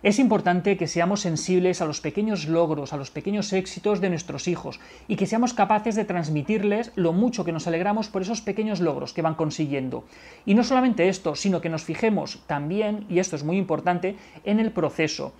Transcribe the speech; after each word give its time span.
Es 0.00 0.20
importante 0.20 0.76
que 0.76 0.86
seamos 0.86 1.22
sensibles 1.22 1.82
a 1.82 1.84
los 1.84 2.00
pequeños 2.00 2.46
logros, 2.46 2.92
a 2.92 2.96
los 2.96 3.10
pequeños 3.10 3.52
éxitos 3.52 4.00
de 4.00 4.10
nuestros 4.10 4.46
hijos 4.46 4.78
y 5.08 5.16
que 5.16 5.26
seamos 5.26 5.54
capaces 5.54 5.96
de 5.96 6.04
transmitirles 6.04 6.92
lo 6.94 7.12
mucho 7.12 7.44
que 7.44 7.50
nos 7.50 7.66
alegramos 7.66 8.06
por 8.08 8.22
esos 8.22 8.40
pequeños 8.40 8.78
logros 8.78 9.12
que 9.12 9.22
van 9.22 9.34
consiguiendo. 9.34 10.04
Y 10.46 10.54
no 10.54 10.62
solamente 10.62 11.08
esto, 11.08 11.34
sino 11.34 11.60
que 11.60 11.68
nos 11.68 11.82
fijemos 11.82 12.38
también, 12.46 13.06
y 13.08 13.18
esto 13.18 13.34
es 13.34 13.42
muy 13.42 13.56
importante, 13.56 14.14
en 14.44 14.60
el 14.60 14.70
proceso. 14.70 15.32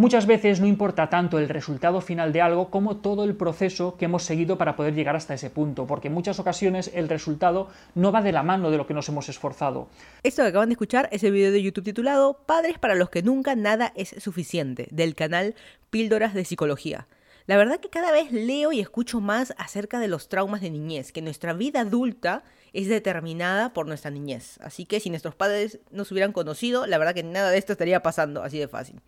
Muchas 0.00 0.24
veces 0.24 0.60
no 0.60 0.66
importa 0.66 1.10
tanto 1.10 1.38
el 1.38 1.50
resultado 1.50 2.00
final 2.00 2.32
de 2.32 2.40
algo 2.40 2.70
como 2.70 2.96
todo 2.96 3.22
el 3.22 3.36
proceso 3.36 3.98
que 3.98 4.06
hemos 4.06 4.22
seguido 4.22 4.56
para 4.56 4.74
poder 4.74 4.94
llegar 4.94 5.14
hasta 5.14 5.34
ese 5.34 5.50
punto, 5.50 5.86
porque 5.86 6.08
en 6.08 6.14
muchas 6.14 6.38
ocasiones 6.38 6.90
el 6.94 7.06
resultado 7.06 7.68
no 7.94 8.10
va 8.10 8.22
de 8.22 8.32
la 8.32 8.42
mano 8.42 8.70
de 8.70 8.78
lo 8.78 8.86
que 8.86 8.94
nos 8.94 9.10
hemos 9.10 9.28
esforzado. 9.28 9.88
Esto 10.22 10.40
que 10.40 10.48
acaban 10.48 10.70
de 10.70 10.72
escuchar 10.72 11.10
es 11.12 11.22
el 11.22 11.32
video 11.32 11.52
de 11.52 11.62
YouTube 11.62 11.84
titulado 11.84 12.32
Padres 12.46 12.78
para 12.78 12.94
los 12.94 13.10
que 13.10 13.22
nunca 13.22 13.54
nada 13.56 13.92
es 13.94 14.14
suficiente, 14.16 14.88
del 14.90 15.14
canal 15.14 15.54
Píldoras 15.90 16.32
de 16.32 16.46
Psicología. 16.46 17.06
La 17.44 17.58
verdad 17.58 17.78
que 17.78 17.90
cada 17.90 18.10
vez 18.10 18.32
leo 18.32 18.72
y 18.72 18.80
escucho 18.80 19.20
más 19.20 19.52
acerca 19.58 20.00
de 20.00 20.08
los 20.08 20.30
traumas 20.30 20.62
de 20.62 20.70
niñez, 20.70 21.12
que 21.12 21.20
nuestra 21.20 21.52
vida 21.52 21.80
adulta 21.80 22.42
es 22.72 22.88
determinada 22.88 23.74
por 23.74 23.86
nuestra 23.86 24.10
niñez. 24.10 24.58
Así 24.62 24.86
que 24.86 24.98
si 24.98 25.10
nuestros 25.10 25.34
padres 25.34 25.78
nos 25.90 26.10
hubieran 26.10 26.32
conocido, 26.32 26.86
la 26.86 26.96
verdad 26.96 27.14
que 27.14 27.22
nada 27.22 27.50
de 27.50 27.58
esto 27.58 27.72
estaría 27.72 28.02
pasando 28.02 28.42
así 28.42 28.58
de 28.58 28.66
fácil. 28.66 29.02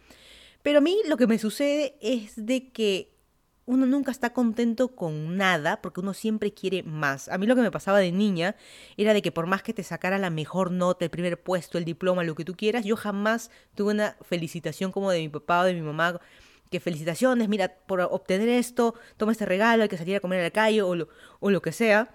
Pero 0.63 0.79
a 0.79 0.81
mí 0.81 0.99
lo 1.07 1.17
que 1.17 1.27
me 1.27 1.39
sucede 1.39 1.97
es 2.01 2.35
de 2.37 2.71
que 2.71 3.13
uno 3.65 3.87
nunca 3.87 4.11
está 4.11 4.33
contento 4.33 4.95
con 4.95 5.37
nada 5.37 5.81
porque 5.81 6.01
uno 6.01 6.15
siempre 6.15 6.53
quiere 6.53 6.83
más. 6.83 7.29
A 7.29 7.39
mí 7.39 7.47
lo 7.47 7.55
que 7.55 7.63
me 7.63 7.71
pasaba 7.71 7.99
de 7.99 8.13
niña 8.13 8.57
era 8.97 9.15
de 9.15 9.23
que 9.23 9.33
por 9.33 9.47
más 9.47 9.63
que 9.63 9.73
te 9.73 9.83
sacara 9.83 10.19
la 10.19 10.31
mejor 10.31 10.71
nota, 10.71 11.05
el 11.05 11.11
primer 11.11 11.41
puesto, 11.41 11.79
el 11.79 11.85
diploma, 11.85 12.25
lo 12.25 12.35
que 12.35 12.45
tú 12.45 12.55
quieras, 12.55 12.85
yo 12.85 12.97
jamás 12.97 13.51
tuve 13.75 13.93
una 13.93 14.17
felicitación 14.23 14.93
como 14.93 15.11
de 15.11 15.21
mi 15.21 15.29
papá 15.29 15.61
o 15.61 15.65
de 15.65 15.75
mi 15.75 15.83
mamá. 15.83 16.21
Que 16.71 16.81
felicitaciones, 16.81 17.49
mira, 17.49 17.77
por 17.87 18.01
obtener 18.01 18.49
esto, 18.49 18.95
toma 19.17 19.33
este 19.33 19.45
regalo, 19.45 19.83
hay 19.83 19.89
que 19.91 19.99
salir 19.99 20.17
a 20.17 20.21
comer 20.21 20.41
a 20.41 20.45
la 20.45 20.51
calle 20.51 20.83
o 20.83 20.95
lo, 20.95 21.09
o 21.39 21.51
lo 21.51 21.61
que 21.61 21.71
sea. 21.71 22.09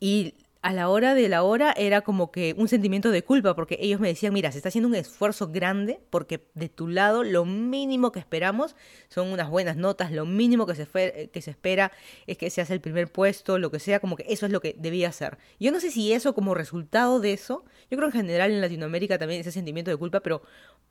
Y 0.00 0.34
a 0.68 0.72
la 0.74 0.90
hora 0.90 1.14
de 1.14 1.30
la 1.30 1.44
hora 1.44 1.72
era 1.74 2.02
como 2.02 2.30
que 2.30 2.54
un 2.58 2.68
sentimiento 2.68 3.10
de 3.10 3.24
culpa, 3.24 3.56
porque 3.56 3.78
ellos 3.80 4.00
me 4.00 4.08
decían, 4.08 4.34
mira, 4.34 4.52
se 4.52 4.58
está 4.58 4.68
haciendo 4.68 4.86
un 4.86 4.94
esfuerzo 4.96 5.48
grande, 5.48 5.98
porque 6.10 6.46
de 6.52 6.68
tu 6.68 6.88
lado 6.88 7.24
lo 7.24 7.46
mínimo 7.46 8.12
que 8.12 8.18
esperamos 8.18 8.76
son 9.08 9.32
unas 9.32 9.48
buenas 9.48 9.78
notas, 9.78 10.12
lo 10.12 10.26
mínimo 10.26 10.66
que 10.66 10.74
se, 10.74 11.30
que 11.32 11.40
se 11.40 11.52
espera 11.52 11.90
es 12.26 12.36
que 12.36 12.50
seas 12.50 12.68
el 12.68 12.82
primer 12.82 13.10
puesto, 13.10 13.58
lo 13.58 13.70
que 13.70 13.78
sea, 13.78 13.98
como 13.98 14.14
que 14.14 14.26
eso 14.28 14.44
es 14.44 14.52
lo 14.52 14.60
que 14.60 14.76
debía 14.78 15.10
ser. 15.10 15.38
Yo 15.58 15.72
no 15.72 15.80
sé 15.80 15.90
si 15.90 16.12
eso 16.12 16.34
como 16.34 16.52
resultado 16.54 17.18
de 17.18 17.32
eso, 17.32 17.64
yo 17.90 17.96
creo 17.96 18.08
en 18.08 18.12
general 18.12 18.50
en 18.50 18.60
Latinoamérica 18.60 19.16
también 19.16 19.40
ese 19.40 19.52
sentimiento 19.52 19.90
de 19.90 19.96
culpa, 19.96 20.20
pero 20.20 20.42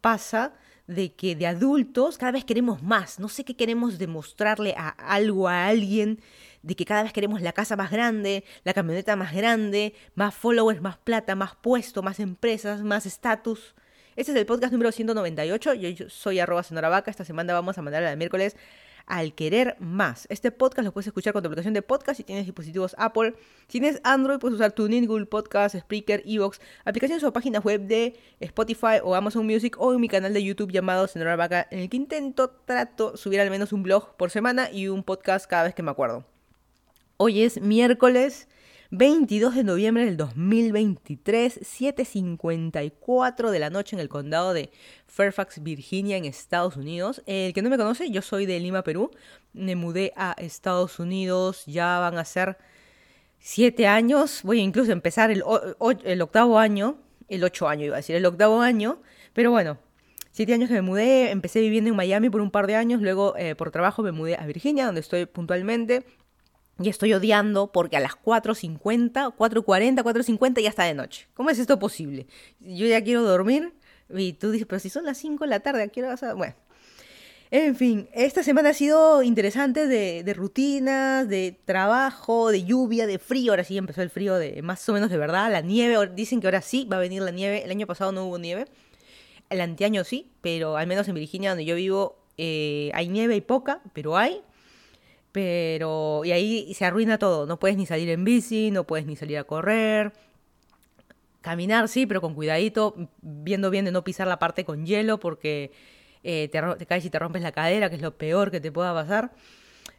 pasa 0.01 0.53
de 0.87 1.13
que 1.13 1.35
de 1.35 1.45
adultos 1.45 2.17
cada 2.17 2.31
vez 2.31 2.45
queremos 2.45 2.81
más, 2.81 3.19
no 3.19 3.29
sé 3.29 3.43
qué 3.43 3.55
queremos 3.55 3.99
demostrarle 3.99 4.73
a 4.75 4.89
algo, 4.89 5.47
a 5.47 5.67
alguien, 5.67 6.19
de 6.61 6.75
que 6.75 6.85
cada 6.85 7.03
vez 7.03 7.13
queremos 7.13 7.41
la 7.41 7.53
casa 7.53 7.75
más 7.75 7.91
grande, 7.91 8.43
la 8.63 8.73
camioneta 8.73 9.15
más 9.15 9.33
grande, 9.33 9.93
más 10.15 10.35
followers, 10.35 10.81
más 10.81 10.97
plata, 10.97 11.35
más 11.35 11.55
puesto, 11.55 12.01
más 12.01 12.19
empresas, 12.19 12.81
más 12.81 13.05
estatus. 13.05 13.75
Este 14.15 14.31
es 14.31 14.37
el 14.37 14.45
podcast 14.45 14.73
número 14.73 14.91
198. 14.91 15.73
Yo 15.75 16.09
soy 16.09 16.39
arroba 16.39 16.63
vaca. 16.89 17.11
Esta 17.11 17.23
semana 17.23 17.53
vamos 17.53 17.77
a 17.77 17.81
mandar 17.81 18.01
la 18.01 18.15
miércoles 18.15 18.55
al 19.07 19.33
querer 19.33 19.75
más. 19.79 20.27
Este 20.29 20.51
podcast 20.51 20.85
lo 20.85 20.91
puedes 20.91 21.07
escuchar 21.07 21.33
con 21.33 21.41
tu 21.41 21.47
aplicación 21.47 21.73
de 21.73 21.81
podcast 21.81 22.17
si 22.17 22.23
tienes 22.23 22.45
dispositivos 22.45 22.95
Apple. 22.97 23.33
Si 23.67 23.79
tienes 23.79 23.99
Android, 24.03 24.37
puedes 24.37 24.55
usar 24.55 24.73
TuneIn, 24.73 25.07
Google 25.07 25.25
Podcast, 25.25 25.75
Spreaker, 25.75 26.21
Evox, 26.25 26.59
aplicaciones 26.83 27.23
o 27.23 27.33
páginas 27.33 27.63
web 27.63 27.81
de 27.81 28.19
Spotify 28.39 28.99
o 29.03 29.15
Amazon 29.15 29.45
Music 29.45 29.75
o 29.79 29.93
en 29.93 30.01
mi 30.01 30.09
canal 30.09 30.33
de 30.33 30.43
YouTube 30.43 30.71
llamado 30.71 31.07
Senora 31.07 31.35
Vaca, 31.35 31.67
en 31.71 31.79
el 31.79 31.89
que 31.89 31.97
intento, 31.97 32.49
trato, 32.49 33.17
subir 33.17 33.39
al 33.39 33.49
menos 33.49 33.71
un 33.71 33.83
blog 33.83 34.15
por 34.17 34.29
semana 34.29 34.69
y 34.71 34.89
un 34.89 35.03
podcast 35.03 35.47
cada 35.49 35.63
vez 35.63 35.73
que 35.73 35.83
me 35.83 35.91
acuerdo. 35.91 36.36
Hoy 37.19 37.41
es 37.41 37.59
miércoles 37.59 38.47
22 38.91 39.55
de 39.55 39.63
noviembre 39.63 40.05
del 40.05 40.17
2023, 40.17 41.61
7.54 41.61 43.49
de 43.49 43.57
la 43.57 43.71
noche 43.71 43.95
en 43.95 43.99
el 43.99 44.07
condado 44.07 44.53
de 44.53 44.69
Fairfax, 45.07 45.63
Virginia, 45.63 46.15
en 46.17 46.25
Estados 46.25 46.75
Unidos. 46.77 47.23
El 47.25 47.55
que 47.55 47.63
no 47.63 47.71
me 47.71 47.77
conoce, 47.79 48.11
yo 48.11 48.21
soy 48.21 48.45
de 48.45 48.59
Lima, 48.59 48.83
Perú. 48.83 49.09
Me 49.53 49.75
mudé 49.75 50.13
a 50.15 50.35
Estados 50.37 50.99
Unidos, 50.99 51.63
ya 51.65 51.97
van 51.97 52.19
a 52.19 52.23
ser 52.23 52.59
siete 53.39 53.87
años. 53.87 54.41
Voy 54.43 54.59
a 54.59 54.61
incluso 54.61 54.91
empezar 54.91 55.31
el, 55.31 55.43
el 56.03 56.21
octavo 56.21 56.59
año, 56.59 56.99
el 57.29 57.43
ocho 57.43 57.67
año 57.67 57.85
iba 57.85 57.95
a 57.95 57.97
decir, 57.97 58.15
el 58.15 58.27
octavo 58.27 58.61
año. 58.61 59.01
Pero 59.33 59.49
bueno, 59.49 59.79
siete 60.33 60.53
años 60.53 60.67
que 60.67 60.75
me 60.75 60.83
mudé, 60.83 61.31
empecé 61.31 61.61
viviendo 61.61 61.89
en 61.89 61.95
Miami 61.95 62.29
por 62.29 62.41
un 62.41 62.51
par 62.51 62.67
de 62.67 62.75
años, 62.75 63.01
luego 63.01 63.35
eh, 63.37 63.55
por 63.55 63.71
trabajo 63.71 64.03
me 64.03 64.11
mudé 64.11 64.35
a 64.35 64.45
Virginia, 64.45 64.85
donde 64.85 65.01
estoy 65.01 65.25
puntualmente. 65.25 66.05
Y 66.79 66.89
estoy 66.89 67.13
odiando 67.13 67.71
porque 67.71 67.97
a 67.97 67.99
las 67.99 68.11
4.50, 68.11 69.35
4.40, 69.35 70.03
4.50 70.03 70.61
ya 70.61 70.69
está 70.69 70.83
de 70.83 70.93
noche. 70.93 71.27
¿Cómo 71.33 71.49
es 71.49 71.57
esto 71.57 71.79
posible? 71.79 72.27
Yo 72.59 72.85
ya 72.85 73.03
quiero 73.03 73.23
dormir 73.23 73.73
y 74.09 74.33
tú 74.33 74.51
dices, 74.51 74.67
pero 74.67 74.79
si 74.79 74.89
son 74.89 75.05
las 75.05 75.17
5 75.17 75.43
de 75.43 75.49
la 75.49 75.59
tarde, 75.59 75.83
¿a 75.83 75.87
qué 75.87 76.01
hora 76.01 76.09
vas 76.09 76.23
a...? 76.23 76.33
Bueno. 76.33 76.55
En 77.49 77.77
fin, 77.77 78.09
esta 78.13 78.43
semana 78.43 78.69
ha 78.69 78.73
sido 78.73 79.23
interesante 79.23 79.87
de, 79.87 80.33
rutinas, 80.33 81.29
de 81.29 81.57
trabajo, 81.63 82.51
de 82.51 82.65
lluvia, 82.65 83.07
de 83.07 83.19
frío. 83.19 83.53
Ahora 83.53 83.63
sí 83.63 83.77
empezó 83.77 84.01
el 84.01 84.09
frío 84.09 84.35
de 84.35 84.61
más 84.61 84.87
o 84.89 84.93
menos 84.93 85.09
de 85.09 85.17
verdad. 85.17 85.49
La 85.49 85.61
nieve, 85.61 86.11
dicen 86.13 86.41
que 86.41 86.47
ahora 86.47 86.61
sí 86.61 86.85
va 86.91 86.97
a 86.97 86.99
venir 86.99 87.21
la 87.21 87.31
nieve. 87.31 87.63
El 87.63 87.71
año 87.71 87.87
pasado 87.87 88.11
no 88.11 88.25
hubo 88.25 88.37
nieve. 88.37 88.65
El 89.49 89.61
anteaño 89.61 90.03
sí, 90.03 90.29
pero 90.41 90.75
al 90.75 90.87
menos 90.87 91.07
en 91.07 91.15
Virginia, 91.15 91.51
donde 91.51 91.63
yo 91.63 91.75
vivo, 91.75 92.17
eh, 92.37 92.91
hay 92.93 93.07
nieve 93.07 93.37
y 93.37 93.41
poca, 93.41 93.79
pero 93.93 94.17
hay. 94.17 94.41
Pero, 95.37 96.25
y 96.25 96.31
ahí 96.31 96.73
se 96.73 96.83
arruina 96.83 97.19
todo. 97.19 97.45
No 97.45 97.59
puedes 97.59 97.77
ni 97.77 97.85
salir 97.85 98.09
en 98.09 98.23
bici, 98.23 98.71
no 98.71 98.85
puedes 98.85 99.05
ni 99.05 99.15
salir 99.15 99.37
a 99.37 99.43
correr. 99.43 100.11
Caminar, 101.41 101.87
sí, 101.89 102.07
pero 102.07 102.21
con 102.21 102.33
cuidadito, 102.33 102.95
viendo 103.21 103.69
bien 103.69 103.85
de 103.85 103.91
no 103.91 104.03
pisar 104.03 104.27
la 104.27 104.39
parte 104.39 104.65
con 104.65 104.87
hielo 104.87 105.19
porque 105.19 105.71
eh, 106.23 106.49
te, 106.51 106.85
caes 106.87 107.05
y 107.05 107.11
te 107.11 107.19
rompes 107.19 107.43
la 107.43 107.51
cadera, 107.51 107.91
que 107.91 107.97
es 107.97 108.01
lo 108.01 108.17
peor 108.17 108.49
que 108.49 108.59
te 108.59 108.71
pueda 108.71 108.95
pasar. 108.95 109.31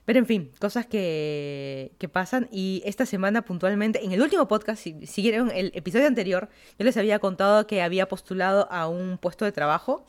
Pero 0.04 0.19
en 0.19 0.26
fin, 0.26 0.50
cosas 0.59 0.87
que, 0.87 1.93
que, 1.99 2.09
pasan. 2.09 2.49
Y 2.50 2.82
esta 2.84 3.06
semana 3.06 3.43
puntualmente, 3.43 4.05
en 4.05 4.10
el 4.10 4.20
último 4.20 4.49
podcast, 4.49 4.82
si 4.82 5.06
siguieron 5.06 5.53
el 5.53 5.70
episodio 5.72 6.09
anterior, 6.09 6.49
yo 6.81 6.84
les 6.84 6.97
había 6.97 7.20
contado 7.20 7.69
que 7.69 7.81
había 7.81 8.09
postulado 8.09 8.66
a 8.72 8.88
un 8.88 9.19
puesto 9.19 9.44
de 9.44 9.53
trabajo 9.53 10.05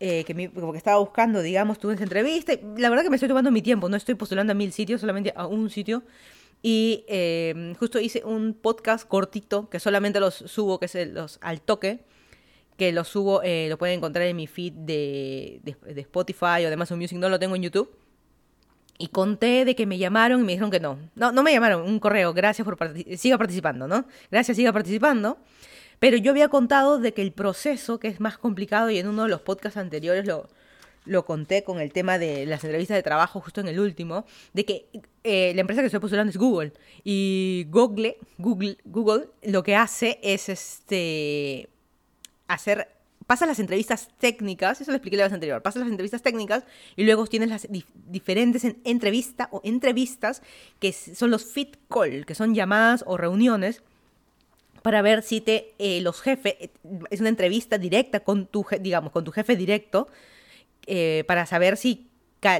eh, 0.00 0.24
que 0.24 0.50
como 0.50 0.72
que 0.72 0.78
estaba 0.78 0.98
buscando, 0.98 1.40
digamos, 1.40 1.78
tuve 1.78 1.94
esa 1.94 2.02
entrevista. 2.02 2.52
la 2.76 2.90
verdad 2.90 3.04
que 3.04 3.10
me 3.10 3.16
estoy 3.16 3.28
tomando 3.28 3.50
mi 3.50 3.62
tiempo, 3.62 3.88
no 3.88 3.96
estoy 3.96 4.14
postulando 4.14 4.52
a 4.52 4.54
mil 4.54 4.72
sitios, 4.72 5.00
solamente 5.00 5.32
a 5.36 5.46
un 5.46 5.70
sitio. 5.70 6.02
Y 6.62 7.04
em, 7.08 7.74
justo 7.74 8.00
hice 8.00 8.24
un 8.24 8.54
podcast 8.54 9.06
cortito 9.06 9.68
que 9.68 9.78
solamente 9.78 10.18
los 10.18 10.34
subo, 10.34 10.80
que 10.80 10.86
es 10.86 10.94
los 11.12 11.38
al 11.42 11.60
toque, 11.60 12.04
que 12.76 12.90
lo 12.90 13.04
subo, 13.04 13.42
eh, 13.42 13.66
lo 13.68 13.78
pueden 13.78 13.98
encontrar 13.98 14.26
en 14.26 14.36
mi 14.36 14.46
feed 14.46 14.72
de, 14.72 15.60
de, 15.62 16.00
Spotify 16.00 16.64
o 16.64 16.68
de 16.68 16.72
Amazon 16.72 16.98
Music, 16.98 17.18
no 17.18 17.28
lo 17.28 17.38
tengo 17.38 17.54
en 17.54 17.62
YouTube. 17.62 17.90
Y 18.96 19.08
conté 19.08 19.64
de 19.64 19.74
que 19.74 19.86
me 19.86 19.98
llamaron 19.98 20.40
y 20.40 20.44
me 20.44 20.52
dijeron 20.52 20.70
que 20.70 20.80
no. 20.80 20.98
No, 21.16 21.32
no 21.32 21.42
me 21.42 21.52
llamaron, 21.52 21.82
un 21.82 21.98
correo, 21.98 22.32
gracias 22.32 22.64
por 22.64 22.78
siga 23.16 23.36
participando, 23.36 23.86
¿no? 23.86 24.06
Gracias, 24.30 24.56
siga 24.56 24.72
participando. 24.72 25.36
Pero 26.04 26.18
yo 26.18 26.32
había 26.32 26.48
contado 26.48 26.98
de 26.98 27.14
que 27.14 27.22
el 27.22 27.32
proceso, 27.32 27.98
que 27.98 28.08
es 28.08 28.20
más 28.20 28.36
complicado, 28.36 28.90
y 28.90 28.98
en 28.98 29.08
uno 29.08 29.22
de 29.22 29.30
los 29.30 29.40
podcasts 29.40 29.78
anteriores 29.78 30.26
lo, 30.26 30.50
lo 31.06 31.24
conté 31.24 31.64
con 31.64 31.80
el 31.80 31.92
tema 31.92 32.18
de 32.18 32.44
las 32.44 32.62
entrevistas 32.62 32.96
de 32.96 33.02
trabajo, 33.02 33.40
justo 33.40 33.62
en 33.62 33.68
el 33.68 33.80
último, 33.80 34.26
de 34.52 34.66
que 34.66 34.84
eh, 35.22 35.52
la 35.54 35.62
empresa 35.62 35.80
que 35.80 35.86
estoy 35.86 36.00
postulando 36.00 36.28
es 36.28 36.36
Google. 36.36 36.74
Y 37.04 37.66
Google, 37.70 38.18
Google, 38.36 38.76
Google 38.84 39.28
lo 39.44 39.62
que 39.62 39.76
hace 39.76 40.20
es 40.22 40.50
este 40.50 41.70
hacer 42.48 42.86
pasa 43.26 43.46
las 43.46 43.58
entrevistas 43.58 44.10
técnicas, 44.18 44.82
eso 44.82 44.90
lo 44.90 44.98
expliqué 44.98 45.16
la 45.16 45.24
vez 45.24 45.32
anterior, 45.32 45.62
pasa 45.62 45.78
las 45.78 45.88
entrevistas 45.88 46.20
técnicas 46.20 46.64
y 46.96 47.04
luego 47.04 47.26
tienes 47.26 47.48
las 47.48 47.66
diferentes 47.70 48.64
en 48.64 48.76
entrevista 48.84 49.48
o 49.52 49.62
entrevistas 49.64 50.42
que 50.80 50.92
son 50.92 51.30
los 51.30 51.46
fit 51.46 51.78
call, 51.88 52.26
que 52.26 52.34
son 52.34 52.54
llamadas 52.54 53.04
o 53.06 53.16
reuniones 53.16 53.82
para 54.84 55.00
ver 55.00 55.22
si 55.22 55.40
te 55.40 55.74
eh, 55.78 56.02
los 56.02 56.20
jefes, 56.20 56.56
eh, 56.60 56.70
es 57.08 57.20
una 57.20 57.30
entrevista 57.30 57.78
directa 57.78 58.20
con 58.20 58.44
tu, 58.44 58.66
digamos, 58.80 59.12
con 59.12 59.24
tu 59.24 59.32
jefe 59.32 59.56
directo, 59.56 60.08
eh, 60.86 61.24
para 61.26 61.46
saber 61.46 61.78
si 61.78 62.10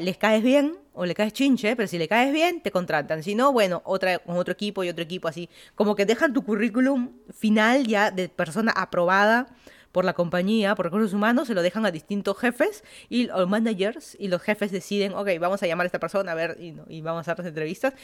les 0.00 0.17
caes 0.17 0.43
bien 0.43 0.79
o 0.94 1.05
le 1.05 1.15
caes 1.15 1.35
chinche, 1.35 1.76
pero 1.76 1.87
si 1.87 1.99
le 1.99 2.09
caes 2.09 2.32
bien, 2.32 2.62
te 2.62 2.71
contratan. 2.71 3.23
Si 3.23 3.35
no, 3.35 3.53
bueno, 3.53 3.82
otra, 3.85 4.21
con 4.21 4.38
otro 4.38 4.53
equipo 4.55 4.82
y 4.82 4.88
otro 4.88 5.05
equipo 5.05 5.29
así. 5.29 5.50
Como 5.75 5.94
que 5.94 6.06
dejan 6.06 6.32
tu 6.32 6.43
currículum 6.43 7.12
final 7.31 7.87
ya 7.87 8.11
de 8.11 8.31
persona 8.31 8.73
aprobada 8.75 9.49
por 9.94 10.05
la 10.05 10.12
compañía, 10.12 10.75
por 10.75 10.87
recursos 10.87 11.14
humanos, 11.14 11.46
se 11.46 11.55
lo 11.55 11.62
dejan 11.62 11.87
a 11.87 11.93
distintos 11.93 12.37
jefes 12.37 12.82
y 13.08 13.29
los 13.29 13.49
managers 13.49 14.17
y 14.19 14.26
los 14.26 14.43
jefes 14.43 14.73
deciden, 14.73 15.14
ok, 15.14 15.29
vamos 15.38 15.62
a 15.62 15.69
llamar 15.69 15.85
a 15.85 15.87
esta 15.87 16.00
persona 16.00 16.32
a 16.32 16.35
ver 16.35 16.58
y, 16.58 17.00
vamos 17.00 17.19
a 17.19 17.20
hacer 17.20 17.38
las 17.38 17.46
entrevistas. 17.46 17.94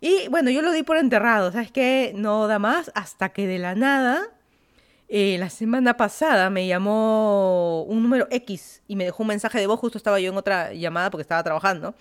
Y 0.00 0.26
bueno, 0.28 0.50
yo 0.50 0.60
lo 0.60 0.72
di 0.72 0.82
por 0.82 0.96
enterrado, 0.96 1.52
¿sabes 1.52 1.70
qué? 1.70 2.12
No 2.16 2.48
da 2.48 2.58
más 2.58 2.90
hasta 2.96 3.28
que 3.30 3.46
de 3.46 3.58
la 3.60 3.74
nada 3.74 4.28
Eh, 5.08 5.36
la 5.38 5.50
semana 5.50 5.96
pasada 5.96 6.50
me 6.50 6.66
llamó 6.66 7.84
un 7.84 8.02
número 8.02 8.26
X 8.28 8.82
y 8.88 8.96
me 8.96 9.04
dejó 9.04 9.22
un 9.22 9.28
mensaje 9.28 9.60
de 9.60 9.68
voz, 9.68 9.78
justo 9.78 9.98
estaba 9.98 10.18
yo 10.18 10.30
en 10.32 10.36
otra 10.36 10.72
llamada 10.72 11.10
porque 11.10 11.22
estaba 11.22 11.44
trabajando. 11.44 11.94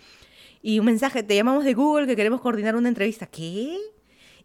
Y 0.64 0.80
un 0.80 0.86
mensaje, 0.88 1.22
te 1.24 1.36
llamamos 1.36 1.64
de 1.66 1.76
Google 1.76 2.08
que 2.08 2.16
queremos 2.16 2.42
coordinar 2.42 2.76
una 2.76 2.90
entrevista. 2.90 3.28
¿Qué? 3.28 3.78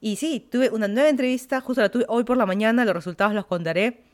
Y 0.01 0.17
sí, 0.17 0.41
tuve 0.53 0.69
una 0.71 0.89
nueva 0.89 1.09
entrevista, 1.09 1.61
justo 1.63 1.81
la 1.83 1.89
tuve 1.91 2.05
hoy 2.09 2.25
por 2.25 2.37
la 2.37 2.47
mañana, 2.47 2.85
los 2.85 2.95
resultados 2.95 3.35
los 3.35 3.47
contaré 3.47 4.10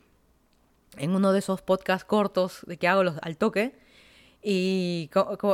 en 0.98 1.14
uno 1.14 1.32
de 1.32 1.38
esos 1.38 1.62
podcasts 1.62 2.04
cortos 2.04 2.60
de 2.66 2.76
que 2.76 2.88
hago 2.88 3.02
los, 3.02 3.16
al 3.22 3.36
toque 3.36 3.74
y 4.48 5.10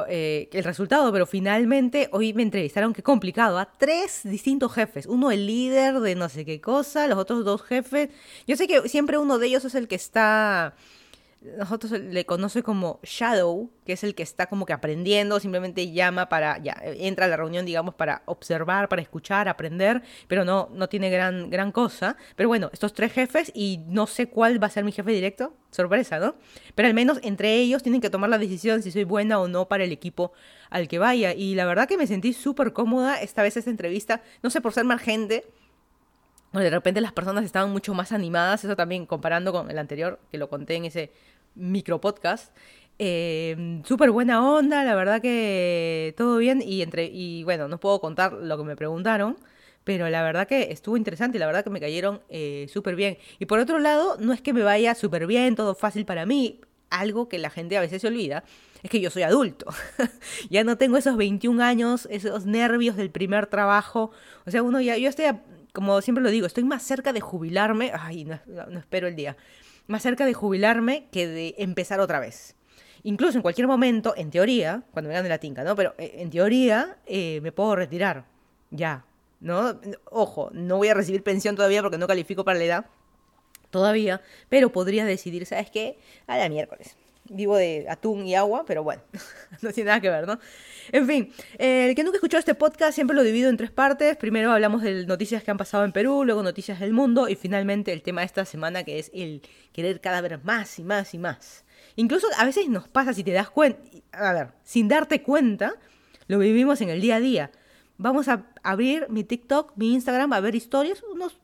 eh, 0.08 0.48
el 0.52 0.64
resultado, 0.64 1.10
pero 1.12 1.24
finalmente 1.24 2.10
hoy 2.12 2.34
me 2.34 2.42
entrevistaron, 2.42 2.92
qué 2.92 3.02
complicado, 3.02 3.58
a 3.58 3.72
tres 3.72 4.20
distintos 4.24 4.72
jefes, 4.74 5.06
uno 5.06 5.30
el 5.30 5.46
líder 5.46 6.00
de 6.00 6.14
no 6.14 6.28
sé 6.28 6.44
qué 6.44 6.60
cosa, 6.60 7.06
los 7.06 7.18
otros 7.18 7.42
dos 7.44 7.62
jefes, 7.62 8.10
yo 8.46 8.54
sé 8.54 8.66
que 8.66 8.88
siempre 8.90 9.16
uno 9.16 9.38
de 9.38 9.46
ellos 9.46 9.64
es 9.64 9.74
el 9.74 9.88
que 9.88 9.94
está 9.94 10.74
nosotros 11.58 11.92
le 11.92 12.24
conoce 12.24 12.62
como 12.62 13.00
Shadow, 13.02 13.70
que 13.84 13.94
es 13.94 14.04
el 14.04 14.14
que 14.14 14.22
está 14.22 14.46
como 14.46 14.64
que 14.64 14.72
aprendiendo, 14.72 15.40
simplemente 15.40 15.90
llama 15.90 16.28
para, 16.28 16.58
ya, 16.58 16.76
entra 16.82 17.26
a 17.26 17.28
la 17.28 17.36
reunión, 17.36 17.66
digamos, 17.66 17.94
para 17.94 18.22
observar, 18.26 18.88
para 18.88 19.02
escuchar, 19.02 19.48
aprender, 19.48 20.02
pero 20.28 20.44
no, 20.44 20.68
no 20.72 20.88
tiene 20.88 21.10
gran, 21.10 21.50
gran 21.50 21.72
cosa. 21.72 22.16
Pero 22.36 22.48
bueno, 22.48 22.70
estos 22.72 22.92
tres 22.92 23.12
jefes 23.12 23.50
y 23.54 23.80
no 23.88 24.06
sé 24.06 24.28
cuál 24.28 24.62
va 24.62 24.68
a 24.68 24.70
ser 24.70 24.84
mi 24.84 24.92
jefe 24.92 25.10
directo, 25.10 25.54
sorpresa, 25.70 26.18
¿no? 26.18 26.36
Pero 26.74 26.88
al 26.88 26.94
menos 26.94 27.18
entre 27.22 27.54
ellos 27.56 27.82
tienen 27.82 28.00
que 28.00 28.10
tomar 28.10 28.30
la 28.30 28.38
decisión 28.38 28.82
si 28.82 28.90
soy 28.90 29.04
buena 29.04 29.40
o 29.40 29.48
no 29.48 29.68
para 29.68 29.84
el 29.84 29.92
equipo 29.92 30.32
al 30.70 30.88
que 30.88 30.98
vaya. 30.98 31.34
Y 31.34 31.54
la 31.54 31.64
verdad 31.64 31.88
que 31.88 31.98
me 31.98 32.06
sentí 32.06 32.32
súper 32.32 32.72
cómoda 32.72 33.20
esta 33.20 33.42
vez 33.42 33.56
esta 33.56 33.70
entrevista, 33.70 34.22
no 34.42 34.50
sé 34.50 34.60
por 34.60 34.72
ser 34.72 34.84
más 34.84 35.00
gente. 35.00 35.44
De 36.60 36.70
repente 36.70 37.00
las 37.00 37.12
personas 37.12 37.44
estaban 37.44 37.70
mucho 37.70 37.94
más 37.94 38.12
animadas, 38.12 38.64
eso 38.64 38.76
también 38.76 39.06
comparando 39.06 39.52
con 39.52 39.70
el 39.70 39.78
anterior, 39.78 40.20
que 40.30 40.38
lo 40.38 40.48
conté 40.48 40.76
en 40.76 40.84
ese 40.84 41.12
micro 41.54 42.00
podcast. 42.00 42.54
Eh, 42.98 43.80
Súper 43.84 44.10
buena 44.10 44.46
onda, 44.46 44.84
la 44.84 44.94
verdad 44.94 45.20
que 45.20 46.14
todo 46.16 46.36
bien. 46.38 46.62
Y, 46.62 46.82
entre, 46.82 47.06
y 47.06 47.44
bueno, 47.44 47.68
no 47.68 47.78
puedo 47.80 48.00
contar 48.00 48.32
lo 48.32 48.58
que 48.58 48.64
me 48.64 48.76
preguntaron, 48.76 49.38
pero 49.84 50.08
la 50.08 50.22
verdad 50.22 50.46
que 50.46 50.70
estuvo 50.70 50.96
interesante 50.96 51.38
y 51.38 51.40
la 51.40 51.46
verdad 51.46 51.64
que 51.64 51.70
me 51.70 51.80
cayeron 51.80 52.20
eh, 52.28 52.66
súper 52.72 52.96
bien. 52.96 53.18
Y 53.38 53.46
por 53.46 53.58
otro 53.58 53.78
lado, 53.78 54.16
no 54.20 54.32
es 54.32 54.40
que 54.40 54.52
me 54.52 54.62
vaya 54.62 54.94
súper 54.94 55.26
bien, 55.26 55.56
todo 55.56 55.74
fácil 55.74 56.04
para 56.04 56.26
mí. 56.26 56.60
Algo 56.90 57.28
que 57.28 57.38
la 57.38 57.48
gente 57.48 57.76
a 57.78 57.80
veces 57.80 58.02
se 58.02 58.08
olvida 58.08 58.44
es 58.82 58.90
que 58.90 59.00
yo 59.00 59.10
soy 59.10 59.22
adulto. 59.22 59.66
ya 60.50 60.62
no 60.62 60.76
tengo 60.76 60.96
esos 60.96 61.16
21 61.16 61.62
años, 61.62 62.06
esos 62.10 62.46
nervios 62.46 62.96
del 62.96 63.10
primer 63.10 63.46
trabajo. 63.46 64.10
O 64.44 64.50
sea, 64.50 64.62
uno 64.62 64.80
ya, 64.80 64.96
yo 64.98 65.08
estoy, 65.08 65.26
como 65.72 66.00
siempre 66.00 66.22
lo 66.22 66.30
digo, 66.30 66.46
estoy 66.46 66.64
más 66.64 66.82
cerca 66.82 67.12
de 67.12 67.20
jubilarme. 67.20 67.92
Ay, 67.94 68.24
no 68.24 68.78
espero 68.78 69.08
el 69.08 69.16
día 69.16 69.36
más 69.86 70.02
cerca 70.02 70.26
de 70.26 70.34
jubilarme 70.34 71.08
que 71.10 71.26
de 71.26 71.54
empezar 71.58 72.00
otra 72.00 72.20
vez. 72.20 72.56
Incluso 73.04 73.38
en 73.38 73.42
cualquier 73.42 73.66
momento, 73.66 74.14
en 74.16 74.30
teoría, 74.30 74.84
cuando 74.92 75.08
me 75.08 75.14
gane 75.14 75.28
la 75.28 75.38
tinca, 75.38 75.64
¿no? 75.64 75.74
Pero 75.74 75.94
eh, 75.98 76.14
en 76.18 76.30
teoría 76.30 76.98
eh, 77.06 77.40
me 77.42 77.52
puedo 77.52 77.74
retirar. 77.74 78.26
Ya. 78.70 79.04
¿No? 79.40 79.80
Ojo, 80.04 80.50
no 80.52 80.76
voy 80.76 80.88
a 80.88 80.94
recibir 80.94 81.24
pensión 81.24 81.56
todavía 81.56 81.82
porque 81.82 81.98
no 81.98 82.06
califico 82.06 82.44
para 82.44 82.58
la 82.58 82.64
edad. 82.64 82.86
Todavía. 83.70 84.20
Pero 84.48 84.70
podría 84.70 85.04
decidir, 85.04 85.46
¿sabes 85.46 85.70
qué? 85.70 85.98
A 86.26 86.38
la 86.38 86.48
miércoles 86.48 86.96
vivo 87.28 87.56
de 87.56 87.86
atún 87.88 88.26
y 88.26 88.34
agua, 88.34 88.64
pero 88.66 88.82
bueno, 88.82 89.02
no 89.62 89.72
tiene 89.72 89.88
nada 89.88 90.00
que 90.00 90.10
ver, 90.10 90.26
¿no? 90.26 90.38
En 90.90 91.06
fin, 91.06 91.32
eh, 91.58 91.88
el 91.88 91.94
que 91.94 92.02
nunca 92.02 92.16
escuchó 92.16 92.38
este 92.38 92.54
podcast 92.54 92.94
siempre 92.94 93.16
lo 93.16 93.22
divido 93.22 93.48
en 93.48 93.56
tres 93.56 93.70
partes. 93.70 94.16
Primero 94.16 94.52
hablamos 94.52 94.82
de 94.82 95.06
noticias 95.06 95.42
que 95.42 95.50
han 95.50 95.56
pasado 95.56 95.84
en 95.84 95.92
Perú, 95.92 96.24
luego 96.24 96.42
noticias 96.42 96.80
del 96.80 96.92
mundo 96.92 97.28
y 97.28 97.36
finalmente 97.36 97.92
el 97.92 98.02
tema 98.02 98.22
de 98.22 98.26
esta 98.26 98.44
semana 98.44 98.84
que 98.84 98.98
es 98.98 99.10
el 99.14 99.42
querer 99.72 100.00
cada 100.00 100.20
vez 100.20 100.42
más 100.44 100.78
y 100.78 100.84
más 100.84 101.14
y 101.14 101.18
más. 101.18 101.64
Incluso 101.96 102.26
a 102.36 102.44
veces 102.44 102.68
nos 102.68 102.88
pasa 102.88 103.12
si 103.12 103.22
te 103.22 103.32
das 103.32 103.50
cuenta, 103.50 103.80
a 104.12 104.32
ver, 104.32 104.48
sin 104.64 104.88
darte 104.88 105.22
cuenta, 105.22 105.74
lo 106.26 106.38
vivimos 106.38 106.80
en 106.80 106.88
el 106.88 107.00
día 107.00 107.16
a 107.16 107.20
día. 107.20 107.50
Vamos 107.98 108.28
a 108.28 108.46
abrir 108.62 109.06
mi 109.10 109.22
TikTok, 109.22 109.72
mi 109.76 109.92
Instagram, 109.92 110.32
a 110.32 110.40
ver 110.40 110.54
historias, 110.54 111.02
unos 111.12 111.38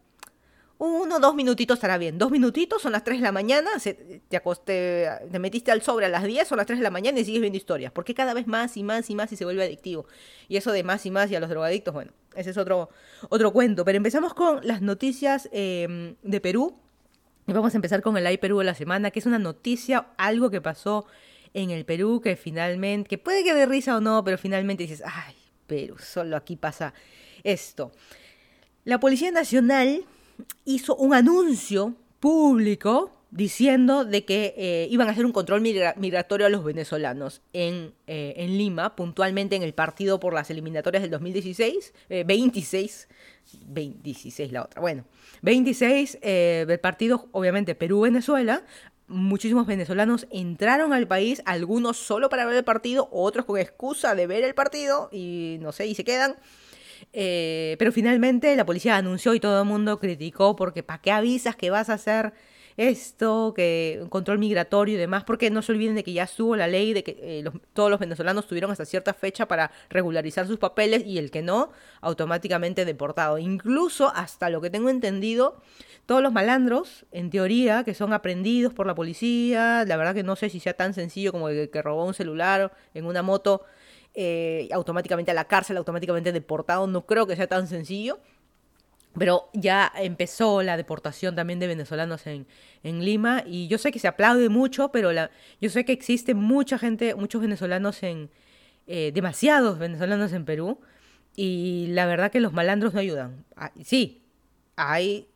uno, 0.79 1.19
dos 1.19 1.35
minutitos 1.35 1.77
estará 1.77 1.99
bien. 1.99 2.19
Dos 2.19 2.31
minutitos, 2.31 2.81
son 2.81 2.93
las 2.93 3.03
3 3.03 3.19
de 3.19 3.25
la 3.25 3.33
mañana, 3.33 3.71
te, 4.29 4.37
acosté, 4.37 5.09
te 5.31 5.39
metiste 5.41 5.73
al 5.73 5.83
sobre 5.83 6.07
a 6.07 6.09
las 6.09 6.23
10, 6.23 6.47
son 6.47 6.59
las 6.59 6.67
3 6.67 6.79
de 6.79 6.83
la 6.85 6.91
mañana 6.91 7.19
y 7.19 7.25
sigues 7.25 7.41
viendo 7.41 7.57
historias. 7.57 7.91
Porque 7.91 8.15
cada 8.15 8.33
vez 8.33 8.47
más 8.47 8.77
y 8.77 8.85
más 8.85 9.11
y 9.11 9.17
más 9.17 9.33
y 9.33 9.37
se 9.37 9.45
vuelve 9.45 9.65
adictivo. 9.65 10.07
Y 10.49 10.57
eso 10.57 10.71
de 10.71 10.85
más 10.85 11.05
y 11.05 11.11
más 11.11 11.31
y 11.33 11.37
a 11.37 11.41
los 11.41 11.51
drogadictos, 11.51 11.93
bueno, 11.93 12.13
ese 12.37 12.51
es 12.51 12.57
otro, 12.57 12.91
otro 13.29 13.53
cuento. 13.53 13.85
Pero 13.85 13.97
empezamos 13.97 14.35
con 14.35 14.61
las 14.63 14.81
noticias 14.81 15.49
em, 15.53 16.15
de 16.23 16.41
Perú. 16.41 16.77
Y 17.49 17.53
vamos 17.53 17.75
a 17.75 17.79
empezar 17.79 18.01
con 18.01 18.17
el 18.17 18.27
Ay 18.27 18.39
Perú 18.39 18.59
de 18.59 18.65
la 18.65 18.75
semana, 18.75 19.11
que 19.11 19.19
es 19.19 19.27
una 19.27 19.39
noticia, 19.39 20.09
algo 20.17 20.51
que 20.51 20.61
pasó 20.61 21.07
en 21.55 21.71
el 21.71 21.87
Perú, 21.87 22.21
que 22.23 22.37
finalmente, 22.37 23.09
que 23.09 23.19
puede 23.19 23.43
que 23.43 23.55
de 23.55 23.67
risa 23.67 23.97
o 23.97 24.01
no, 24.01 24.23
pero 24.23 24.39
finalmente 24.39 24.85
dices, 24.85 25.03
ay, 25.05 25.35
Perú, 25.67 25.97
solo 25.99 26.37
aquí 26.37 26.57
pasa 26.57 26.95
esto. 27.43 27.91
La 28.85 29.01
Policía 29.01 29.31
Nacional 29.31 30.05
hizo 30.64 30.96
un 30.96 31.14
anuncio 31.14 31.94
público 32.20 33.12
diciendo 33.31 34.05
de 34.05 34.25
que 34.25 34.55
eh, 34.56 34.88
iban 34.90 35.08
a 35.08 35.11
hacer 35.11 35.26
un 35.26 35.32
control 35.32 35.61
migratorio 35.61 36.46
a 36.46 36.49
los 36.49 36.64
venezolanos 36.64 37.43
en, 37.52 37.93
eh, 38.06 38.35
en, 38.37 38.56
Lima, 38.56 38.96
puntualmente 38.96 39.55
en 39.55 39.62
el 39.62 39.75
partido 39.75 40.19
por 40.19 40.32
las 40.32 40.50
eliminatorias 40.50 41.02
del 41.02 41.11
2016, 41.11 41.93
26, 42.25 43.08
26 43.67 44.52
la 44.52 44.62
otra, 44.62 44.81
bueno, 44.81 45.05
26 45.43 46.19
eh, 46.23 46.64
del 46.67 46.81
partido, 46.81 47.29
obviamente 47.32 47.75
Perú-Venezuela, 47.75 48.62
muchísimos 49.08 49.67
venezolanos 49.67 50.26
entraron 50.31 50.93
al 50.93 51.06
país, 51.06 51.43
algunos 51.44 51.96
solo 51.96 52.29
para 52.29 52.46
ver 52.46 52.56
el 52.56 52.64
partido, 52.64 53.08
otros 53.11 53.44
con 53.44 53.58
excusa 53.58 54.14
de 54.14 54.26
ver 54.26 54.44
el 54.44 54.55
partido 54.55 55.08
y 55.12 55.58
no 55.61 55.73
sé, 55.73 55.87
y 55.87 55.94
se 55.94 56.05
quedan. 56.05 56.37
Eh, 57.12 57.77
pero 57.79 57.93
finalmente 57.93 58.55
la 58.56 58.67
policía 58.67 58.97
anunció 58.97 59.35
y 59.35 59.41
todo 59.41 59.62
el 59.62 59.69
mundo 59.69 59.99
criticó 59.99 60.56
porque 60.56 60.83
¿para 60.83 61.00
qué 61.00 61.12
avisas 61.12 61.56
que 61.56 61.71
vas 61.71 61.91
a 61.91 61.95
hacer 61.95 62.33
esto, 62.77 63.55
que 63.56 64.06
control 64.09 64.39
migratorio 64.39 64.95
y 64.95 64.99
demás? 64.99 65.25
Porque 65.25 65.50
no 65.50 65.62
se 65.62 65.73
olviden 65.73 65.97
de 65.97 66.05
que 66.05 66.12
ya 66.12 66.25
estuvo 66.25 66.55
la 66.56 66.69
ley 66.69 66.93
de 66.93 67.03
que 67.03 67.17
eh, 67.21 67.45
todos 67.73 67.91
los 67.91 67.99
venezolanos 67.99 68.47
tuvieron 68.47 68.71
hasta 68.71 68.85
cierta 68.85 69.15
fecha 69.15 69.49
para 69.49 69.73
regularizar 69.91 70.47
sus 70.47 70.59
papeles 70.59 71.05
y 71.05 71.19
el 71.19 71.31
que 71.31 71.43
no, 71.43 71.73
automáticamente 72.00 72.85
deportado. 72.85 73.39
Incluso 73.39 74.12
hasta 74.15 74.49
lo 74.49 74.61
que 74.61 74.71
tengo 74.71 74.91
entendido, 74.91 75.61
todos 76.06 76.23
los 76.23 76.33
malandros, 76.33 77.05
en 77.11 77.31
teoría, 77.31 77.85
que 77.85 77.94
son 77.94 78.12
aprendidos 78.12 78.73
por 78.73 78.87
la 78.87 78.94
policía, 78.94 79.85
la 79.85 79.97
verdad 79.97 80.15
que 80.15 80.23
no 80.23 80.37
sé 80.37 80.49
si 80.49 80.61
sea 80.61 80.75
tan 80.75 80.94
sencillo 80.94 81.33
como 81.33 81.49
el 81.49 81.71
que 81.71 81.83
robó 81.83 82.06
un 82.06 82.15
celular 82.15 82.73
en 82.94 83.06
una 83.06 83.22
moto 83.22 83.65
eh, 84.20 84.69
automáticamente 84.72 85.31
a 85.31 85.34
la 85.34 85.44
cárcel, 85.44 85.77
automáticamente 85.77 86.32
deportado. 86.32 86.89
No 86.89 87.06
creo 87.06 87.29
que 87.29 87.37
sea 87.37 87.46
tan 87.46 87.69
sencillo. 87.69 88.19
Pero 89.17 89.48
ya 89.53 89.93
empezó 89.94 90.60
la 90.65 90.77
deportación 90.77 91.37
también 91.37 91.60
de 91.60 91.69
venezolanos 91.69 92.27
en, 92.27 92.48
en 92.82 93.05
Lima. 93.05 93.44
Y 93.46 93.69
yo 93.69 93.79
sé 93.79 93.93
que 93.93 94.01
se 94.01 94.08
aplaude 94.08 94.48
mucho, 94.48 94.91
pero 94.91 95.13
la, 95.13 95.31
yo 95.60 95.70
sé 95.70 95.84
que 95.84 95.93
existe 95.93 96.34
mucha 96.34 96.79
gente, 96.79 97.15
muchos 97.15 97.41
venezolanos 97.41 98.03
en. 98.03 98.29
Eh, 98.89 99.13
demasiados 99.15 99.79
venezolanos 99.79 100.32
en 100.32 100.44
Perú. 100.44 100.81
Y 101.37 101.87
la 101.91 102.06
verdad 102.06 102.32
que 102.32 102.41
los 102.41 102.53
malandros 102.53 102.94
no 102.94 103.01
ayudan. 103.01 103.44
Ah, 103.55 103.70
sí, 103.84 104.25
hay 104.75 105.29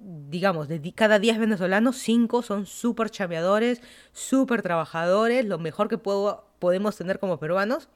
digamos, 0.00 0.68
de 0.68 0.92
cada 0.92 1.18
10 1.18 1.40
venezolanos, 1.40 1.96
5 1.96 2.42
son 2.42 2.66
súper 2.66 3.10
chameadores, 3.10 3.82
súper 4.12 4.62
trabajadores, 4.62 5.44
lo 5.44 5.58
mejor 5.58 5.88
que 5.88 5.98
puedo, 5.98 6.48
podemos 6.60 6.96
tener 6.96 7.18
como 7.18 7.40
peruanos 7.40 7.88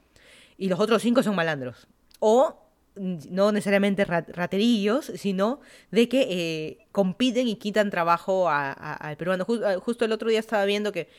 y 0.57 0.69
los 0.69 0.79
otros 0.79 1.01
cinco 1.01 1.23
son 1.23 1.35
malandros. 1.35 1.87
O 2.19 2.63
no 2.95 3.51
necesariamente 3.51 4.05
raterillos, 4.05 5.11
sino 5.15 5.61
de 5.91 6.07
que 6.07 6.27
eh, 6.29 6.87
compiten 6.91 7.47
y 7.47 7.55
quitan 7.55 7.89
trabajo 7.89 8.49
al 8.49 9.17
peruano. 9.17 9.45
justo 9.45 10.05
el 10.05 10.11
otro 10.11 10.29
día 10.29 10.39
estaba 10.39 10.65
viendo 10.65 10.91
que 10.91 11.09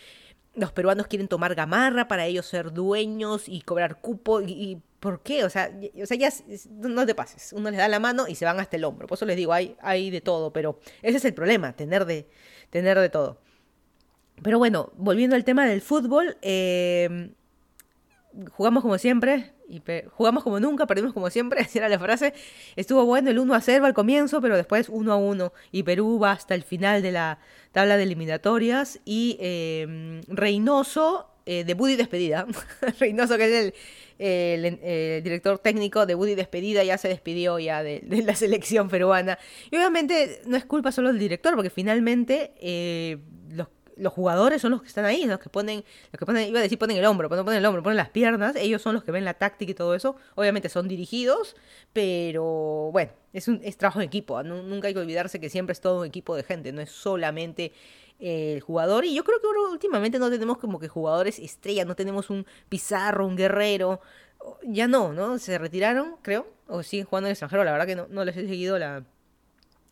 los 0.55 0.73
peruanos 0.73 1.09
quieren 1.09 1.26
tomar 1.26 1.55
gamarra 1.55 2.07
para 2.07 2.26
ellos 2.26 2.47
ser 2.47 2.73
dueños 2.73 3.49
y 3.49 3.61
cobrar 3.62 4.00
cupo. 4.00 4.41
¿Y, 4.41 4.81
por 5.00 5.21
qué? 5.21 5.45
O 5.45 5.50
sea, 5.50 5.71
o 6.00 6.07
sea, 6.07 6.17
ya 6.17 6.31
no 6.71 7.05
te 7.05 7.14
pases. 7.14 7.53
Uno 7.53 7.71
les 7.71 7.79
da 7.79 7.88
la 7.88 8.00
mano 8.00 8.26
y 8.29 8.37
se 8.37 8.45
van 8.45 8.61
hasta 8.61 8.76
el 8.76 8.85
hombro. 8.85 9.07
Por 9.07 9.17
eso 9.17 9.26
les 9.26 9.37
digo, 9.37 9.53
hay, 9.53 9.76
hay 9.81 10.11
de 10.11 10.21
todo, 10.21 10.53
pero 10.53 10.79
ese 11.03 11.19
es 11.19 11.25
el 11.25 11.35
problema, 11.35 11.75
tener 11.75 12.07
de, 12.07 12.29
tener 12.71 12.99
de 12.99 13.11
todo. 13.11 13.38
Pero 14.43 14.59
bueno, 14.59 14.93
volviendo 14.97 15.37
al 15.37 15.45
tema 15.45 15.67
del 15.67 15.83
fútbol, 15.83 16.38
eh, 16.41 17.31
jugamos 18.53 18.83
como 18.83 18.99
siempre, 18.99 19.53
y 19.69 19.83
jugamos 20.11 20.43
como 20.43 20.61
nunca, 20.61 20.87
perdimos 20.87 21.12
como 21.12 21.31
siempre, 21.31 21.67
era 21.75 21.88
la 21.88 21.99
frase. 21.99 22.35
Estuvo 22.76 23.05
bueno 23.05 23.31
el 23.31 23.38
1 23.38 23.55
a 23.55 23.61
0 23.61 23.87
al 23.87 23.95
comienzo, 23.95 24.41
pero 24.41 24.57
después 24.57 24.88
1 24.88 25.12
a 25.12 25.17
1. 25.17 25.53
Y 25.73 25.83
Perú 25.83 26.19
va 26.19 26.33
hasta 26.33 26.55
el 26.55 26.62
final 26.62 27.03
de 27.03 27.12
la 27.12 27.38
tabla 27.73 27.97
de 27.97 28.03
eliminatorias. 28.03 29.00
Y 29.05 29.37
em, 29.41 30.23
Reynoso 30.29 31.31
eh, 31.47 31.64
de 31.64 31.75
Buddy 31.75 31.97
Despedida. 31.97 32.47
Reynoso, 33.00 33.37
que 33.38 33.45
es 33.45 33.75
el, 34.19 35.23
director 35.23 35.59
técnico 35.59 36.07
de 36.07 36.14
Buddy 36.14 36.35
Despedida, 36.35 36.85
ya 36.85 36.99
se 36.99 37.09
despidió 37.09 37.59
ya 37.59 37.83
de, 37.83 38.03
la 38.25 38.35
selección 38.35 38.88
peruana. 38.88 39.38
Y 39.71 39.76
obviamente 39.76 40.43
no 40.47 40.57
es 40.57 40.64
culpa 40.64 40.93
solo 40.93 41.09
del 41.09 41.19
director, 41.19 41.55
porque 41.55 41.71
finalmente 41.71 42.53
eh, 42.61 43.19
los 43.50 43.69
los 43.97 44.13
jugadores 44.13 44.63
son 44.63 44.73
los 44.73 44.83
que 44.83 44.89
están 44.89 45.05
ahí, 45.05 45.25
los 45.25 45.39
que 45.39 45.49
ponen, 45.49 45.85
los 46.13 46.19
que 46.19 46.27
ponen, 46.27 46.49
iba 46.49 46.59
a 46.59 46.63
decir 46.63 46.79
ponen 46.79 46.97
el 46.97 47.05
hombro, 47.05 47.29
ponen, 47.29 47.45
ponen 47.45 47.59
el 47.59 47.67
hombro, 47.67 47.83
ponen 47.83 47.97
las 47.97 48.11
piernas, 48.11 48.57
ellos 48.57 48.83
son 48.83 48.95
los 48.95 49.05
que 49.05 49.13
ven 49.13 49.25
la 49.25 49.35
táctica 49.35 49.71
y 49.71 49.75
todo 49.75 49.95
eso. 49.95 50.17
Obviamente 50.35 50.69
son 50.69 50.89
dirigidos, 50.89 51.57
pero 51.93 52.91
bueno, 52.93 53.13
es 53.33 53.49
un 53.49 53.61
es 53.63 53.77
trabajo 53.77 54.01
en 54.01 54.07
equipo. 54.07 54.43
Nunca 54.43 54.89
hay 54.89 54.95
que 54.95 55.01
olvidarse 55.01 55.41
que 55.41 55.51
siempre 55.51 55.73
es 55.73 55.81
todo 55.81 56.01
un 56.01 56.07
equipo 56.07 56.35
de 56.37 56.43
gente, 56.43 56.73
no 56.73 56.81
es 56.81 56.91
solamente 56.91 57.73
el 58.19 58.61
jugador. 58.61 59.05
Y 59.05 59.15
yo 59.15 59.25
creo 59.25 59.41
que 59.41 59.47
últimamente 59.73 60.19
no 60.19 60.31
tenemos 60.31 60.59
como 60.59 60.79
que 60.79 60.89
jugadores 60.89 61.39
estrellas, 61.39 61.87
no 61.87 61.97
tenemos 61.97 62.31
un 62.31 62.47
Pizarro, 62.69 63.27
un 63.27 63.37
Guerrero. 63.37 64.01
Ya 64.63 64.87
no, 64.89 65.13
¿no? 65.13 65.39
Se 65.39 65.57
retiraron, 65.59 66.17
creo, 66.23 66.47
o 66.69 66.83
siguen 66.83 67.07
jugando 67.07 67.29
en 67.29 67.33
extranjero. 67.33 67.65
La 67.65 67.73
verdad 67.73 67.87
que 67.87 67.97
no, 67.97 68.07
no 68.11 68.25
les 68.25 68.37
he 68.37 68.47
seguido 68.47 68.79
la, 68.79 69.05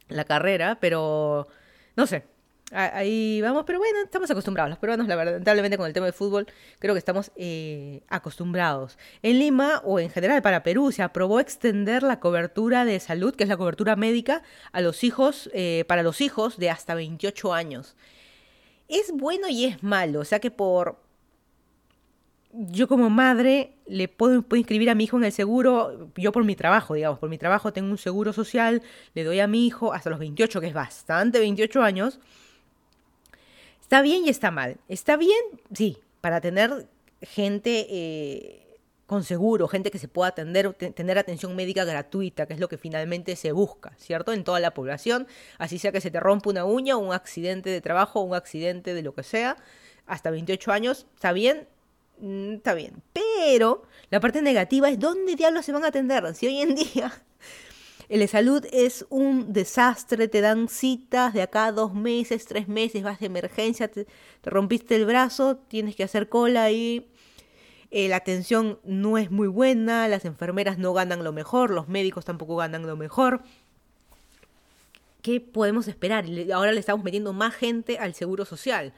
la 0.08 0.24
carrera, 0.24 0.78
pero 0.80 1.48
no 1.96 2.06
sé, 2.06 2.24
Ahí 2.74 3.42
vamos, 3.42 3.64
pero 3.66 3.78
bueno, 3.78 3.98
estamos 4.02 4.30
acostumbrados. 4.30 4.70
Los 4.70 4.78
peruanos, 4.78 5.06
lamentablemente, 5.06 5.76
con 5.76 5.86
el 5.86 5.92
tema 5.92 6.06
del 6.06 6.14
fútbol, 6.14 6.46
creo 6.78 6.94
que 6.94 6.98
estamos 6.98 7.30
eh, 7.36 8.00
acostumbrados. 8.08 8.96
En 9.22 9.38
Lima, 9.38 9.82
o 9.84 10.00
en 10.00 10.08
general 10.08 10.40
para 10.40 10.62
Perú, 10.62 10.90
se 10.90 11.02
aprobó 11.02 11.38
extender 11.38 12.02
la 12.02 12.18
cobertura 12.18 12.86
de 12.86 12.98
salud, 12.98 13.34
que 13.34 13.42
es 13.42 13.50
la 13.50 13.58
cobertura 13.58 13.94
médica, 13.94 14.42
a 14.72 14.80
los 14.80 15.04
hijos, 15.04 15.50
eh, 15.52 15.84
para 15.86 16.02
los 16.02 16.22
hijos 16.22 16.56
de 16.56 16.70
hasta 16.70 16.94
28 16.94 17.52
años. 17.52 17.94
Es 18.88 19.12
bueno 19.12 19.48
y 19.48 19.66
es 19.66 19.82
malo. 19.82 20.20
O 20.20 20.24
sea 20.24 20.40
que 20.40 20.50
por. 20.50 20.96
Yo 22.54 22.86
como 22.86 23.08
madre 23.08 23.76
le 23.86 24.08
puedo, 24.08 24.42
puedo 24.42 24.58
inscribir 24.58 24.90
a 24.90 24.94
mi 24.94 25.04
hijo 25.04 25.16
en 25.16 25.24
el 25.24 25.32
seguro, 25.32 26.10
yo 26.16 26.32
por 26.32 26.44
mi 26.44 26.54
trabajo, 26.54 26.92
digamos, 26.92 27.18
por 27.18 27.30
mi 27.30 27.38
trabajo 27.38 27.72
tengo 27.72 27.90
un 27.90 27.96
seguro 27.96 28.34
social, 28.34 28.82
le 29.14 29.24
doy 29.24 29.40
a 29.40 29.46
mi 29.46 29.66
hijo 29.66 29.94
hasta 29.94 30.10
los 30.10 30.18
28, 30.18 30.60
que 30.60 30.66
es 30.66 30.74
bastante 30.74 31.38
28 31.38 31.82
años, 31.82 32.20
Está 33.92 34.00
bien 34.00 34.24
y 34.24 34.30
está 34.30 34.50
mal. 34.50 34.78
Está 34.88 35.18
bien, 35.18 35.38
sí, 35.74 35.98
para 36.22 36.40
tener 36.40 36.88
gente 37.20 37.86
eh, 37.90 38.78
con 39.04 39.22
seguro, 39.22 39.68
gente 39.68 39.90
que 39.90 39.98
se 39.98 40.08
pueda 40.08 40.30
atender, 40.30 40.72
tener 40.72 41.18
atención 41.18 41.54
médica 41.54 41.84
gratuita, 41.84 42.46
que 42.46 42.54
es 42.54 42.58
lo 42.58 42.70
que 42.70 42.78
finalmente 42.78 43.36
se 43.36 43.52
busca, 43.52 43.92
¿cierto? 43.98 44.32
En 44.32 44.44
toda 44.44 44.60
la 44.60 44.72
población, 44.72 45.26
así 45.58 45.78
sea 45.78 45.92
que 45.92 46.00
se 46.00 46.10
te 46.10 46.20
rompa 46.20 46.48
una 46.48 46.64
uña, 46.64 46.96
un 46.96 47.12
accidente 47.12 47.68
de 47.68 47.82
trabajo, 47.82 48.22
un 48.22 48.34
accidente 48.34 48.94
de 48.94 49.02
lo 49.02 49.14
que 49.14 49.24
sea, 49.24 49.58
hasta 50.06 50.30
28 50.30 50.72
años, 50.72 51.06
está 51.14 51.34
bien, 51.34 51.68
mm, 52.18 52.54
está 52.54 52.72
bien. 52.72 53.02
Pero 53.12 53.82
la 54.08 54.20
parte 54.20 54.40
negativa 54.40 54.88
es 54.88 54.98
dónde 54.98 55.36
diablos 55.36 55.66
se 55.66 55.72
van 55.72 55.84
a 55.84 55.88
atender. 55.88 56.34
Si 56.34 56.46
hoy 56.46 56.62
en 56.62 56.76
día 56.76 57.12
el 58.20 58.28
salud 58.28 58.66
es 58.72 59.06
un 59.08 59.54
desastre, 59.54 60.28
te 60.28 60.42
dan 60.42 60.68
citas 60.68 61.32
de 61.32 61.40
acá 61.40 61.72
dos 61.72 61.94
meses, 61.94 62.44
tres 62.44 62.68
meses, 62.68 63.02
vas 63.02 63.20
de 63.20 63.26
emergencia, 63.26 63.88
te, 63.88 64.06
rompiste 64.44 64.96
el 64.96 65.06
brazo, 65.06 65.56
tienes 65.56 65.96
que 65.96 66.04
hacer 66.04 66.28
cola 66.28 66.70
y 66.70 67.08
eh, 67.90 68.08
la 68.08 68.16
atención 68.16 68.78
no 68.84 69.16
es 69.16 69.30
muy 69.30 69.48
buena, 69.48 70.08
las 70.08 70.26
enfermeras 70.26 70.76
no 70.76 70.92
ganan 70.92 71.24
lo 71.24 71.32
mejor, 71.32 71.70
los 71.70 71.88
médicos 71.88 72.26
tampoco 72.26 72.56
ganan 72.56 72.86
lo 72.86 72.96
mejor. 72.96 73.40
¿Qué 75.22 75.40
podemos 75.40 75.88
esperar? 75.88 76.26
Ahora 76.52 76.72
le 76.72 76.80
estamos 76.80 77.02
metiendo 77.02 77.32
más 77.32 77.54
gente 77.54 77.96
al 77.96 78.12
seguro 78.12 78.44
social. 78.44 78.92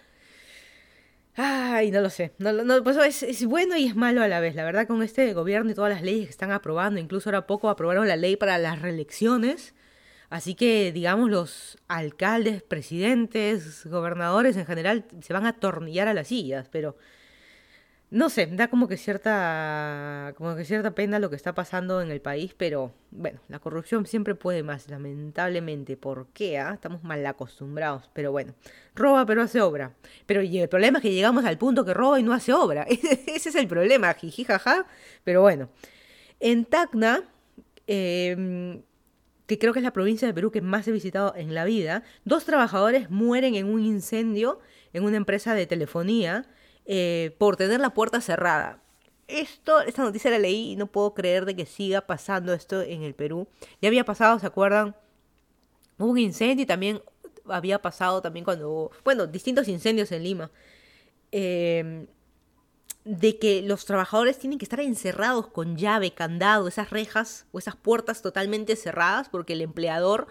Ay, 1.36 1.90
no 1.90 2.00
lo 2.00 2.10
sé. 2.10 2.32
No, 2.38 2.52
no, 2.52 2.84
pues 2.84 2.96
es, 2.96 3.22
es, 3.24 3.44
bueno 3.44 3.76
y 3.76 3.86
es 3.86 3.96
malo 3.96 4.22
a 4.22 4.28
la 4.28 4.38
vez. 4.40 4.54
La 4.54 4.64
verdad, 4.64 4.86
con 4.86 5.02
este 5.02 5.32
gobierno 5.34 5.70
y 5.70 5.74
todas 5.74 5.92
las 5.92 6.02
leyes 6.02 6.26
que 6.26 6.30
están 6.30 6.52
aprobando, 6.52 7.00
incluso 7.00 7.28
ahora 7.28 7.46
poco 7.46 7.68
aprobaron 7.68 8.06
la 8.06 8.16
ley 8.16 8.36
para 8.36 8.56
las 8.58 8.80
reelecciones. 8.80 9.74
Así 10.30 10.54
que, 10.54 10.92
digamos, 10.92 11.30
los 11.30 11.78
alcaldes, 11.88 12.62
presidentes, 12.62 13.86
gobernadores 13.86 14.56
en 14.56 14.66
general 14.66 15.06
se 15.22 15.32
van 15.32 15.46
a 15.46 15.50
atornillar 15.50 16.08
a 16.08 16.14
las 16.14 16.28
sillas, 16.28 16.68
pero 16.70 16.96
no 18.14 18.30
sé, 18.30 18.46
da 18.46 18.68
como 18.68 18.86
que 18.86 18.96
cierta 18.96 20.34
como 20.36 20.54
que 20.54 20.64
cierta 20.64 20.94
pena 20.94 21.18
lo 21.18 21.30
que 21.30 21.36
está 21.36 21.52
pasando 21.52 22.00
en 22.00 22.12
el 22.12 22.20
país, 22.20 22.54
pero 22.56 22.94
bueno, 23.10 23.40
la 23.48 23.58
corrupción 23.58 24.06
siempre 24.06 24.36
puede 24.36 24.62
más, 24.62 24.88
lamentablemente. 24.88 25.96
¿Por 25.96 26.28
qué? 26.28 26.58
Ah? 26.60 26.74
Estamos 26.74 27.02
mal 27.02 27.26
acostumbrados, 27.26 28.08
pero 28.12 28.30
bueno, 28.30 28.54
roba 28.94 29.26
pero 29.26 29.42
hace 29.42 29.60
obra. 29.60 29.96
Pero 30.26 30.42
el 30.42 30.68
problema 30.68 30.98
es 30.98 31.02
que 31.02 31.12
llegamos 31.12 31.44
al 31.44 31.58
punto 31.58 31.84
que 31.84 31.92
roba 31.92 32.20
y 32.20 32.22
no 32.22 32.32
hace 32.32 32.52
obra. 32.52 32.84
Ese 33.26 33.48
es 33.48 33.54
el 33.56 33.66
problema, 33.66 34.14
jiji, 34.14 34.44
jaja. 34.44 34.86
Pero 35.24 35.40
bueno, 35.42 35.68
en 36.38 36.66
Tacna, 36.66 37.24
em, 37.88 38.82
que 39.46 39.58
creo 39.58 39.72
que 39.72 39.80
es 39.80 39.84
la 39.84 39.92
provincia 39.92 40.28
de 40.28 40.34
Perú 40.34 40.52
que 40.52 40.60
más 40.60 40.86
he 40.86 40.92
visitado 40.92 41.34
en 41.36 41.52
la 41.52 41.64
vida, 41.64 42.04
dos 42.24 42.44
trabajadores 42.44 43.10
mueren 43.10 43.56
en 43.56 43.66
un 43.66 43.84
incendio 43.84 44.60
en 44.92 45.02
una 45.02 45.16
empresa 45.16 45.54
de 45.54 45.66
telefonía 45.66 46.46
eh, 46.86 47.34
por 47.38 47.56
tener 47.56 47.80
la 47.80 47.94
puerta 47.94 48.20
cerrada. 48.20 48.80
Esto, 49.26 49.80
esta 49.80 50.02
noticia 50.02 50.30
la 50.30 50.38
leí 50.38 50.72
y 50.72 50.76
no 50.76 50.86
puedo 50.86 51.14
creer 51.14 51.46
de 51.46 51.56
que 51.56 51.66
siga 51.66 52.02
pasando 52.02 52.52
esto 52.52 52.82
en 52.82 53.02
el 53.02 53.14
Perú. 53.14 53.48
Ya 53.80 53.88
había 53.88 54.04
pasado, 54.04 54.38
¿se 54.38 54.46
acuerdan? 54.46 54.94
Hubo 55.98 56.10
un 56.10 56.18
incendio 56.18 56.64
y 56.64 56.66
también 56.66 57.00
había 57.46 57.80
pasado 57.80 58.20
también 58.20 58.44
cuando 58.44 58.70
hubo, 58.70 58.90
bueno, 59.04 59.26
distintos 59.26 59.68
incendios 59.68 60.12
en 60.12 60.22
Lima. 60.22 60.50
Em, 61.32 62.06
de 63.04 63.38
que 63.38 63.60
los 63.62 63.84
trabajadores 63.84 64.38
tienen 64.38 64.58
que 64.58 64.64
estar 64.64 64.80
encerrados 64.80 65.48
con 65.48 65.76
llave, 65.76 66.12
candado, 66.12 66.68
esas 66.68 66.90
rejas 66.90 67.46
o 67.52 67.58
esas 67.58 67.76
puertas 67.76 68.22
totalmente 68.22 68.76
cerradas 68.76 69.28
porque 69.28 69.52
el 69.52 69.60
empleador 69.60 70.26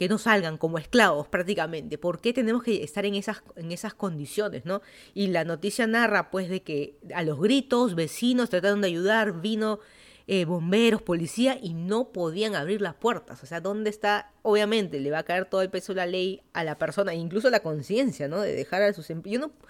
que 0.00 0.08
no 0.08 0.16
salgan 0.16 0.56
como 0.56 0.78
esclavos 0.78 1.28
prácticamente. 1.28 1.98
¿Por 1.98 2.22
qué 2.22 2.32
tenemos 2.32 2.62
que 2.62 2.82
estar 2.82 3.04
en 3.04 3.16
esas, 3.16 3.42
en 3.54 3.70
esas 3.70 3.92
condiciones, 3.92 4.64
no? 4.64 4.80
Y 5.12 5.26
la 5.26 5.44
noticia 5.44 5.86
narra 5.86 6.30
pues 6.30 6.48
de 6.48 6.62
que 6.62 6.96
a 7.14 7.22
los 7.22 7.38
gritos, 7.38 7.94
vecinos 7.94 8.48
trataron 8.48 8.80
de 8.80 8.86
ayudar, 8.86 9.42
vino 9.42 9.78
eh, 10.26 10.46
bomberos, 10.46 11.02
policía 11.02 11.58
y 11.60 11.74
no 11.74 12.12
podían 12.12 12.54
abrir 12.54 12.80
las 12.80 12.94
puertas. 12.94 13.42
O 13.42 13.46
sea, 13.46 13.60
¿dónde 13.60 13.90
está? 13.90 14.32
Obviamente 14.40 15.00
le 15.00 15.10
va 15.10 15.18
a 15.18 15.22
caer 15.24 15.44
todo 15.44 15.60
el 15.60 15.68
peso 15.68 15.92
de 15.92 15.96
la 15.96 16.06
ley 16.06 16.40
a 16.54 16.64
la 16.64 16.78
persona, 16.78 17.12
incluso 17.12 17.50
la 17.50 17.60
conciencia, 17.60 18.26
¿no? 18.26 18.40
De 18.40 18.54
dejar 18.54 18.80
a 18.80 18.94
sus 18.94 19.10
empleados. 19.10 19.48
Yo, 19.48 19.48
no, 19.48 19.68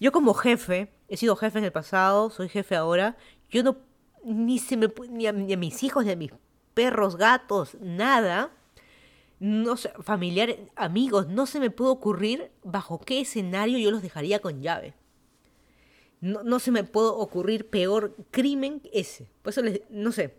yo 0.00 0.12
como 0.12 0.32
jefe, 0.32 0.88
he 1.08 1.18
sido 1.18 1.36
jefe 1.36 1.58
en 1.58 1.66
el 1.66 1.72
pasado, 1.72 2.30
soy 2.30 2.48
jefe 2.48 2.74
ahora, 2.74 3.18
yo 3.50 3.62
no, 3.62 3.76
ni, 4.24 4.60
se 4.60 4.78
me, 4.78 4.90
ni 5.10 5.26
a 5.26 5.32
mis 5.34 5.82
hijos, 5.82 6.06
ni 6.06 6.12
a 6.12 6.16
mis 6.16 6.32
perros, 6.72 7.18
gatos, 7.18 7.76
nada, 7.82 8.50
no 9.40 9.76
familiares, 9.76 10.58
amigos, 10.74 11.28
no 11.28 11.46
se 11.46 11.60
me 11.60 11.70
puede 11.70 11.90
ocurrir 11.92 12.50
bajo 12.64 12.98
qué 12.98 13.20
escenario 13.20 13.78
yo 13.78 13.90
los 13.90 14.02
dejaría 14.02 14.40
con 14.40 14.62
llave. 14.62 14.94
No, 16.20 16.42
no 16.42 16.58
se 16.58 16.72
me 16.72 16.82
puede 16.82 17.08
ocurrir 17.08 17.68
peor 17.68 18.16
crimen 18.30 18.82
ese. 18.92 19.30
Por 19.42 19.52
eso 19.52 19.62
les, 19.62 19.82
no 19.90 20.10
sé. 20.10 20.34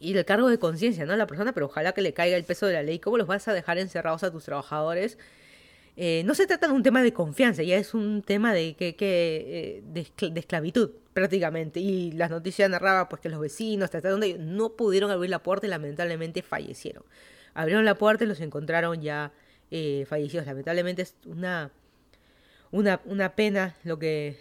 Y 0.00 0.16
el 0.16 0.24
cargo 0.24 0.48
de 0.48 0.58
conciencia, 0.58 1.04
¿no? 1.06 1.14
La 1.14 1.26
persona, 1.26 1.52
pero 1.52 1.66
ojalá 1.66 1.92
que 1.92 2.00
le 2.00 2.12
caiga 2.12 2.36
el 2.36 2.44
peso 2.44 2.66
de 2.66 2.72
la 2.72 2.82
ley. 2.82 2.98
¿Cómo 2.98 3.16
los 3.16 3.28
vas 3.28 3.46
a 3.46 3.52
dejar 3.52 3.78
encerrados 3.78 4.24
a 4.24 4.32
tus 4.32 4.44
trabajadores? 4.44 5.18
Eh, 5.96 6.22
no 6.24 6.34
se 6.34 6.46
trata 6.46 6.66
de 6.66 6.72
un 6.72 6.82
tema 6.82 7.02
de 7.02 7.12
confianza, 7.12 7.62
ya 7.62 7.76
es 7.76 7.94
un 7.94 8.22
tema 8.22 8.54
de, 8.54 8.74
que, 8.74 8.96
eh, 8.98 9.82
de, 9.84 10.40
esclavitud 10.40 10.90
prácticamente. 11.12 11.78
Y 11.78 12.12
las 12.12 12.30
noticias 12.30 12.68
narraban 12.70 13.08
pues 13.08 13.20
que 13.20 13.28
los 13.28 13.38
vecinos 13.38 13.90
trataron 13.90 14.20
de 14.20 14.38
no 14.38 14.70
pudieron 14.70 15.10
abrir 15.10 15.30
la 15.30 15.42
puerta 15.42 15.66
y 15.66 15.70
lamentablemente 15.70 16.42
fallecieron 16.42 17.04
abrieron 17.54 17.84
la 17.84 17.94
puerta 17.96 18.24
y 18.24 18.26
los 18.26 18.40
encontraron 18.40 19.00
ya 19.02 19.32
eh, 19.70 20.04
fallecidos. 20.08 20.46
Lamentablemente 20.46 21.02
es 21.02 21.14
una, 21.26 21.70
una, 22.70 23.00
una 23.04 23.34
pena 23.34 23.76
lo 23.84 23.98
que, 23.98 24.36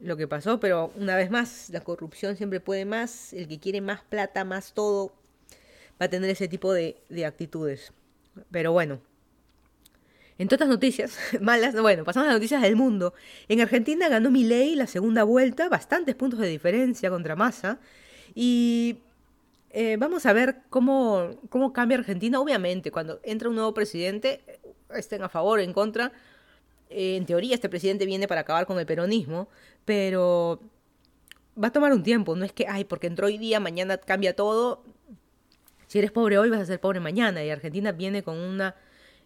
lo 0.00 0.16
que 0.16 0.28
pasó, 0.28 0.60
pero 0.60 0.92
una 0.96 1.16
vez 1.16 1.30
más, 1.30 1.70
la 1.70 1.80
corrupción 1.80 2.36
siempre 2.36 2.60
puede 2.60 2.84
más, 2.84 3.32
el 3.32 3.48
que 3.48 3.58
quiere 3.58 3.80
más 3.80 4.02
plata, 4.02 4.44
más 4.44 4.72
todo, 4.72 5.12
va 6.00 6.06
a 6.06 6.10
tener 6.10 6.30
ese 6.30 6.48
tipo 6.48 6.72
de, 6.72 6.96
de 7.08 7.26
actitudes. 7.26 7.92
Pero 8.50 8.72
bueno, 8.72 9.00
en 10.38 10.46
todas 10.46 10.60
las 10.60 10.68
noticias 10.68 11.18
malas, 11.40 11.74
bueno, 11.80 12.04
pasamos 12.04 12.28
a 12.28 12.32
las 12.32 12.36
noticias 12.36 12.62
del 12.62 12.76
mundo. 12.76 13.14
En 13.48 13.60
Argentina 13.60 14.08
ganó 14.08 14.30
Milei 14.30 14.76
la 14.76 14.86
segunda 14.86 15.24
vuelta, 15.24 15.68
bastantes 15.68 16.14
puntos 16.14 16.38
de 16.38 16.48
diferencia 16.48 17.10
contra 17.10 17.34
Massa. 17.34 17.80
Y 18.34 18.98
eh, 19.70 19.96
vamos 19.98 20.26
a 20.26 20.32
ver 20.32 20.62
cómo, 20.70 21.30
cómo 21.50 21.72
cambia 21.72 21.98
Argentina. 21.98 22.40
Obviamente, 22.40 22.90
cuando 22.90 23.20
entra 23.22 23.48
un 23.48 23.54
nuevo 23.54 23.74
presidente, 23.74 24.42
estén 24.94 25.22
a 25.22 25.28
favor 25.28 25.58
o 25.58 25.62
en 25.62 25.72
contra. 25.72 26.12
Eh, 26.90 27.16
en 27.16 27.26
teoría, 27.26 27.54
este 27.54 27.68
presidente 27.68 28.06
viene 28.06 28.28
para 28.28 28.42
acabar 28.42 28.66
con 28.66 28.78
el 28.78 28.86
peronismo, 28.86 29.48
pero 29.84 30.60
va 31.62 31.68
a 31.68 31.72
tomar 31.72 31.92
un 31.92 32.02
tiempo. 32.02 32.34
No 32.36 32.44
es 32.44 32.52
que, 32.52 32.66
ay, 32.68 32.84
porque 32.84 33.06
entró 33.06 33.26
hoy 33.26 33.38
día, 33.38 33.60
mañana 33.60 33.98
cambia 33.98 34.34
todo. 34.34 34.84
Si 35.86 35.98
eres 35.98 36.12
pobre 36.12 36.38
hoy, 36.38 36.50
vas 36.50 36.60
a 36.60 36.66
ser 36.66 36.80
pobre 36.80 37.00
mañana. 37.00 37.44
Y 37.44 37.50
Argentina 37.50 37.92
viene 37.92 38.22
con 38.22 38.38
una 38.38 38.74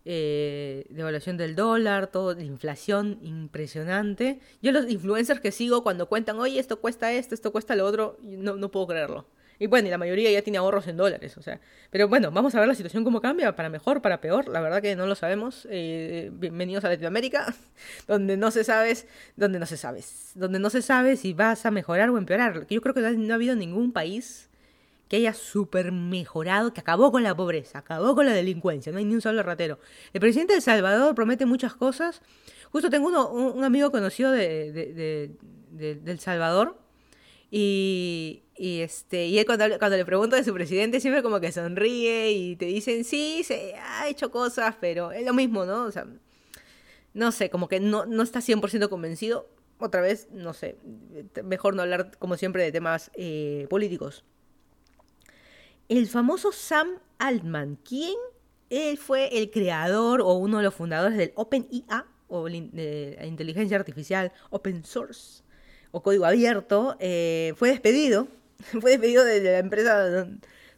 eh, 0.04 0.86
devaluación 0.90 1.36
del 1.36 1.54
dólar, 1.54 2.08
todo, 2.08 2.38
inflación 2.40 3.18
impresionante. 3.22 4.40
Yo 4.60 4.72
los 4.72 4.90
influencers 4.90 5.40
que 5.40 5.52
sigo 5.52 5.82
cuando 5.82 6.08
cuentan, 6.08 6.38
oye, 6.38 6.58
esto 6.58 6.80
cuesta 6.80 7.12
esto, 7.12 7.34
esto 7.34 7.52
cuesta 7.52 7.76
lo 7.76 7.86
otro, 7.86 8.18
no, 8.22 8.56
no 8.56 8.70
puedo 8.70 8.88
creerlo. 8.88 9.26
Y 9.62 9.68
bueno, 9.68 9.86
y 9.86 9.92
la 9.92 9.98
mayoría 9.98 10.28
ya 10.28 10.42
tiene 10.42 10.58
ahorros 10.58 10.88
en 10.88 10.96
dólares, 10.96 11.36
o 11.36 11.42
sea. 11.42 11.60
Pero 11.88 12.08
bueno, 12.08 12.32
vamos 12.32 12.52
a 12.56 12.58
ver 12.58 12.66
la 12.66 12.74
situación 12.74 13.04
cómo 13.04 13.20
cambia, 13.20 13.54
para 13.54 13.68
mejor, 13.68 14.02
para 14.02 14.20
peor. 14.20 14.48
La 14.48 14.60
verdad 14.60 14.82
que 14.82 14.96
no 14.96 15.06
lo 15.06 15.14
sabemos. 15.14 15.68
Eh, 15.70 16.30
bienvenidos 16.32 16.84
a 16.84 16.88
Latinoamérica, 16.88 17.54
donde 18.08 18.36
no 18.36 18.50
se 18.50 18.64
sabe, 18.64 18.96
donde 19.36 19.60
no 19.60 19.66
se 19.66 19.76
sabe, 19.76 20.02
donde 20.34 20.58
no 20.58 20.68
se 20.68 20.82
sabe 20.82 21.16
si 21.16 21.32
vas 21.32 21.64
a 21.64 21.70
mejorar 21.70 22.10
o 22.10 22.18
empeorar. 22.18 22.66
Yo 22.66 22.80
creo 22.80 22.92
que 22.92 23.02
no 23.02 23.32
ha 23.32 23.36
habido 23.36 23.54
ningún 23.54 23.92
país 23.92 24.50
que 25.06 25.18
haya 25.18 25.32
súper 25.32 25.92
mejorado, 25.92 26.72
que 26.72 26.80
acabó 26.80 27.12
con 27.12 27.22
la 27.22 27.36
pobreza, 27.36 27.78
acabó 27.78 28.16
con 28.16 28.26
la 28.26 28.32
delincuencia, 28.32 28.90
no 28.90 28.98
hay 28.98 29.04
ni 29.04 29.14
un 29.14 29.20
solo 29.20 29.44
ratero. 29.44 29.78
El 30.12 30.20
presidente 30.20 30.54
de 30.54 30.56
El 30.56 30.62
Salvador 30.64 31.14
promete 31.14 31.46
muchas 31.46 31.74
cosas. 31.74 32.20
Justo 32.72 32.90
tengo 32.90 33.06
uno, 33.06 33.30
un, 33.30 33.62
amigo 33.62 33.92
conocido 33.92 34.32
de, 34.32 34.72
de, 34.72 35.30
de, 35.70 36.10
El 36.10 36.18
Salvador 36.18 36.82
y, 37.54 38.42
y, 38.62 38.80
este, 38.82 39.26
y 39.26 39.40
él 39.40 39.44
cuando, 39.44 39.76
cuando, 39.80 39.96
le 39.96 40.04
pregunto 40.04 40.36
de 40.36 40.44
su 40.44 40.54
presidente 40.54 41.00
siempre 41.00 41.20
como 41.20 41.40
que 41.40 41.50
sonríe 41.50 42.30
y 42.30 42.54
te 42.54 42.66
dicen, 42.66 43.02
sí, 43.02 43.42
se 43.42 43.74
ha 43.74 44.08
hecho 44.08 44.30
cosas, 44.30 44.76
pero 44.80 45.10
es 45.10 45.26
lo 45.26 45.34
mismo, 45.34 45.64
¿no? 45.64 45.82
O 45.82 45.90
sea, 45.90 46.06
no 47.12 47.32
sé, 47.32 47.50
como 47.50 47.66
que 47.66 47.80
no, 47.80 48.06
no 48.06 48.22
está 48.22 48.38
100% 48.38 48.88
convencido. 48.88 49.48
Otra 49.78 50.00
vez, 50.00 50.28
no 50.30 50.54
sé, 50.54 50.76
mejor 51.42 51.74
no 51.74 51.82
hablar 51.82 52.16
como 52.20 52.36
siempre 52.36 52.62
de 52.62 52.70
temas 52.70 53.10
eh, 53.14 53.66
políticos. 53.68 54.24
El 55.88 56.06
famoso 56.06 56.52
Sam 56.52 57.00
Altman, 57.18 57.80
¿quién? 57.84 58.14
Él 58.70 58.96
fue 58.96 59.38
el 59.38 59.50
creador 59.50 60.20
o 60.20 60.34
uno 60.34 60.58
de 60.58 60.62
los 60.62 60.74
fundadores 60.74 61.18
del 61.18 61.32
OpenIA, 61.34 62.06
o 62.28 62.48
la 62.48 63.26
inteligencia 63.26 63.76
artificial 63.76 64.30
open 64.50 64.84
source 64.84 65.42
o 65.90 66.00
código 66.00 66.26
abierto, 66.26 66.96
eh, 67.00 67.54
fue 67.56 67.70
despedido. 67.70 68.28
fue 68.80 68.92
despedido 68.92 69.24
de, 69.24 69.40
la 69.40 69.58
empresa 69.58 70.26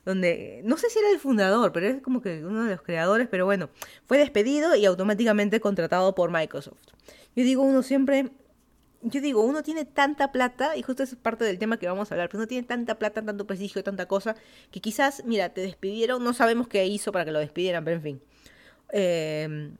donde, 0.04 0.60
no 0.64 0.76
sé 0.76 0.90
si 0.90 0.98
era 0.98 1.10
el 1.10 1.18
fundador, 1.18 1.72
pero 1.72 1.86
es 1.86 2.02
como 2.02 2.20
que 2.20 2.44
uno 2.44 2.64
de 2.64 2.70
los 2.70 2.82
creadores, 2.82 3.28
pero 3.30 3.46
bueno, 3.46 3.70
fue 4.04 4.18
despedido 4.18 4.74
y 4.74 4.84
automáticamente 4.84 5.60
contratado 5.60 6.14
por 6.14 6.30
Microsoft. 6.30 6.78
Yo 7.34 7.42
digo, 7.42 7.62
uno 7.62 7.82
siempre, 7.82 8.30
yo 9.02 9.20
digo, 9.20 9.42
uno 9.42 9.62
tiene 9.62 9.84
tanta 9.84 10.30
plata, 10.30 10.76
y 10.76 10.82
justo 10.82 11.02
es 11.02 11.14
parte 11.16 11.44
del 11.44 11.58
tema 11.58 11.78
que 11.78 11.86
vamos 11.86 12.10
a 12.10 12.14
hablar, 12.14 12.28
pero 12.28 12.40
uno 12.40 12.46
tiene 12.46 12.66
tanta 12.66 12.98
plata, 12.98 13.22
tanto 13.22 13.46
prestigio, 13.46 13.82
tanta 13.82 14.06
cosa, 14.06 14.36
que 14.70 14.80
quizás, 14.80 15.24
mira, 15.24 15.48
te 15.50 15.62
despidieron, 15.62 16.22
no 16.22 16.34
sabemos 16.34 16.68
qué 16.68 16.86
hizo 16.86 17.10
para 17.12 17.24
que 17.24 17.32
lo 17.32 17.38
despidieran, 17.38 17.84
pero 17.84 17.96
en 17.96 18.02
fin. 18.02 18.22
Eh, 18.92 19.72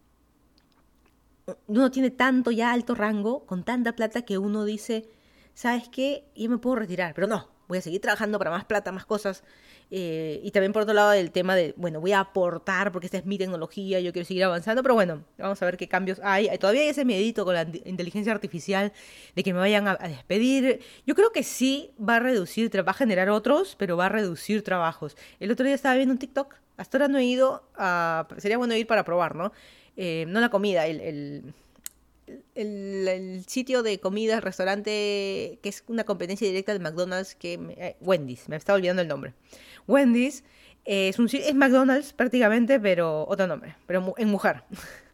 uno 1.67 1.91
tiene 1.91 2.11
tanto 2.11 2.51
ya 2.51 2.73
alto 2.73 2.95
rango, 2.95 3.45
con 3.47 3.65
tanta 3.65 3.95
plata, 3.95 4.23
que 4.23 4.39
uno 4.39 4.65
dice, 4.65 5.09
¿sabes 5.55 5.89
qué? 5.89 6.25
Yo 6.35 6.49
me 6.51 6.59
puedo 6.59 6.77
retirar, 6.77 7.15
pero 7.15 7.27
no, 7.27 7.54
voy 7.69 7.79
a 7.79 7.81
seguir 7.81 8.01
trabajando 8.01 8.39
para 8.39 8.51
más 8.51 8.65
plata, 8.65 8.93
más 8.93 9.07
cosas. 9.07 9.43
Eh, 9.91 10.41
y 10.43 10.51
también 10.51 10.73
por 10.73 10.83
otro 10.83 10.95
lado 10.95 11.13
el 11.13 11.31
tema 11.31 11.55
de, 11.55 11.75
bueno, 11.77 12.01
voy 12.01 12.13
a 12.13 12.21
aportar 12.21 12.91
porque 12.91 13.07
esta 13.07 13.19
es 13.19 13.27
mi 13.27 13.39
tecnología, 13.39 14.01
yo 14.01 14.13
quiero 14.13 14.27
seguir 14.27 14.45
avanzando, 14.45 14.83
pero 14.83 14.95
bueno, 14.95 15.25
vamos 15.39 15.61
a 15.63 15.65
ver 15.67 15.77
qué 15.77 15.89
cambios 15.89 16.21
hay. 16.23 16.49
Todavía 16.59 16.83
hay 16.83 16.89
ese 16.89 17.05
medito 17.05 17.45
con 17.45 17.55
la 17.55 17.67
inteligencia 17.85 18.33
artificial 18.33 18.93
de 19.35 19.43
que 19.43 19.53
me 19.53 19.61
vayan 19.61 19.87
a, 19.89 19.97
despedir. 19.97 20.81
Yo 21.07 21.15
creo 21.15 21.31
que 21.31 21.43
sí 21.43 21.93
va 21.97 22.17
a 22.17 22.21
reducir, 22.21 22.71
va 22.77 22.91
a 22.91 22.95
generar 22.95 23.29
otros, 23.31 23.77
pero 23.79 23.97
va 23.97 24.07
a 24.07 24.09
reducir 24.09 24.63
trabajos. 24.63 25.17
El 25.41 25.51
otro 25.51 25.67
día 25.67 25.75
estaba 25.75 25.95
viendo 25.95 26.13
un 26.13 26.19
TikTok, 26.19 26.55
hasta 26.77 26.99
ahora 26.99 27.09
no 27.09 27.19
he 27.19 27.25
ido, 27.25 27.63
a, 27.77 28.27
sería 28.39 28.59
bueno 28.59 28.75
ir 28.75 28.87
para 28.87 29.05
probar, 29.05 29.37
¿no? 29.37 29.53
Eh, 29.97 30.25
no 30.29 30.41
la 30.41 30.49
comida, 30.49 30.87
el 30.87 31.01
el, 31.01 31.55
sitio 33.47 33.83
de 33.83 34.01
comida, 34.01 34.41
restaurante, 34.41 35.59
que 35.63 35.69
es 35.69 35.85
una 35.87 36.05
competencia 36.05 36.47
directa 36.47 36.73
de 36.73 36.79
McDonald's, 36.79 37.35
que 37.35 37.55
eh, 37.77 37.97
Wendy's, 38.01 38.49
me 38.49 38.57
estaba 38.57 38.77
olvidando 38.77 39.03
el 39.03 39.09
nombre. 39.09 39.35
Wendy's 39.87 40.45
es, 40.85 41.19
un, 41.19 41.29
es 41.33 41.55
McDonald's 41.55 42.13
prácticamente, 42.13 42.81
pero 42.81 43.27
otro 43.29 43.47
nombre, 43.47 43.77
pero 43.87 44.15
en 44.17 44.29
mujer. 44.29 44.65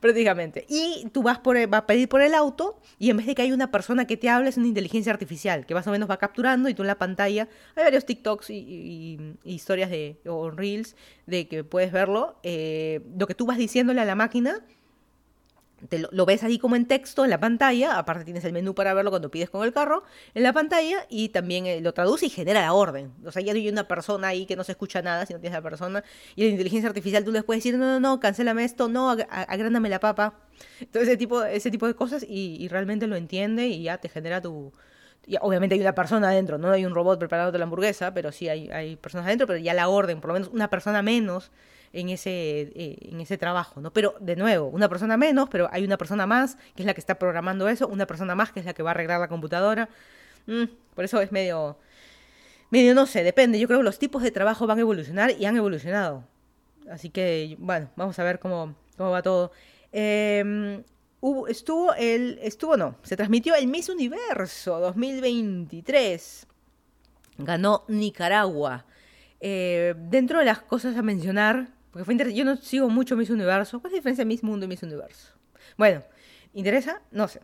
prácticamente. 0.00 0.66
Y 0.68 1.08
tú 1.12 1.22
vas, 1.22 1.38
por, 1.38 1.56
a 1.56 1.86
pedir 1.86 2.08
por 2.08 2.22
el 2.22 2.34
auto 2.34 2.80
y 2.98 3.10
en 3.10 3.18
vez 3.18 3.26
de 3.26 3.34
que 3.34 3.42
haya 3.42 3.54
una 3.54 3.70
persona 3.70 4.06
que 4.06 4.16
te 4.16 4.28
hable, 4.28 4.48
es 4.48 4.56
una 4.56 4.66
inteligencia 4.66 5.12
artificial 5.12 5.66
que 5.66 5.74
más 5.74 5.86
o 5.86 5.90
menos 5.90 6.10
va 6.10 6.18
capturando 6.18 6.68
y 6.68 6.74
tú 6.74 6.82
en 6.82 6.88
la 6.88 6.98
pantalla 6.98 7.48
hay 7.76 7.84
varios 7.84 8.04
TikToks 8.04 8.50
y, 8.50 9.36
historias 9.44 9.90
de, 9.90 10.20
o 10.26 10.50
reels 10.50 10.96
de 11.26 11.48
que 11.48 11.64
puedes 11.64 11.92
verlo. 11.92 12.38
Eh, 12.42 13.00
lo 13.16 13.26
que 13.26 13.34
tú 13.34 13.46
vas 13.46 13.58
diciéndole 13.58 14.00
a 14.00 14.04
la 14.04 14.14
máquina 14.14 14.64
lo, 16.10 16.26
ves 16.26 16.42
ahí 16.42 16.58
como 16.58 16.76
en 16.76 16.86
texto 16.86 17.24
en 17.24 17.30
la 17.30 17.40
pantalla, 17.40 17.98
aparte 17.98 18.24
tienes 18.24 18.44
el 18.44 18.52
menú 18.52 18.74
para 18.74 18.94
verlo 18.94 19.10
cuando 19.10 19.30
pides 19.30 19.50
con 19.50 19.64
el 19.64 19.72
carro, 19.72 20.02
en 20.34 20.42
la 20.42 20.52
pantalla 20.52 21.06
y 21.08 21.30
también 21.30 21.66
eh, 21.66 21.80
lo 21.80 21.94
traduce 21.94 22.26
y 22.26 22.28
genera 22.30 22.60
la 22.60 22.72
orden. 22.72 23.12
O 23.24 23.32
sea, 23.32 23.42
ya 23.42 23.52
no 23.52 23.58
hay 23.58 23.68
una 23.68 23.88
persona 23.88 24.28
ahí 24.28 24.46
que 24.46 24.56
no 24.56 24.64
se 24.64 24.72
escucha 24.72 25.02
nada 25.02 25.26
si 25.26 25.32
no 25.32 25.40
tienes 25.40 25.56
la 25.56 25.62
persona. 25.62 26.04
Y 26.36 26.44
la 26.44 26.50
inteligencia 26.50 26.88
artificial 26.88 27.24
tú 27.24 27.32
les 27.32 27.44
puedes 27.44 27.62
decir, 27.62 27.78
no, 27.78 27.86
no, 27.86 28.00
no, 28.00 28.20
cancélame 28.20 28.64
esto, 28.64 28.88
no, 28.88 29.10
agrándame 29.10 29.88
la 29.88 30.00
papa. 30.00 30.34
Entonces 30.80 31.08
ese 31.08 31.16
tipo, 31.16 31.42
ese 31.42 31.70
tipo 31.70 31.86
de 31.86 31.94
cosas 31.94 32.24
y, 32.28 32.68
realmente 32.68 33.06
lo 33.06 33.16
entiende 33.16 33.66
y 33.68 33.82
ya 33.84 33.98
te 33.98 34.08
genera 34.08 34.40
tu... 34.42 34.72
obviamente 35.40 35.74
hay 35.74 35.80
una 35.80 35.94
persona 35.94 36.28
adentro, 36.28 36.58
no 36.58 36.70
hay 36.70 36.84
un 36.84 36.94
robot 36.94 37.18
preparado 37.18 37.52
de 37.52 37.58
la 37.58 37.64
hamburguesa, 37.64 38.12
pero 38.12 38.32
sí 38.32 38.48
hay, 38.48 38.70
hay 38.70 38.96
personas 38.96 39.26
adentro, 39.26 39.46
pero 39.46 39.58
ya 39.58 39.74
la 39.74 39.88
orden, 39.88 40.20
por 40.20 40.28
lo 40.28 40.34
menos 40.34 40.48
una 40.52 40.68
persona 40.68 41.02
menos 41.02 41.50
en 41.92 42.08
ese, 42.08 42.30
eh, 42.74 42.98
en 43.02 43.20
ese 43.20 43.36
trabajo, 43.36 43.80
¿no? 43.80 43.92
Pero, 43.92 44.14
de 44.20 44.36
nuevo, 44.36 44.68
una 44.68 44.88
persona 44.88 45.16
menos, 45.16 45.48
pero 45.48 45.68
hay 45.72 45.84
una 45.84 45.96
persona 45.96 46.26
más 46.26 46.56
que 46.74 46.82
es 46.82 46.86
la 46.86 46.94
que 46.94 47.00
está 47.00 47.18
programando 47.18 47.68
eso, 47.68 47.88
una 47.88 48.06
persona 48.06 48.34
más 48.34 48.52
que 48.52 48.60
es 48.60 48.66
la 48.66 48.74
que 48.74 48.82
va 48.82 48.90
a 48.90 48.92
arreglar 48.92 49.20
la 49.20 49.28
computadora. 49.28 49.88
Mm, 50.46 50.64
por 50.94 51.04
eso 51.04 51.20
es 51.20 51.32
medio, 51.32 51.78
medio, 52.70 52.94
no 52.94 53.06
sé, 53.06 53.22
depende. 53.24 53.58
Yo 53.58 53.66
creo 53.66 53.80
que 53.80 53.84
los 53.84 53.98
tipos 53.98 54.22
de 54.22 54.30
trabajo 54.30 54.66
van 54.66 54.78
a 54.78 54.82
evolucionar 54.82 55.32
y 55.38 55.46
han 55.46 55.56
evolucionado. 55.56 56.24
Así 56.90 57.10
que, 57.10 57.56
bueno, 57.58 57.90
vamos 57.96 58.18
a 58.18 58.24
ver 58.24 58.38
cómo, 58.38 58.74
cómo 58.96 59.10
va 59.10 59.22
todo. 59.22 59.52
Em, 59.92 60.82
estuvo 61.48 61.92
el, 61.94 62.38
estuvo 62.42 62.76
no, 62.76 62.96
se 63.02 63.16
transmitió 63.16 63.54
el 63.54 63.66
Miss 63.66 63.88
Universo 63.88 64.78
2023. 64.80 66.46
Ganó 67.38 67.84
Nicaragua. 67.88 68.84
Eh, 69.40 69.94
dentro 69.96 70.38
de 70.38 70.44
las 70.44 70.60
cosas 70.60 70.96
a 70.96 71.02
mencionar, 71.02 71.70
porque 71.90 72.04
fue 72.04 72.14
interesante. 72.14 72.38
Yo 72.38 72.44
no 72.44 72.56
sigo 72.56 72.88
mucho 72.88 73.16
Miss 73.16 73.30
Universo. 73.30 73.80
¿Cuál 73.80 73.90
es 73.90 73.94
la 73.94 73.98
diferencia 73.98 74.24
de 74.24 74.28
Miss 74.28 74.42
Mundo 74.42 74.66
y 74.66 74.68
Miss 74.68 74.82
Universo? 74.82 75.34
Bueno, 75.76 76.02
¿interesa? 76.54 77.02
No 77.10 77.28
sé. 77.28 77.40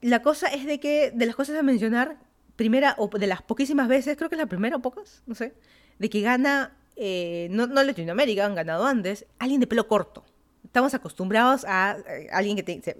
La 0.00 0.22
cosa 0.22 0.48
es 0.48 0.66
de 0.66 0.78
que, 0.78 1.10
de 1.12 1.26
las 1.26 1.34
cosas 1.34 1.58
a 1.58 1.62
mencionar, 1.62 2.18
primera, 2.54 2.94
o 2.98 3.08
de 3.08 3.26
las 3.26 3.42
poquísimas 3.42 3.88
veces, 3.88 4.16
creo 4.16 4.28
que 4.28 4.36
es 4.36 4.40
la 4.40 4.46
primera 4.46 4.76
o 4.76 4.80
pocas, 4.80 5.22
no 5.26 5.34
sé, 5.34 5.54
de 5.98 6.10
que 6.10 6.20
gana, 6.20 6.76
eh, 6.96 7.48
no, 7.50 7.66
no 7.66 7.82
Latinoamérica, 7.82 8.44
han 8.44 8.54
ganado 8.54 8.86
antes, 8.86 9.26
alguien 9.38 9.60
de 9.60 9.66
pelo 9.66 9.88
corto. 9.88 10.24
Estamos 10.64 10.94
acostumbrados 10.94 11.64
a, 11.66 11.96
eh, 12.08 12.28
alguien 12.30 12.56
que 12.56 12.62
te, 12.62 12.96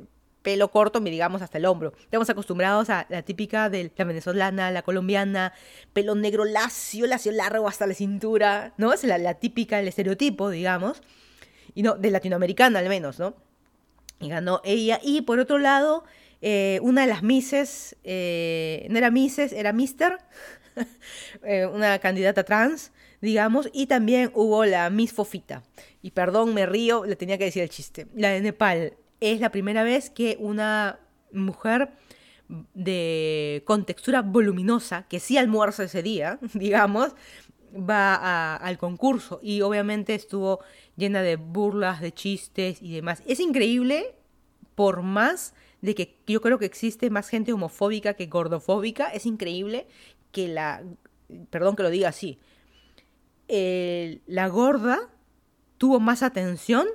pelo 0.47 0.71
corto, 0.71 1.01
digamos 1.01 1.43
hasta 1.43 1.59
el 1.59 1.67
hombro. 1.67 1.93
Estamos 2.03 2.31
acostumbrados 2.31 2.89
a 2.89 3.05
la 3.09 3.23
típica 3.23 3.69
de 3.69 3.91
la 3.97 4.05
venezolana, 4.05 4.71
la 4.71 4.83
colombiana, 4.83 5.53
pelo 5.93 6.15
negro 6.15 6.45
lacio, 6.45 7.05
lacio 7.09 7.33
largo 7.33 7.67
hasta 7.67 7.85
la 7.85 7.95
cintura, 7.95 8.73
¿no? 8.77 8.93
Es 8.93 9.03
la, 9.03 9.35
típica, 9.35 9.81
el 9.81 9.89
estereotipo, 9.89 10.49
digamos. 10.49 11.03
Y 11.75 11.83
no, 11.83 11.97
de 11.97 12.13
latinoamericana 12.13 12.79
al 12.79 12.89
menos, 12.89 13.19
¿no? 13.19 13.35
Y 14.21 14.29
ganó 14.29 14.61
ella. 14.63 15.01
Y 15.03 15.23
por 15.23 15.41
otro 15.41 15.59
lado, 15.59 16.05
eh, 16.41 16.79
una 16.81 17.01
de 17.01 17.09
las 17.09 17.25
Misses, 17.25 17.97
eh, 18.05 18.87
no 18.89 18.99
era 18.99 19.11
Misses, 19.11 19.53
era 19.53 19.73
Mister, 19.73 20.17
eh, 21.43 21.67
una 21.67 21.99
candidata 21.99 22.45
trans, 22.45 22.93
digamos, 23.21 23.69
y 23.73 23.87
también 23.87 24.31
hubo 24.33 24.65
la 24.65 24.91
Miss 24.91 25.13
Fofita. 25.13 25.65
Y 26.03 26.13
perdón, 26.13 26.55
me 26.55 26.67
río, 26.67 27.05
le 27.05 27.17
tenía 27.17 27.37
que 27.37 27.47
decir 27.47 27.65
el 27.65 27.69
chiste. 27.69 28.07
La 28.15 28.29
de 28.29 28.41
Nepal, 28.41 28.93
es 29.21 29.41
la 29.41 29.51
primera 29.51 29.83
vez 29.83 30.11
que 30.11 30.37
una 30.41 30.99
mujer 31.33 31.91
de 32.75 33.63
con 33.67 33.85
textura 33.85 34.23
voluminosa, 34.23 35.07
que 35.09 35.21
sí 35.21 35.37
almuerza 35.37 35.85
ese 35.85 36.03
día, 36.03 36.39
digamos, 36.55 37.15
va 37.75 38.57
al 38.57 38.79
concurso 38.79 39.41
y 39.43 39.61
obviamente 39.61 40.15
estuvo 40.15 40.61
llena 40.97 41.23
de 41.23 41.37
burlas, 41.37 42.01
de 42.01 42.13
chistes 42.13 42.81
y 42.81 42.95
demás. 42.95 43.23
Es 43.27 43.41
increíble 43.41 44.15
por 44.75 45.03
más 45.03 45.55
de 45.83 45.95
que 45.95 46.19
yo 46.27 46.41
creo 46.41 46.59
que 46.59 46.67
existe 46.67 47.11
más 47.11 47.29
gente 47.29 47.53
homofóbica 47.53 48.15
que 48.15 48.27
gordofóbica, 48.27 49.09
es 49.09 49.27
increíble 49.27 49.87
que 50.33 50.49
la, 50.49 50.83
perdón 51.51 51.77
que 51.77 51.83
lo 51.83 51.91
diga 51.91 52.09
así, 52.09 52.39
la 53.49 54.49
gorda 54.49 55.11
tuvo 55.79 56.01
más 56.01 56.23
atención 56.23 56.87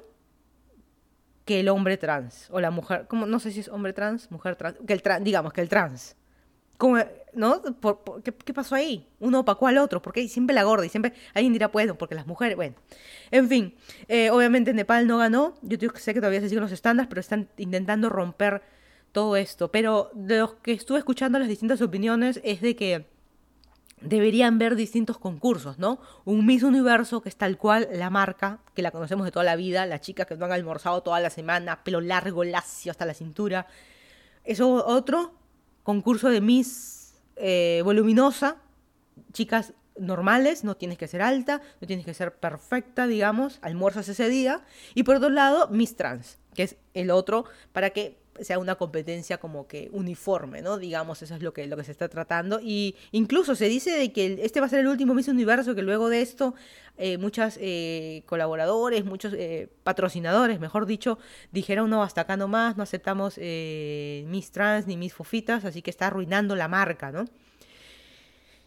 que 1.52 1.60
el 1.60 1.68
hombre 1.68 1.98
trans 1.98 2.48
o 2.50 2.62
la 2.62 2.72
mujer, 2.72 3.08
como 3.10 3.26
no 3.26 3.38
sé 3.38 3.52
si 3.52 3.60
es 3.60 3.68
hombre 3.68 3.92
trans, 3.92 4.32
mujer 4.32 4.56
trans, 4.56 4.78
que 4.88 4.94
el 4.94 5.02
trans, 5.02 5.22
digamos 5.26 5.52
que 5.52 5.60
el 5.60 5.68
trans. 5.68 6.16
¿no? 7.34 7.62
¿qué, 8.24 8.54
pasó 8.54 8.74
ahí? 8.74 9.06
Uno 9.20 9.42
opacó 9.42 9.68
al 9.68 9.78
otro, 9.78 10.02
porque 10.02 10.26
siempre 10.30 10.56
la 10.56 10.64
gorda 10.64 10.86
y 10.86 10.90
siempre 10.90 11.12
alguien 11.34 11.52
dirá, 11.52 11.68
bueno, 11.68 11.98
porque 11.98 12.16
las 12.16 12.26
mujeres, 12.26 12.56
bueno. 12.56 12.76
En 13.32 13.50
fin, 13.50 13.76
eh, 14.08 14.30
obviamente 14.30 14.74
Nepal 14.74 15.08
no 15.08 15.18
ganó, 15.18 15.56
yo 15.62 15.78
sé 15.96 16.14
que 16.14 16.22
todavía 16.22 16.40
se 16.40 16.48
siguen 16.48 16.64
los 16.64 16.72
estándares, 16.72 17.10
pero 17.10 17.20
están 17.20 17.50
intentando 17.58 18.08
romper 18.08 18.62
todo 19.12 19.36
esto. 19.36 19.72
Pero 19.72 20.10
de 20.14 20.40
los 20.40 20.54
que 20.56 20.72
estuve 20.72 21.00
escuchando 21.00 21.38
las 21.38 21.50
distintas 21.50 21.82
opiniones 21.82 22.40
es 22.46 22.62
de 22.62 22.78
que 22.78 23.08
deberían 24.02 24.58
ver 24.58 24.76
distintos 24.76 25.18
concursos, 25.18 25.78
¿no? 25.78 26.00
Un 26.26 26.46
Miss 26.46 26.64
Universo, 26.64 27.22
que 27.22 27.30
es 27.30 27.36
tal 27.36 27.58
cual 27.58 27.88
la 27.94 28.10
marca, 28.10 28.60
que 28.74 28.82
la 28.82 28.92
conocemos 28.92 29.26
de 29.26 29.32
toda 29.32 29.46
la 29.46 29.56
vida, 29.56 29.86
las 29.86 30.02
chicas 30.02 30.28
que 30.28 30.36
no 30.36 30.46
han 30.46 30.52
almorzado 30.52 31.02
toda 31.02 31.20
la 31.20 31.30
semana, 31.30 31.84
pelo 31.84 32.02
largo, 32.02 32.44
lacio 32.44 32.92
hasta 32.92 33.06
la 33.06 33.14
cintura. 33.14 33.68
Eso 34.44 34.86
otro, 34.86 35.34
concurso 35.84 36.30
de 36.30 36.42
Miss 36.42 37.14
eh, 37.36 37.82
voluminosa, 37.84 38.58
chicas 39.34 39.74
normales, 39.98 40.64
no 40.64 40.76
tienes 40.76 40.98
que 40.98 41.08
ser 41.08 41.22
alta, 41.22 41.62
no 41.80 41.88
tienes 41.88 42.06
que 42.06 42.14
ser 42.14 42.36
perfecta, 42.36 43.08
digamos, 43.08 43.60
almuerzas 43.62 44.10
ese 44.10 44.30
día. 44.30 44.64
Y 44.96 45.04
por 45.04 45.18
otro 45.18 45.30
lado, 45.30 45.68
Miss 45.70 45.96
Trans, 45.96 46.40
que 46.54 46.64
es 46.64 46.78
el 46.94 47.12
otro, 47.12 47.46
para 47.72 47.92
que 47.92 48.21
sea 48.40 48.60
una 48.60 48.76
competencia 48.76 49.38
como 49.38 49.68
que 49.68 49.90
uniforme, 49.92 50.62
¿no? 50.62 50.78
Digamos, 50.78 51.22
eso 51.22 51.36
es 51.36 51.42
lo 51.42 51.54
que, 51.54 51.68
lo 51.68 51.78
que 51.78 51.84
se 51.84 51.92
está 51.92 52.10
tratando. 52.10 52.60
Y 52.62 52.96
incluso 53.12 53.56
se 53.56 53.68
dice 53.68 53.92
de 53.92 54.12
que 54.12 54.40
este 54.44 54.60
va 54.60 54.68
a 54.68 54.70
ser 54.70 54.80
el 54.80 54.88
último 54.88 55.14
Miss 55.14 55.28
Universo, 55.28 55.76
que 55.76 55.82
luego 55.82 56.10
de 56.10 56.22
esto 56.22 56.56
eh, 56.98 57.18
muchos 57.18 57.58
eh, 57.60 58.24
colaboradores, 58.26 59.06
muchos 59.06 59.34
eh, 59.34 59.70
patrocinadores, 59.84 60.60
mejor 60.60 60.86
dicho, 60.86 61.20
dijeron, 61.52 61.90
no, 61.90 62.04
hasta 62.04 62.22
acá 62.22 62.38
nomás, 62.38 62.78
no 62.78 62.84
aceptamos 62.84 63.36
eh, 63.38 64.24
Miss 64.28 64.52
Trans 64.52 64.88
ni 64.88 64.98
Miss 64.98 65.14
Fofitas, 65.14 65.66
así 65.66 65.82
que 65.82 65.90
está 65.90 66.08
arruinando 66.08 66.56
la 66.56 66.68
marca, 66.68 67.12
¿no? 67.12 67.26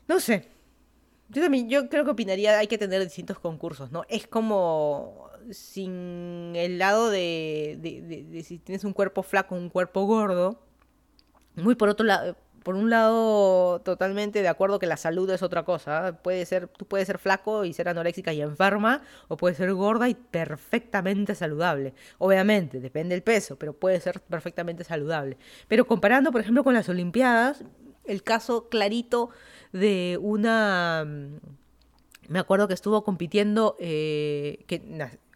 No 0.09 0.21
sé. 0.21 0.49
Yo 1.31 1.43
también, 1.43 1.69
yo 1.69 1.89
creo 1.89 2.05
que 2.05 2.11
opinaría, 2.11 2.59
hay 2.59 2.67
que 2.67 2.79
tener 2.79 3.03
distintos 3.03 3.39
concursos, 3.39 3.91
¿no? 3.91 4.05
Es 4.09 4.27
como 4.27 5.31
sin 5.51 6.53
el 6.55 6.79
lado 6.79 7.11
de, 7.11 8.43
si 8.45 8.59
tienes 8.59 8.85
un 8.85 8.93
cuerpo 8.93 9.23
flaco, 9.23 9.55
un 9.55 9.71
cuerpo 9.71 10.05
gordo. 10.05 10.61
Muy 11.57 11.75
por 11.77 11.89
otro 11.89 12.05
lado, 12.05 12.37
por 12.65 12.77
un 12.77 12.89
lado, 12.91 13.81
totalmente 13.83 14.41
de 14.41 14.49
acuerdo 14.49 14.79
que 14.79 14.87
la 14.87 14.97
salud 14.97 15.29
es 15.31 15.43
otra 15.43 15.65
cosa. 15.65 16.19
Puede 16.23 16.45
ser, 16.47 16.67
tú 16.69 16.87
puedes 16.87 17.07
ser 17.07 17.19
flaco 17.19 17.65
y 17.65 17.75
ser 17.75 17.89
anoréxica 17.89 18.33
y 18.33 18.41
enferma, 18.41 19.03
o 19.29 19.37
puedes 19.37 19.59
ser 19.59 19.73
gorda 19.75 20.09
y 20.09 20.15
perfectamente 20.15 21.35
saludable. 21.35 21.95
Obviamente, 22.19 22.81
depende 22.81 23.15
del 23.15 23.23
peso, 23.23 23.57
pero 23.57 23.75
puede 23.75 24.01
ser 24.01 24.21
perfectamente 24.21 24.83
saludable. 24.83 25.37
Pero 25.69 25.87
comparando, 25.87 26.33
por 26.33 26.41
ejemplo, 26.41 26.65
con 26.65 26.75
las 26.75 26.89
Olimpiadas, 26.89 27.63
el 28.05 28.23
caso 28.23 28.69
clarito 28.69 29.31
de 29.73 30.19
una 30.21 31.07
me 32.29 32.39
acuerdo 32.39 32.69
que 32.69 32.75
estuvo 32.75 33.05
compitiendo, 33.05 33.77
eh, 33.79 34.65
que 34.67 34.81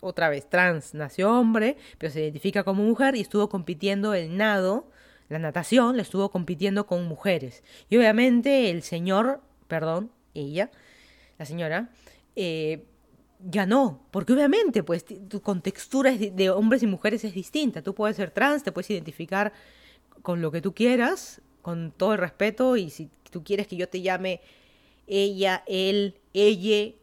otra 0.00 0.28
vez 0.28 0.48
trans, 0.48 0.94
nació 0.94 1.32
hombre, 1.38 1.76
pero 1.98 2.12
se 2.12 2.22
identifica 2.22 2.64
como 2.64 2.82
mujer 2.82 3.16
y 3.16 3.20
estuvo 3.20 3.48
compitiendo 3.48 4.14
el 4.14 4.36
nado, 4.36 4.90
la 5.28 5.38
natación, 5.38 5.96
le 5.96 6.02
estuvo 6.02 6.30
compitiendo 6.30 6.86
con 6.86 7.06
mujeres. 7.06 7.62
Y 7.88 7.96
obviamente 7.96 8.70
el 8.70 8.82
señor, 8.82 9.40
perdón, 9.66 10.10
ella, 10.34 10.70
la 11.38 11.44
señora, 11.44 11.90
eh, 12.36 12.86
ganó, 13.40 14.06
porque 14.10 14.32
obviamente 14.32 14.82
pues 14.82 15.04
tu 15.04 15.40
contextura 15.40 16.12
de 16.12 16.50
hombres 16.50 16.82
y 16.82 16.86
mujeres 16.86 17.24
es 17.24 17.34
distinta. 17.34 17.82
Tú 17.82 17.94
puedes 17.94 18.16
ser 18.16 18.30
trans, 18.30 18.62
te 18.62 18.72
puedes 18.72 18.90
identificar 18.90 19.52
con 20.22 20.40
lo 20.40 20.50
que 20.50 20.60
tú 20.60 20.74
quieras, 20.74 21.40
con 21.62 21.92
todo 21.92 22.12
el 22.12 22.18
respeto, 22.18 22.76
y 22.76 22.90
si 22.90 23.10
tú 23.30 23.44
quieres 23.44 23.66
que 23.66 23.76
yo 23.76 23.88
te 23.88 24.00
llame 24.00 24.40
ella, 25.06 25.62
él, 25.66 26.20
ella, 26.32 26.94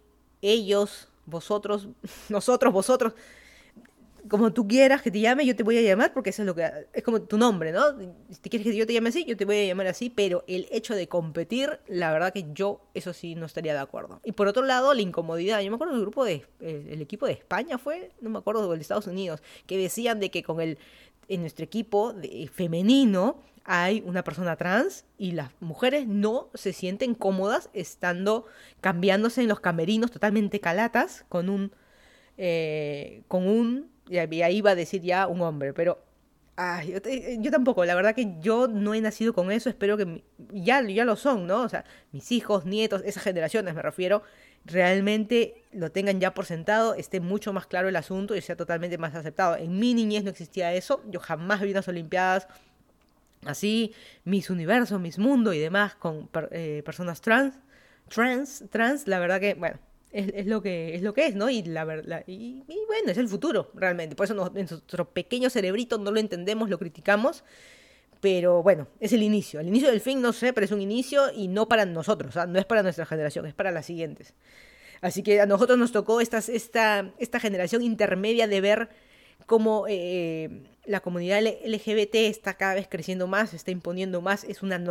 ellos, 0.41 1.09
vosotros, 1.25 1.89
nosotros, 2.29 2.73
vosotros, 2.73 3.13
como 4.27 4.51
tú 4.51 4.67
quieras 4.67 5.01
que 5.01 5.11
te 5.11 5.19
llame, 5.19 5.45
yo 5.45 5.55
te 5.55 5.63
voy 5.63 5.77
a 5.77 5.81
llamar 5.81 6.13
porque 6.13 6.31
eso 6.31 6.41
es 6.41 6.45
lo 6.45 6.55
que 6.55 6.69
es 6.93 7.03
como 7.03 7.21
tu 7.21 7.37
nombre, 7.37 7.71
¿no? 7.71 7.97
Si 8.29 8.39
te 8.41 8.49
quieres 8.49 8.65
que 8.67 8.75
yo 8.75 8.87
te 8.87 8.93
llame 8.93 9.09
así, 9.09 9.23
yo 9.25 9.37
te 9.37 9.45
voy 9.45 9.57
a 9.57 9.65
llamar 9.65 9.87
así, 9.87 10.09
pero 10.09 10.43
el 10.47 10.67
hecho 10.71 10.95
de 10.95 11.07
competir, 11.07 11.79
la 11.87 12.11
verdad 12.11 12.33
que 12.33 12.45
yo 12.53 12.81
eso 12.93 13.13
sí 13.13 13.35
no 13.35 13.45
estaría 13.45 13.73
de 13.73 13.79
acuerdo. 13.79 14.19
Y 14.23 14.31
por 14.31 14.47
otro 14.47 14.63
lado, 14.63 14.93
la 14.93 15.01
incomodidad. 15.01 15.61
Yo 15.61 15.69
me 15.69 15.75
acuerdo 15.75 15.93
del 15.93 16.01
grupo 16.01 16.25
de 16.25 16.45
el, 16.59 17.01
equipo 17.01 17.25
de 17.25 17.33
España 17.33 17.77
fue, 17.77 18.11
no 18.21 18.29
me 18.29 18.39
acuerdo 18.39 18.69
del 18.69 18.81
Estados 18.81 19.07
Unidos, 19.07 19.43
que 19.67 19.77
decían 19.77 20.19
de 20.19 20.31
que 20.31 20.43
con 20.43 20.59
el 20.59 20.77
en 21.27 21.41
nuestro 21.41 21.65
equipo 21.65 22.13
de, 22.13 22.49
femenino 22.53 23.39
hay 23.63 24.03
una 24.05 24.23
persona 24.23 24.55
trans 24.55 25.05
y 25.17 25.31
las 25.31 25.49
mujeres 25.59 26.07
no 26.07 26.49
se 26.53 26.71
sienten 26.71 27.15
cómodas 27.15 27.69
estando 27.73 28.45
cambiándose 28.79 29.41
en 29.41 29.47
los 29.47 29.59
camerinos 29.59 30.11
totalmente 30.11 30.59
calatas 30.59 31.25
con 31.29 31.49
un 31.49 31.71
eh, 32.37 33.23
con 33.27 33.47
un 33.47 33.89
y 34.07 34.17
ahí 34.17 34.57
iba 34.57 34.71
a 34.71 34.75
decir 34.75 35.01
ya 35.01 35.27
un 35.27 35.41
hombre 35.41 35.73
pero 35.73 35.99
yo, 37.39 37.51
tampoco 37.51 37.83
la 37.83 37.95
verdad 37.95 38.15
que 38.15 38.35
yo 38.39 38.67
no 38.67 38.93
he 38.93 39.01
nacido 39.01 39.33
con 39.33 39.51
eso 39.51 39.69
espero 39.69 39.97
que 39.97 40.23
ya 40.51 40.81
ya 40.81 41.03
lo 41.03 41.15
son 41.15 41.47
no 41.47 41.63
o 41.63 41.69
sea 41.69 41.83
mis 42.11 42.31
hijos 42.31 42.65
nietos 42.65 43.01
esas 43.03 43.23
generaciones 43.23 43.73
me 43.73 43.81
refiero 43.81 44.23
realmente 44.65 45.63
lo 45.71 45.91
tengan 45.91 46.19
ya 46.19 46.33
por 46.33 46.45
sentado, 46.45 46.95
esté 46.95 47.19
mucho 47.19 47.53
más 47.53 47.67
claro 47.67 47.87
el 47.87 47.95
asunto 47.95 48.35
y 48.35 48.41
sea 48.41 48.55
totalmente 48.55 48.97
más 48.97 49.15
aceptado. 49.15 49.55
En 49.55 49.79
mi 49.79 49.93
niñez 49.93 50.23
no 50.23 50.29
existía 50.29 50.73
eso, 50.73 51.01
yo 51.09 51.19
jamás 51.19 51.61
vi 51.61 51.71
unas 51.71 51.87
Olimpiadas 51.87 52.47
así, 53.45 53.93
mis 54.23 54.49
universos, 54.49 54.99
mis 54.99 55.19
mundos 55.19 55.55
y 55.55 55.59
demás 55.59 55.95
con 55.95 56.29
eh, 56.51 56.81
personas 56.83 57.21
trans, 57.21 57.55
trans, 58.09 58.63
trans, 58.71 59.07
la 59.07 59.19
verdad 59.19 59.39
que, 59.39 59.53
bueno, 59.53 59.77
es, 60.11 60.45
lo 60.47 60.61
que 60.61 60.95
es 60.95 61.01
lo 61.01 61.13
que 61.13 61.27
es, 61.27 61.35
¿no? 61.35 61.49
Y 61.49 61.63
la 61.63 61.83
verdad 61.83 62.23
y, 62.25 62.63
bueno, 62.87 63.11
es 63.11 63.17
el 63.17 63.27
futuro 63.27 63.71
realmente. 63.73 64.15
Por 64.15 64.25
eso 64.25 64.51
en 64.55 64.65
nuestro 64.65 65.09
pequeño 65.09 65.49
cerebrito 65.49 65.97
no 65.97 66.11
lo 66.11 66.19
entendemos, 66.19 66.69
lo 66.69 66.79
criticamos, 66.79 67.43
pero 68.21 68.63
bueno, 68.63 68.87
es 68.99 69.13
el 69.13 69.23
inicio. 69.23 69.59
El 69.59 69.67
inicio 69.67 69.89
del 69.89 70.01
fin, 70.01 70.21
no 70.21 70.33
sé, 70.33 70.53
pero 70.53 70.65
es 70.65 70.71
un 70.71 70.81
inicio 70.81 71.31
y 71.33 71.47
no 71.47 71.67
para 71.67 71.85
nosotros, 71.85 72.35
no 72.47 72.59
es 72.59 72.65
para 72.65 72.83
nuestra 72.83 73.05
generación, 73.05 73.45
es 73.45 73.53
para 73.53 73.71
las 73.71 73.85
siguientes. 73.85 74.33
Así 75.01 75.23
que 75.23 75.41
a 75.41 75.45
nosotros 75.45 75.77
nos 75.77 75.91
tocó 75.91 76.21
esta, 76.21 76.39
esta, 76.39 77.11
esta 77.19 77.39
generación 77.39 77.81
intermedia 77.81 78.47
de 78.47 78.61
ver 78.61 78.89
cómo 79.45 79.85
eh, 79.87 80.63
la 80.85 81.01
comunidad 81.01 81.41
LGBT 81.41 82.15
está 82.15 82.55
cada 82.55 82.75
vez 82.75 82.87
creciendo 82.89 83.27
más, 83.27 83.53
está 83.53 83.71
imponiendo 83.71 84.21
más, 84.21 84.43
es 84.43 84.63
una 84.63 84.81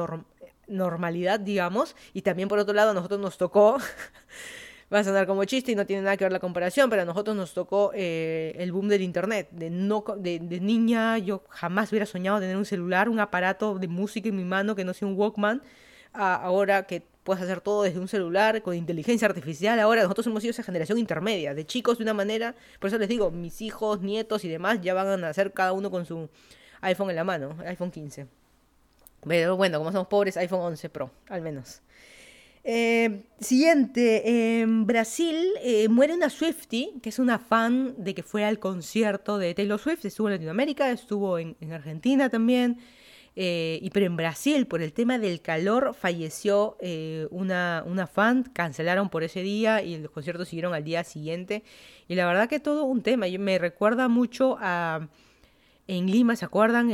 normalidad, 0.68 1.40
digamos, 1.40 1.96
y 2.12 2.22
también 2.22 2.48
por 2.48 2.58
otro 2.58 2.74
lado 2.74 2.90
a 2.90 2.94
nosotros 2.94 3.20
nos 3.20 3.38
tocó 3.38 3.78
va 4.94 5.00
a 5.00 5.04
sonar 5.04 5.26
como 5.26 5.44
chiste 5.44 5.72
y 5.72 5.74
no 5.74 5.86
tiene 5.86 6.02
nada 6.02 6.16
que 6.16 6.24
ver 6.24 6.32
la 6.32 6.38
comparación, 6.38 6.88
pero 6.88 7.02
a 7.02 7.04
nosotros 7.04 7.36
nos 7.36 7.52
tocó 7.52 7.90
eh, 7.94 8.54
el 8.58 8.70
boom 8.70 8.88
del 8.88 9.02
internet. 9.02 9.48
De, 9.50 9.68
no, 9.68 10.04
de, 10.16 10.38
niña 10.38 11.18
yo 11.18 11.42
jamás 11.48 11.90
hubiera 11.90 12.06
soñado 12.06 12.38
tener 12.38 12.56
un 12.56 12.64
celular, 12.64 13.08
un 13.08 13.18
aparato 13.18 13.78
de 13.78 13.88
música 13.88 14.28
en 14.28 14.36
mi 14.36 14.44
mano 14.44 14.76
que 14.76 14.84
no 14.84 14.94
sea 14.94 15.08
un 15.08 15.16
Walkman. 15.16 15.62
ahora 16.12 16.86
que 16.86 17.02
puedes 17.24 17.42
hacer 17.42 17.60
todo 17.60 17.82
desde 17.82 17.98
un 17.98 18.06
celular, 18.06 18.62
con 18.62 18.76
inteligencia 18.76 19.26
artificial, 19.26 19.80
ahora 19.80 20.02
nosotros 20.02 20.26
hemos 20.26 20.42
sido 20.42 20.52
esa 20.52 20.62
generación 20.62 20.98
intermedia, 20.98 21.54
de 21.54 21.66
chicos 21.66 21.98
de 21.98 22.04
una 22.04 22.14
manera, 22.14 22.54
por 22.78 22.88
eso 22.88 22.98
les 22.98 23.08
digo, 23.08 23.30
mis 23.30 23.62
hijos, 23.62 24.00
nietos 24.02 24.44
y 24.44 24.48
demás 24.48 24.80
ya 24.82 24.94
van 24.94 25.08
a 25.08 25.16
nacer 25.16 25.52
cada 25.52 25.72
uno 25.72 25.90
con 25.90 26.04
su 26.04 26.28
iPhone 26.82 27.10
en 27.10 27.16
la 27.16 27.24
mano, 27.24 27.56
iPhone 27.66 27.90
15. 27.90 28.26
Pero 29.26 29.56
bueno, 29.56 29.78
como 29.78 29.90
somos 29.90 30.06
pobres, 30.06 30.36
iPhone 30.36 30.60
11 30.60 30.90
Pro, 30.90 31.10
al 31.30 31.40
menos. 31.40 31.80
Eh, 32.66 33.26
siguiente, 33.40 34.62
en 34.62 34.86
Brasil 34.86 35.36
eh, 35.62 35.86
muere 35.90 36.14
una 36.14 36.30
Swiftie, 36.30 36.94
que 37.02 37.10
es 37.10 37.18
una 37.18 37.38
fan 37.38 37.94
de 37.98 38.14
que 38.14 38.22
fue 38.22 38.42
al 38.42 38.58
concierto 38.58 39.36
de 39.36 39.52
Taylor 39.52 39.78
Swift, 39.78 40.06
estuvo 40.06 40.28
en 40.28 40.34
Latinoamérica, 40.34 40.90
estuvo 40.90 41.38
en, 41.38 41.56
Argentina 41.70 42.30
también, 42.30 42.78
eh, 43.36 43.78
y 43.82 43.90
pero 43.90 44.06
en 44.06 44.16
Brasil, 44.16 44.66
por 44.66 44.80
el 44.80 44.94
tema 44.94 45.18
del 45.18 45.42
calor, 45.42 45.94
falleció 45.94 46.78
una, 47.30 47.84
una 47.86 48.06
fan, 48.06 48.44
cancelaron 48.44 49.10
por 49.10 49.24
ese 49.24 49.42
día 49.42 49.82
y 49.82 49.98
los 49.98 50.10
conciertos 50.10 50.48
siguieron 50.48 50.72
al 50.72 50.84
día 50.84 51.04
siguiente, 51.04 51.64
y 52.08 52.14
la 52.14 52.26
verdad 52.26 52.48
que 52.48 52.60
todo 52.60 52.84
un 52.84 53.02
tema, 53.02 53.26
me 53.38 53.58
recuerda 53.58 54.08
mucho 54.08 54.56
a 54.58 55.08
en 55.86 56.06
Lima, 56.10 56.34
¿se 56.36 56.44
acuerdan? 56.44 56.90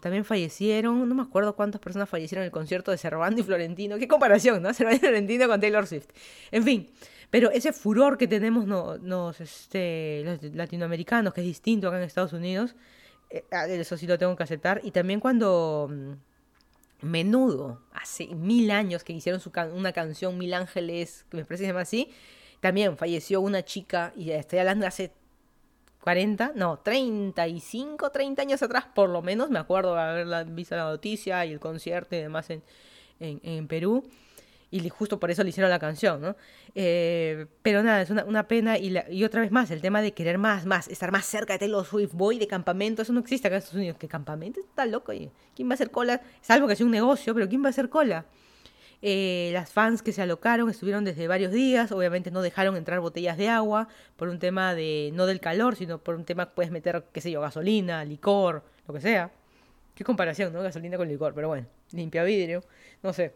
También 0.00 0.24
fallecieron, 0.24 1.08
no 1.08 1.14
me 1.14 1.22
acuerdo 1.22 1.56
cuántas 1.56 1.80
personas 1.80 2.08
fallecieron 2.08 2.42
en 2.42 2.46
el 2.46 2.52
concierto 2.52 2.90
de 2.90 2.98
Cervando 2.98 3.40
y 3.40 3.44
Florentino. 3.44 3.98
Qué 3.98 4.06
comparación, 4.06 4.62
¿no? 4.62 4.74
Cervando 4.74 4.96
y 4.96 5.00
Florentino 5.00 5.48
con 5.48 5.60
Taylor 5.60 5.86
Swift. 5.86 6.08
En 6.50 6.62
fin, 6.62 6.90
pero 7.30 7.50
ese 7.50 7.72
furor 7.72 8.18
que 8.18 8.28
tenemos 8.28 8.66
este, 9.40 10.22
los 10.24 10.42
latinoamericanos, 10.54 11.32
que 11.32 11.40
es 11.40 11.46
distinto 11.46 11.88
acá 11.88 11.96
en 11.96 12.04
Estados 12.04 12.34
Unidos, 12.34 12.76
eh, 13.30 13.44
ah, 13.50 13.66
eso 13.66 13.96
sí 13.96 14.06
lo 14.06 14.18
tengo 14.18 14.36
que 14.36 14.42
aceptar. 14.42 14.82
Y 14.84 14.90
también 14.90 15.18
cuando 15.18 15.88
mm, 15.90 17.06
Menudo, 17.06 17.80
hace 17.92 18.26
mil 18.26 18.70
años 18.70 19.04
que 19.04 19.14
hicieron 19.14 19.40
su 19.40 19.50
una 19.74 19.92
canción, 19.92 20.36
Mil 20.36 20.52
Ángeles, 20.52 21.24
que 21.30 21.38
me 21.38 21.44
parece 21.44 21.62
que 21.62 21.66
se 21.66 21.72
llama 21.72 21.80
así, 21.80 22.10
también 22.60 22.98
falleció 22.98 23.40
una 23.40 23.64
chica, 23.64 24.12
y 24.16 24.30
estoy 24.30 24.58
hablando 24.58 24.86
hace 24.86 25.12
40, 26.02 26.52
no, 26.56 26.80
35, 26.80 28.10
30 28.10 28.42
años 28.42 28.62
atrás, 28.62 28.84
por 28.92 29.08
lo 29.08 29.22
menos, 29.22 29.50
me 29.50 29.58
acuerdo 29.58 29.96
haber 29.96 30.46
visto 30.46 30.74
la 30.74 30.84
noticia 30.84 31.46
y 31.46 31.52
el 31.52 31.60
concierto 31.60 32.16
y 32.16 32.18
demás 32.18 32.50
en, 32.50 32.62
en, 33.20 33.40
en 33.44 33.68
Perú 33.68 34.04
y 34.72 34.88
justo 34.88 35.20
por 35.20 35.30
eso 35.30 35.44
le 35.44 35.50
hicieron 35.50 35.70
la 35.70 35.78
canción, 35.78 36.20
¿no? 36.22 36.34
Eh, 36.74 37.46
pero 37.60 37.82
nada, 37.82 38.00
es 38.00 38.10
una, 38.10 38.48
pena 38.48 38.78
y, 38.78 38.96
y, 39.10 39.22
otra 39.22 39.42
vez 39.42 39.52
más, 39.52 39.70
el 39.70 39.82
tema 39.82 40.00
de 40.00 40.12
querer 40.14 40.38
más, 40.38 40.64
más, 40.64 40.88
estar 40.88 41.12
más 41.12 41.26
cerca 41.26 41.52
de 41.52 41.58
Taylor 41.58 41.84
Swift, 41.84 42.14
voy 42.14 42.38
de 42.38 42.46
campamento, 42.46 43.02
eso 43.02 43.12
no 43.12 43.20
existe 43.20 43.48
acá 43.48 43.56
en 43.56 43.58
Estados 43.58 43.76
Unidos, 43.76 43.98
¿qué 44.00 44.08
campamento? 44.08 44.60
Está 44.60 44.86
loco, 44.86 45.12
¿quién 45.54 45.68
va 45.68 45.72
a 45.72 45.74
hacer 45.74 45.90
cola? 45.90 46.22
Salvo 46.40 46.66
que 46.66 46.74
sea 46.74 46.86
un 46.86 46.92
negocio, 46.92 47.34
pero 47.34 47.48
¿quién 47.48 47.62
va 47.62 47.66
a 47.66 47.70
hacer 47.70 47.90
cola? 47.90 48.24
Eh, 49.04 49.50
las 49.52 49.72
fans 49.72 50.00
que 50.00 50.12
se 50.12 50.22
alocaron 50.22 50.70
estuvieron 50.70 51.04
desde 51.04 51.26
varios 51.26 51.50
días, 51.50 51.90
obviamente 51.90 52.30
no 52.30 52.40
dejaron 52.40 52.76
entrar 52.76 53.00
botellas 53.00 53.36
de 53.36 53.48
agua 53.48 53.88
por 54.16 54.28
un 54.28 54.38
tema 54.38 54.76
de, 54.76 55.10
no 55.14 55.26
del 55.26 55.40
calor, 55.40 55.74
sino 55.74 55.98
por 55.98 56.14
un 56.14 56.24
tema 56.24 56.46
que 56.46 56.52
puedes 56.54 56.70
meter, 56.70 57.04
qué 57.12 57.20
sé 57.20 57.32
yo, 57.32 57.40
gasolina, 57.40 58.04
licor, 58.04 58.62
lo 58.86 58.94
que 58.94 59.00
sea. 59.00 59.32
Qué 59.96 60.04
comparación, 60.04 60.52
¿no? 60.52 60.62
Gasolina 60.62 60.96
con 60.96 61.08
licor, 61.08 61.34
pero 61.34 61.48
bueno, 61.48 61.66
limpia 61.90 62.22
vidrio, 62.22 62.62
no 63.02 63.12
sé. 63.12 63.34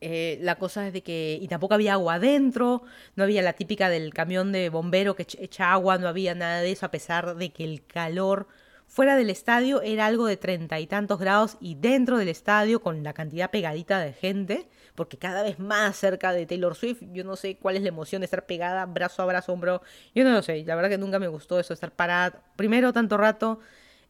Eh, 0.00 0.38
la 0.40 0.56
cosa 0.56 0.86
es 0.86 0.92
de 0.94 1.02
que, 1.02 1.38
y 1.40 1.48
tampoco 1.48 1.74
había 1.74 1.94
agua 1.94 2.14
adentro, 2.14 2.82
no 3.16 3.24
había 3.24 3.42
la 3.42 3.52
típica 3.52 3.90
del 3.90 4.14
camión 4.14 4.50
de 4.50 4.70
bombero 4.70 5.14
que 5.14 5.26
echa 5.38 5.72
agua, 5.72 5.98
no 5.98 6.08
había 6.08 6.34
nada 6.34 6.60
de 6.62 6.72
eso, 6.72 6.86
a 6.86 6.90
pesar 6.90 7.36
de 7.36 7.50
que 7.50 7.64
el 7.64 7.84
calor 7.84 8.46
fuera 8.86 9.16
del 9.16 9.30
estadio 9.30 9.82
era 9.82 10.06
algo 10.06 10.26
de 10.26 10.36
treinta 10.36 10.80
y 10.80 10.86
tantos 10.86 11.18
grados 11.18 11.56
y 11.60 11.74
dentro 11.74 12.18
del 12.18 12.28
estadio 12.28 12.80
con 12.80 13.02
la 13.02 13.12
cantidad 13.12 13.50
pegadita 13.50 14.00
de 14.00 14.12
gente, 14.12 14.68
porque 14.94 15.18
cada 15.18 15.42
vez 15.42 15.58
más 15.58 15.96
cerca 15.96 16.32
de 16.32 16.46
Taylor 16.46 16.74
Swift, 16.74 17.02
yo 17.12 17.24
no 17.24 17.36
sé 17.36 17.56
cuál 17.56 17.76
es 17.76 17.82
la 17.82 17.88
emoción 17.88 18.20
de 18.20 18.26
estar 18.26 18.46
pegada 18.46 18.86
brazo 18.86 19.22
a 19.22 19.26
brazo, 19.26 19.52
hombro, 19.52 19.82
yo 20.14 20.24
no 20.24 20.30
lo 20.30 20.42
sé, 20.42 20.64
la 20.64 20.76
verdad 20.76 20.90
que 20.90 20.98
nunca 20.98 21.18
me 21.18 21.28
gustó 21.28 21.60
eso, 21.60 21.74
estar 21.74 21.92
parada, 21.92 22.42
primero 22.56 22.92
tanto 22.92 23.16
rato, 23.16 23.60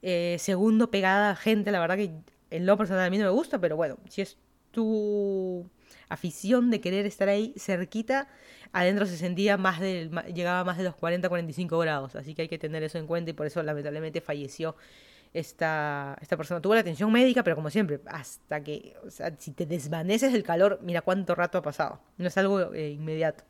eh, 0.02 0.36
segundo 0.38 0.90
pegada 0.90 1.30
a 1.30 1.36
gente, 1.36 1.72
la 1.72 1.80
verdad 1.80 1.96
que 1.96 2.12
en 2.50 2.66
lo 2.66 2.76
personal 2.76 3.06
a 3.06 3.10
mí 3.10 3.18
no 3.18 3.24
me 3.24 3.30
gusta, 3.30 3.58
pero 3.58 3.76
bueno, 3.76 3.96
si 4.08 4.22
es 4.22 4.38
tu 4.70 5.68
afición 6.08 6.70
de 6.70 6.80
querer 6.80 7.06
estar 7.06 7.28
ahí 7.28 7.54
cerquita, 7.56 8.28
adentro 8.72 9.06
se 9.06 9.16
sentía 9.16 9.56
más 9.56 9.80
del, 9.80 10.10
llegaba 10.34 10.64
más 10.64 10.78
de 10.78 10.84
los 10.84 10.94
40, 10.94 11.28
45 11.28 11.78
grados, 11.78 12.16
así 12.16 12.34
que 12.34 12.42
hay 12.42 12.48
que 12.48 12.58
tener 12.58 12.82
eso 12.82 12.98
en 12.98 13.06
cuenta 13.06 13.30
y 13.30 13.34
por 13.34 13.46
eso 13.46 13.62
lamentablemente 13.62 14.20
falleció 14.20 14.76
esta, 15.32 16.16
esta 16.20 16.36
persona. 16.36 16.60
Tuvo 16.60 16.74
la 16.74 16.80
atención 16.80 17.12
médica, 17.12 17.42
pero 17.42 17.56
como 17.56 17.70
siempre, 17.70 18.00
hasta 18.06 18.62
que, 18.62 18.94
o 19.06 19.10
sea, 19.10 19.34
si 19.38 19.52
te 19.52 19.66
desvaneces 19.66 20.34
el 20.34 20.42
calor, 20.42 20.80
mira 20.82 21.02
cuánto 21.02 21.34
rato 21.34 21.58
ha 21.58 21.62
pasado, 21.62 22.00
no 22.16 22.28
es 22.28 22.36
algo 22.38 22.72
eh, 22.72 22.90
inmediato. 22.90 23.44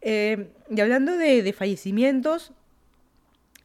Eh, 0.00 0.50
y 0.70 0.80
hablando 0.80 1.16
de, 1.16 1.52
fallecimientos, 1.52 2.52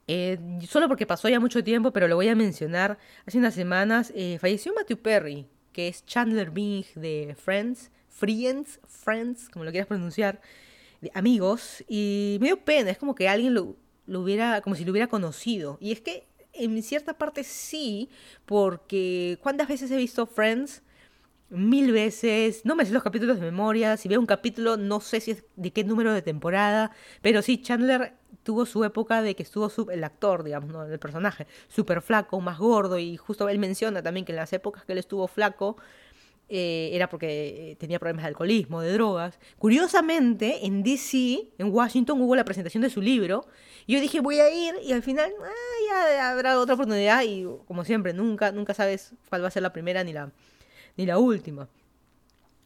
eh, 0.07 0.39
solo 0.67 0.87
porque 0.87 1.05
pasó 1.05 1.29
ya 1.29 1.39
mucho 1.39 1.63
tiempo, 1.63 1.91
pero 1.91 2.07
lo 2.07 2.15
voy 2.15 2.27
a 2.27 2.35
mencionar, 2.35 2.97
hace 3.25 3.37
unas 3.37 3.53
semanas 3.53 4.13
falleció 4.39 4.73
Matthew 4.73 4.97
Perry, 4.97 5.47
que 5.71 5.87
es 5.87 6.05
Chandler 6.05 6.51
Bing 6.51 6.85
de 6.95 7.35
Friends, 7.37 7.91
Friends, 8.17 8.79
Friends, 8.87 9.47
como 9.49 9.63
lo 9.63 9.71
quieras 9.71 9.87
pronunciar, 9.87 10.41
amigos, 11.13 11.83
y 11.87 12.37
me 12.41 12.47
dio 12.47 12.57
pena, 12.57 12.89
es 12.89 12.97
como 12.97 13.13
que 13.13 13.29
alguien 13.29 13.53
lo, 13.53 13.75
hubiera, 14.07 14.61
como 14.61 14.75
si 14.75 14.83
lo 14.83 14.91
hubiera 14.91 15.07
conocido. 15.07 15.77
Y 15.79 15.91
es 15.91 16.01
que 16.01 16.25
en 16.53 16.81
cierta 16.81 17.13
parte 17.13 17.43
sí, 17.43 18.09
porque 18.45 19.37
¿cuántas 19.43 19.67
veces 19.67 19.91
he 19.91 19.97
visto 19.97 20.25
Friends? 20.25 20.81
Mil 21.49 21.93
veces, 21.93 22.65
no 22.65 22.75
me 22.75 22.85
sé 22.85 22.91
los 22.91 23.03
capítulos 23.03 23.39
de 23.39 23.45
memoria, 23.45 23.95
si 23.95 24.09
veo 24.09 24.19
un 24.19 24.25
capítulo 24.25 24.75
no 24.75 24.99
sé 24.99 25.21
si 25.21 25.31
es 25.31 25.45
de 25.55 25.71
qué 25.71 25.85
número 25.85 26.11
de 26.11 26.21
temporada, 26.21 26.91
pero 27.21 27.41
sí, 27.41 27.61
Chandler 27.61 28.15
tuvo 28.43 28.65
su 28.65 28.83
época 28.83 29.21
de 29.21 29.35
que 29.35 29.43
estuvo 29.43 29.71
el 29.91 30.03
actor, 30.03 30.43
digamos, 30.43 30.89
el 30.89 30.99
personaje, 30.99 31.47
súper 31.67 32.01
flaco, 32.01 32.41
más 32.41 32.57
gordo, 32.57 32.97
y 32.97 33.15
justo 33.15 33.47
él 33.47 33.59
menciona 33.59 34.01
también 34.01 34.25
que 34.25 34.33
en 34.33 34.37
las 34.37 34.51
épocas 34.51 34.83
que 34.83 34.91
él 34.91 34.97
estuvo 34.97 35.27
flaco, 35.27 35.77
eh, 36.49 36.91
era 36.93 37.09
porque 37.09 37.71
eh, 37.71 37.75
tenía 37.75 37.99
problemas 37.99 38.23
de 38.23 38.29
alcoholismo, 38.29 38.81
de 38.81 38.93
drogas. 38.93 39.37
Curiosamente, 39.57 40.65
en 40.65 40.81
DC, 40.81 41.49
en 41.57 41.73
Washington, 41.73 42.21
hubo 42.21 42.35
la 42.35 42.45
presentación 42.45 42.83
de 42.83 42.89
su 42.89 43.01
libro. 43.01 43.45
Y 43.85 43.93
yo 43.95 44.01
dije, 44.01 44.21
voy 44.21 44.39
a 44.39 44.49
ir, 44.49 44.75
y 44.81 44.93
al 44.93 45.03
final, 45.03 45.31
ah, 45.43 46.09
ya 46.17 46.31
habrá 46.31 46.57
otra 46.57 46.75
oportunidad. 46.75 47.23
Y 47.23 47.45
como 47.67 47.83
siempre, 47.83 48.13
nunca, 48.13 48.51
nunca 48.53 48.73
sabes 48.73 49.13
cuál 49.29 49.43
va 49.43 49.49
a 49.49 49.51
ser 49.51 49.63
la 49.63 49.73
primera 49.73 50.03
ni 50.05 50.13
la, 50.13 50.31
ni 50.95 51.05
la 51.05 51.17
última. 51.17 51.67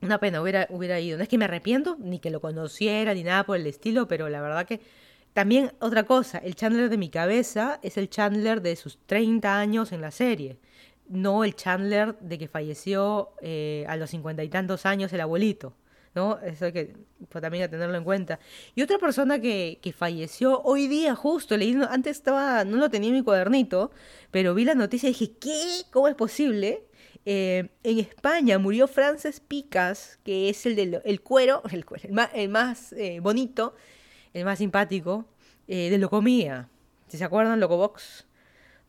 Una 0.01 0.19
pena, 0.19 0.41
hubiera, 0.41 0.67
hubiera 0.69 0.99
ido. 0.99 1.17
No 1.17 1.23
es 1.23 1.29
que 1.29 1.37
me 1.39 1.45
arrepiento, 1.45 1.97
ni 1.99 2.19
que 2.19 2.29
lo 2.29 2.39
conociera, 2.39 3.13
ni 3.15 3.23
nada 3.23 3.45
por 3.45 3.57
el 3.57 3.65
estilo, 3.67 4.07
pero 4.07 4.29
la 4.29 4.41
verdad 4.41 4.65
que. 4.65 4.79
También 5.33 5.71
otra 5.79 6.03
cosa, 6.03 6.39
el 6.39 6.55
Chandler 6.55 6.89
de 6.89 6.97
mi 6.97 7.07
cabeza 7.09 7.79
es 7.83 7.95
el 7.95 8.09
Chandler 8.09 8.61
de 8.61 8.75
sus 8.75 8.97
30 9.05 9.57
años 9.57 9.93
en 9.93 10.01
la 10.01 10.11
serie 10.11 10.57
no 11.12 11.43
el 11.43 11.56
Chandler 11.56 12.17
de 12.19 12.38
que 12.38 12.47
falleció 12.47 13.34
eh, 13.41 13.86
a 13.88 13.97
los 13.97 14.10
cincuenta 14.10 14.43
y 14.43 14.50
tantos 14.50 14.86
años 14.86 15.12
el 15.13 15.21
abuelito, 15.21 15.74
¿no? 16.15 16.39
Eso 16.39 16.65
hay 16.65 16.71
que 16.71 16.95
pues, 17.30 17.41
también 17.41 17.65
a 17.65 17.67
tenerlo 17.67 17.97
en 17.97 18.04
cuenta. 18.04 18.39
Y 18.76 18.82
otra 18.82 18.97
persona 18.97 19.39
que, 19.39 19.80
que 19.82 19.91
falleció 19.91 20.62
hoy 20.63 20.88
día 20.88 21.13
justo, 21.15 21.58
leí, 21.58 21.78
antes 21.89 22.17
estaba, 22.17 22.63
no 22.63 22.78
lo 22.78 22.89
tenía 22.89 23.10
en 23.10 23.15
mi 23.15 23.24
cuadernito, 23.24 23.91
pero 24.32 24.54
vi 24.54 24.65
la 24.65 24.74
noticia 24.74 25.10
y 25.10 25.13
dije, 25.13 25.34
¿qué? 25.39 25.84
¿Cómo 25.91 26.08
es 26.08 26.15
posible? 26.15 26.84
Eh, 27.26 27.69
en 27.84 28.00
España 28.00 28.58
murió 28.58 28.88
Frances 28.88 29.41
Picas, 29.41 30.17
que 30.24 30.50
es 30.50 30.65
el 30.65 30.76
del 30.76 31.02
el 31.04 31.21
cuero, 31.21 31.62
el, 31.71 31.86
cuero, 31.86 32.08
el 32.34 32.50
más, 32.50 32.93
eh, 32.93 33.19
bonito, 33.19 33.76
el 34.34 34.45
más 34.45 34.58
simpático, 34.58 35.26
de 35.67 35.97
Locomía. 35.97 36.67
Se 37.08 37.24
acuerdan, 37.24 37.62
Locobox 37.62 38.26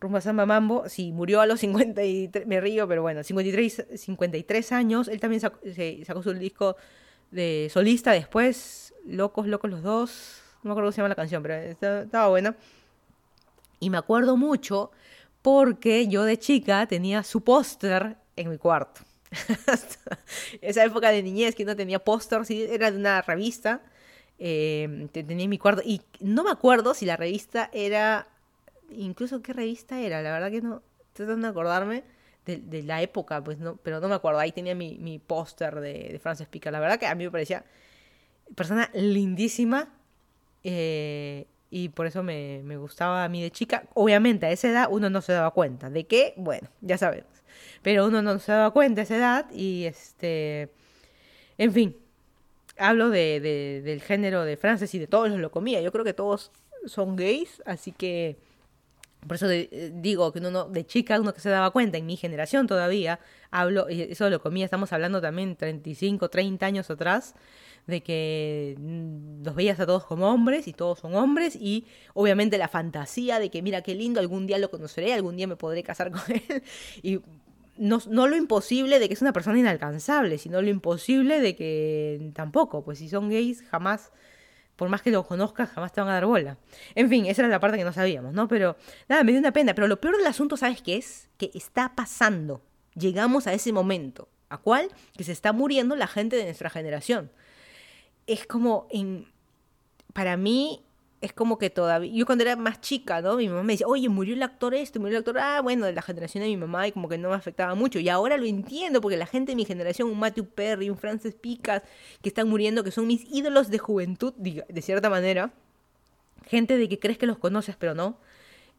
rumbo 0.03 0.17
a 0.17 0.21
Samba 0.21 0.45
Mambo, 0.45 0.87
sí, 0.89 1.11
murió 1.11 1.41
a 1.41 1.45
los 1.45 1.61
53, 1.61 2.45
me 2.45 2.61
río, 2.61 2.87
pero 2.87 3.01
bueno, 3.01 3.23
53, 3.23 3.87
53 3.95 4.71
años, 4.73 5.07
él 5.07 5.19
también 5.19 5.39
sacó, 5.39 6.23
su 6.23 6.33
disco 6.33 6.75
de 7.31 7.69
solista 7.71 8.11
después, 8.11 8.93
Locos, 9.05 9.47
Locos 9.47 9.71
los 9.71 9.81
dos, 9.81 10.41
no 10.61 10.69
me 10.69 10.71
acuerdo 10.73 10.87
cómo 10.87 10.91
se 10.91 10.97
llama 10.97 11.09
la 11.09 11.15
canción, 11.15 11.41
pero 11.41 11.55
estaba 11.55 12.27
buena. 12.27 12.55
Y 13.79 13.89
me 13.89 13.97
acuerdo 13.97 14.37
mucho 14.37 14.91
porque 15.41 16.07
yo 16.07 16.23
de 16.23 16.37
chica 16.37 16.85
tenía 16.85 17.23
su 17.23 17.41
póster 17.41 18.17
en 18.35 18.49
mi 18.49 18.57
cuarto. 18.57 19.01
Esa 20.61 20.83
época 20.83 21.09
de 21.09 21.23
niñez 21.23 21.55
que 21.55 21.65
no 21.65 21.75
tenía 21.75 21.99
póster, 21.99 22.41
era 22.49 22.91
de 22.91 22.97
una 22.97 23.21
revista, 23.21 23.81
eh, 24.37 25.07
tenía 25.11 25.43
en 25.43 25.49
mi 25.49 25.57
cuarto, 25.57 25.81
y 25.83 26.01
no 26.19 26.43
me 26.43 26.51
acuerdo 26.51 26.93
si 26.93 27.05
la 27.05 27.17
revista 27.17 27.69
era 27.73 28.27
incluso 28.95 29.41
qué 29.41 29.53
revista 29.53 29.99
era, 29.99 30.21
la 30.21 30.31
verdad 30.31 30.51
que 30.51 30.61
no, 30.61 30.81
tratando 31.13 31.47
de 31.47 31.51
acordarme 31.51 32.03
de, 32.45 32.83
la 32.83 33.01
época, 33.01 33.43
pues 33.43 33.57
no, 33.57 33.77
pero 33.77 33.99
no 34.01 34.09
me 34.09 34.15
acuerdo, 34.15 34.39
ahí 34.39 34.51
tenía 34.51 34.75
mi, 34.75 34.97
mi 34.97 35.19
póster 35.19 35.79
de, 35.79 36.09
de 36.11 36.19
Frances 36.19 36.47
Pica, 36.47 36.71
la 36.71 36.79
verdad 36.79 36.99
que 36.99 37.07
a 37.07 37.15
mí 37.15 37.23
me 37.23 37.31
parecía 37.31 37.63
persona 38.55 38.89
lindísima 38.93 39.89
eh, 40.63 41.45
y 41.69 41.89
por 41.89 42.05
eso 42.05 42.21
me, 42.21 42.61
me, 42.63 42.77
gustaba 42.77 43.23
a 43.23 43.29
mí 43.29 43.41
de 43.41 43.49
chica. 43.49 43.85
Obviamente 43.93 44.45
a 44.45 44.51
esa 44.51 44.69
edad 44.69 44.87
uno 44.91 45.09
no 45.09 45.21
se 45.21 45.33
daba 45.33 45.51
cuenta, 45.51 45.89
¿de 45.89 46.05
qué? 46.05 46.33
Bueno, 46.37 46.69
ya 46.81 46.97
sabemos, 46.97 47.31
pero 47.81 48.07
uno 48.07 48.21
no 48.21 48.37
se 48.39 48.51
daba 48.51 48.71
cuenta 48.71 49.01
a 49.01 49.03
esa 49.03 49.17
edad 49.17 49.51
y 49.51 49.85
este, 49.85 50.69
en 51.57 51.71
fin. 51.73 51.97
Hablo 52.77 53.11
de, 53.11 53.39
de 53.39 53.81
del 53.83 54.01
género 54.01 54.43
de 54.45 54.57
Frances 54.57 54.95
y 54.95 54.99
de 54.99 55.05
todos 55.05 55.29
los 55.29 55.39
lo 55.39 55.51
comía. 55.51 55.79
Yo 55.81 55.91
creo 55.91 56.03
que 56.03 56.13
todos 56.13 56.51
son 56.87 57.15
gays, 57.15 57.61
así 57.67 57.91
que 57.91 58.39
por 59.27 59.35
eso 59.35 59.49
eh, 59.49 59.91
digo 59.95 60.31
que 60.31 60.39
uno 60.39 60.65
de 60.65 60.85
chica, 60.85 61.19
uno 61.19 61.33
que 61.33 61.41
se 61.41 61.49
daba 61.49 61.71
cuenta, 61.71 61.97
en 61.97 62.05
mi 62.05 62.17
generación 62.17 62.67
todavía, 62.67 63.19
hablo, 63.51 63.87
eso 63.87 64.29
lo 64.29 64.41
comía, 64.41 64.65
estamos 64.65 64.93
hablando 64.93 65.21
también 65.21 65.55
35, 65.55 66.29
30 66.29 66.65
años 66.65 66.89
atrás, 66.89 67.35
de 67.87 68.01
que 68.01 68.75
mm, 68.79 69.43
los 69.43 69.55
veías 69.55 69.79
a 69.79 69.85
todos 69.85 70.05
como 70.05 70.31
hombres 70.31 70.67
y 70.67 70.73
todos 70.73 70.99
son 70.99 71.15
hombres 71.15 71.55
y 71.55 71.85
obviamente 72.13 72.57
la 72.57 72.67
fantasía 72.67 73.39
de 73.39 73.49
que 73.49 73.61
mira 73.61 73.81
qué 73.81 73.95
lindo, 73.95 74.19
algún 74.19 74.47
día 74.47 74.57
lo 74.57 74.69
conoceré, 74.69 75.13
algún 75.13 75.35
día 75.35 75.47
me 75.47 75.55
podré 75.55 75.83
casar 75.83 76.11
con 76.11 76.21
él 76.29 76.63
y 77.01 77.19
no, 77.77 77.99
no 78.07 78.27
lo 78.27 78.35
imposible 78.35 78.99
de 78.99 79.07
que 79.07 79.15
es 79.15 79.21
una 79.21 79.33
persona 79.33 79.59
inalcanzable, 79.59 80.37
sino 80.37 80.61
lo 80.61 80.69
imposible 80.69 81.41
de 81.41 81.55
que 81.55 82.31
tampoco, 82.33 82.83
pues 82.83 82.99
si 82.99 83.09
son 83.09 83.29
gays 83.29 83.63
jamás 83.63 84.11
por 84.75 84.89
más 84.89 85.01
que 85.01 85.11
lo 85.11 85.25
conozcas, 85.25 85.69
jamás 85.69 85.91
te 85.93 86.01
van 86.01 86.09
a 86.09 86.13
dar 86.13 86.25
bola. 86.25 86.57
En 86.95 87.09
fin, 87.09 87.25
esa 87.25 87.43
era 87.43 87.49
la 87.49 87.59
parte 87.59 87.77
que 87.77 87.83
no 87.83 87.93
sabíamos, 87.93 88.33
¿no? 88.33 88.47
Pero 88.47 88.75
nada, 89.07 89.23
me 89.23 89.31
dio 89.31 89.39
una 89.39 89.53
pena. 89.53 89.73
Pero 89.75 89.87
lo 89.87 90.01
peor 90.01 90.17
del 90.17 90.25
asunto, 90.25 90.57
¿sabes 90.57 90.81
qué 90.81 90.97
es? 90.97 91.29
Que 91.37 91.51
está 91.53 91.93
pasando. 91.95 92.61
Llegamos 92.95 93.47
a 93.47 93.53
ese 93.53 93.71
momento. 93.71 94.29
¿A 94.49 94.57
cuál? 94.57 94.89
Que 95.15 95.23
se 95.23 95.31
está 95.31 95.53
muriendo 95.53 95.95
la 95.95 96.07
gente 96.07 96.35
de 96.35 96.45
nuestra 96.45 96.69
generación. 96.69 97.31
Es 98.27 98.45
como 98.45 98.87
en. 98.91 99.31
Para 100.13 100.37
mí, 100.37 100.83
es 101.23 101.31
como 101.31 101.57
que 101.57 101.69
todavía. 101.69 102.11
Yo 102.13 102.25
cuando 102.25 102.43
era 102.43 102.57
más 102.57 102.81
chica, 102.81 103.21
¿no? 103.21 103.37
Mi 103.37 103.47
mamá 103.47 103.63
me 103.63 103.73
decía, 103.73 103.87
oye, 103.87 104.09
murió 104.09 104.33
el 104.35 104.43
actor 104.43 104.75
este, 104.75 104.99
murió 104.99 105.17
el 105.17 105.19
actor. 105.21 105.37
Ah, 105.39 105.61
bueno, 105.61 105.85
de 105.85 105.93
la 105.93 106.01
generación 106.01 106.43
de 106.43 106.49
mi 106.49 106.57
mamá 106.57 106.85
y 106.85 106.91
como 106.91 107.07
que 107.07 107.17
no 107.17 107.29
me 107.29 107.35
afectaba 107.35 107.75
mucho. 107.75 107.97
Y 107.99 108.09
ahora 108.09 108.35
lo 108.35 108.45
entiendo 108.45 108.99
porque 108.99 109.15
la 109.15 109.25
gente 109.25 109.53
de 109.53 109.55
mi 109.55 109.63
generación, 109.63 110.09
un 110.09 110.19
Matthew 110.19 110.47
Perry, 110.47 110.89
un 110.89 110.97
Francis 110.97 111.33
Picas, 111.33 111.81
que 112.21 112.27
están 112.27 112.49
muriendo, 112.49 112.83
que 112.83 112.91
son 112.91 113.07
mis 113.07 113.23
ídolos 113.31 113.69
de 113.69 113.79
juventud, 113.79 114.33
de 114.33 114.81
cierta 114.81 115.09
manera. 115.09 115.53
Gente 116.45 116.77
de 116.77 116.89
que 116.89 116.99
crees 116.99 117.17
que 117.17 117.25
los 117.25 117.37
conoces, 117.37 117.77
pero 117.77 117.95
no. 117.95 118.19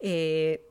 Eh, 0.00 0.68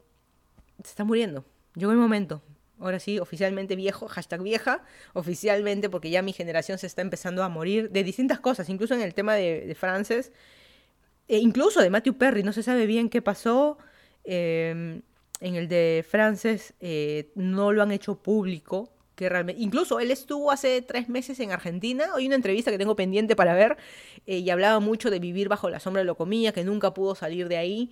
se 0.84 0.90
está 0.92 1.04
muriendo. 1.04 1.44
Llegó 1.74 1.92
el 1.92 1.98
momento. 1.98 2.44
ahora 2.80 3.00
sí, 3.00 3.18
oficialmente 3.18 3.76
viejo, 3.76 4.08
hashtag 4.08 4.44
vieja, 4.44 4.84
oficialmente, 5.14 5.90
porque 5.90 6.12
ya 6.12 6.22
mi 6.22 6.34
generación 6.34 6.78
se 6.78 6.86
está 6.86 7.02
empezando 7.02 7.42
a 7.42 7.50
morir 7.50 7.90
de 7.90 8.04
distintas 8.04 8.40
cosas, 8.40 8.70
incluso 8.70 8.94
en 8.94 9.02
el 9.02 9.16
tema 9.16 9.34
de, 9.34 9.62
de 9.66 9.74
Frances, 9.74 10.32
e 11.34 11.40
incluso 11.40 11.82
de 11.82 11.90
Matthew 11.90 12.16
Perry, 12.16 12.44
no 12.44 12.54
se 12.54 12.64
sabe 12.64 12.86
bien 12.86 13.10
qué 13.10 13.22
pasó. 13.22 13.78
Em, 14.24 15.02
en 15.42 15.56
el 15.56 15.68
de 15.68 16.06
Frances 16.08 16.74
eh, 16.80 17.32
no 17.36 17.72
lo 17.72 17.82
han 17.82 17.92
hecho 17.92 18.16
público. 18.16 18.90
Que 19.16 19.30
realmente, 19.30 19.62
incluso 19.62 20.00
él 20.00 20.10
estuvo 20.10 20.52
hace 20.52 20.82
tres 20.82 21.08
meses 21.10 21.40
en 21.40 21.52
Argentina. 21.52 22.06
Hoy 22.16 22.26
una 22.26 22.36
entrevista 22.36 22.72
que 22.72 22.78
tengo 22.78 22.96
pendiente 22.96 23.36
para 23.36 23.54
ver 23.54 23.78
eh, 24.26 24.40
y 24.40 24.50
hablaba 24.50 24.80
mucho 24.80 25.12
de 25.12 25.20
vivir 25.20 25.50
bajo 25.50 25.70
la 25.70 25.80
sombra 25.80 26.02
de 26.02 26.06
lo 26.06 26.16
comía, 26.16 26.52
que 26.52 26.64
nunca 26.64 26.94
pudo 26.94 27.14
salir 27.14 27.48
de 27.48 27.58
ahí 27.58 27.92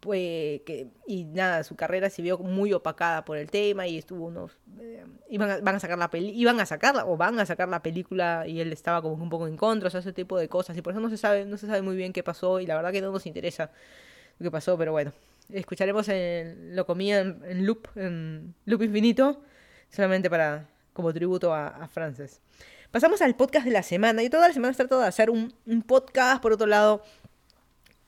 pues, 0.00 0.62
que, 0.62 0.88
y 1.06 1.24
nada, 1.24 1.62
su 1.62 1.76
carrera 1.76 2.08
se 2.08 2.22
vio 2.22 2.38
muy 2.38 2.72
opacada 2.72 3.24
por 3.24 3.36
el 3.36 3.50
tema 3.50 3.86
y 3.86 3.98
estuvo 3.98 4.26
unos... 4.26 4.58
Eh, 4.80 5.04
iban, 5.28 5.50
a, 5.50 5.58
van 5.60 5.76
a 5.76 5.80
sacar 5.80 5.98
la 5.98 6.08
peli 6.08 6.30
iban 6.30 6.58
a 6.58 6.66
sacarla 6.66 7.04
o 7.04 7.16
van 7.18 7.38
a 7.38 7.46
sacar 7.46 7.68
la 7.68 7.82
película 7.82 8.44
y 8.46 8.60
él 8.60 8.72
estaba 8.72 9.02
como 9.02 9.22
un 9.22 9.28
poco 9.28 9.46
en 9.46 9.58
contra, 9.58 9.88
o 9.88 9.90
sea, 9.90 10.00
ese 10.00 10.14
tipo 10.14 10.38
de 10.38 10.48
cosas 10.48 10.76
y 10.76 10.82
por 10.82 10.92
eso 10.92 11.00
no 11.00 11.10
se 11.10 11.18
sabe, 11.18 11.44
no 11.44 11.58
se 11.58 11.66
sabe 11.66 11.82
muy 11.82 11.96
bien 11.96 12.12
qué 12.12 12.22
pasó 12.22 12.60
y 12.60 12.66
la 12.66 12.76
verdad 12.76 12.92
que 12.92 13.02
no 13.02 13.12
nos 13.12 13.26
interesa 13.26 13.70
lo 14.38 14.44
que 14.44 14.50
pasó, 14.50 14.78
pero 14.78 14.92
bueno, 14.92 15.12
escucharemos 15.50 16.08
en, 16.08 16.74
lo 16.74 16.86
comía 16.86 17.20
en, 17.20 17.66
loop, 17.66 17.88
en 17.94 18.54
loop 18.64 18.82
infinito, 18.82 19.42
solamente 19.90 20.30
para 20.30 20.66
como 20.94 21.12
tributo 21.12 21.52
a, 21.54 21.68
a 21.68 21.88
Frances. 21.88 22.40
Pasamos 22.90 23.22
al 23.22 23.36
podcast 23.36 23.64
de 23.64 23.70
la 23.70 23.84
semana. 23.84 24.20
Yo 24.20 24.30
todas 24.30 24.48
las 24.48 24.54
semanas 24.54 24.76
trato 24.76 24.98
de 24.98 25.06
hacer 25.06 25.30
un, 25.30 25.54
un 25.64 25.82
podcast, 25.82 26.42
por 26.42 26.52
otro 26.52 26.66
lado 26.66 27.04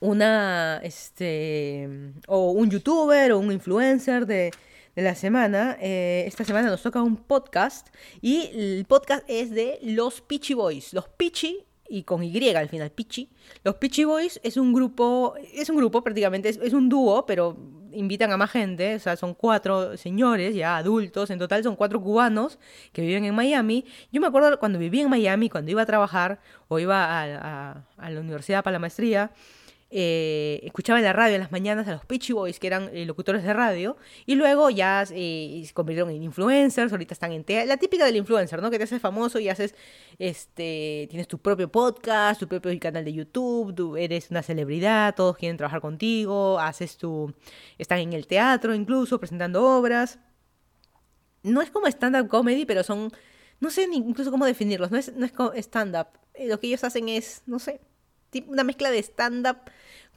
una, 0.03 0.81
este, 0.83 1.89
o 2.27 2.51
un 2.51 2.71
youtuber 2.71 3.31
o 3.33 3.39
un 3.39 3.53
influencer 3.53 4.27
de, 4.27 4.51
de 4.97 5.03
la 5.03 5.15
semana. 5.15 5.77
Eh, 5.81 6.25
esta 6.27 6.45
semana 6.45 6.69
nos 6.69 6.83
toca 6.83 7.01
un 7.01 7.17
podcast 7.17 7.89
y 8.21 8.51
el 8.53 8.85
podcast 8.87 9.25
es 9.29 9.51
de 9.51 9.79
los 9.83 10.21
Peachy 10.21 10.55
Boys. 10.55 10.93
Los 10.93 11.09
Peachy 11.09 11.65
y 11.89 12.03
con 12.03 12.25
Y 12.25 12.49
al 12.49 12.69
final, 12.69 12.91
Peachy. 12.91 13.31
Los 13.63 13.77
Peachy 13.77 14.05
Boys 14.05 14.41
es 14.43 14.57
un 14.57 14.73
grupo, 14.73 15.35
es 15.55 15.71
un 15.71 15.77
grupo 15.77 16.03
prácticamente, 16.03 16.49
es, 16.49 16.57
es, 16.57 16.73
un 16.73 16.89
dúo, 16.89 17.25
pero 17.25 17.57
invitan 17.93 18.33
a 18.33 18.37
más 18.37 18.51
gente, 18.51 18.97
o 18.97 18.99
sea, 18.99 19.15
son 19.17 19.35
cuatro 19.35 19.97
señores 19.97 20.55
ya 20.55 20.79
adultos, 20.79 21.31
en 21.31 21.39
total 21.39 21.63
son 21.63 21.77
cuatro 21.77 22.03
cubanos 22.03 22.59
que 22.93 23.03
viven 23.03 23.25
en 23.25 23.37
Miami. 23.37 23.85
Yo 24.11 24.21
me 24.21 24.27
acuerdo 24.27 24.59
cuando 24.59 24.81
vivía 24.81 25.03
en 25.03 25.11
Miami, 25.11 25.49
cuando 25.49 25.71
iba 25.71 25.83
a 25.83 25.87
trabajar 25.87 26.41
o 26.67 26.81
iba 26.81 27.05
a, 27.05 27.73
a, 27.73 27.85
a 27.99 28.11
la 28.11 28.21
universidad 28.21 28.65
para 28.65 28.73
la 28.73 28.79
maestría, 28.81 29.31
eh, 29.95 30.61
escuchaba 30.63 30.99
en 30.99 31.05
la 31.05 31.13
radio 31.13 31.35
en 31.35 31.43
las 31.43 31.53
mañanas 31.53 31.87
a 31.87 31.93
los 31.93 32.07
Peachy 32.07 32.33
Boys, 32.33 32.59
que 32.59 32.67
eran 32.67 32.89
eh, 32.95 33.05
locutores 33.05 33.43
de 33.43 33.53
radio, 33.53 33.99
y 34.25 34.37
luego 34.37 34.71
ya 34.71 35.05
eh, 35.11 35.63
se 35.67 35.75
convirtieron 35.75 36.11
en 36.11 36.23
influencers, 36.23 36.91
ahorita 36.93 37.13
están 37.13 37.33
en 37.33 37.45
la 37.69 37.77
típica 37.77 38.07
del 38.07 38.17
influencer, 38.17 38.63
¿no? 38.63 38.71
Que 38.71 38.79
te 38.79 38.85
haces 38.85 39.03
famoso 39.03 39.39
y 39.39 39.51
haces, 39.51 39.75
este, 40.19 41.07
tienes 41.11 41.29
tu 41.29 41.37
propio 41.39 41.71
podcast, 41.71 42.41
tu 42.41 42.49
propio 42.49 42.73
canal 42.81 43.05
de 43.05 43.13
YouTube, 43.13 43.97
eres 43.97 44.31
una 44.31 44.43
celebridad, 44.43 45.15
todos 45.15 45.37
quieren 45.37 45.59
trabajar 45.59 45.83
contigo, 45.83 46.59
haces 46.59 46.97
tu, 46.97 47.35
están 47.77 47.99
en 47.99 48.15
el 48.15 48.27
teatro 48.27 48.75
incluso, 48.75 49.21
presentando 49.21 49.63
obras. 49.63 50.19
No 51.43 51.61
es 51.61 51.71
como 51.71 51.87
stand-up 51.87 52.29
comedy, 52.29 52.65
pero 52.65 52.83
son, 52.83 53.11
no 53.61 53.69
sé 53.69 53.87
ni 53.89 53.99
incluso 53.99 54.31
cómo 54.31 54.47
definirlos, 54.47 54.91
no 54.91 54.97
es, 54.97 55.13
no 55.15 55.27
es 55.27 55.67
stand-up, 55.67 56.07
lo 56.39 56.59
que 56.61 56.69
ellos 56.69 56.83
hacen 56.83 57.11
es, 57.11 57.43
no 57.47 57.59
sé, 57.59 57.81
una 58.47 58.65
mezcla 58.65 58.91
de 58.91 58.99
stand-up 58.99 59.59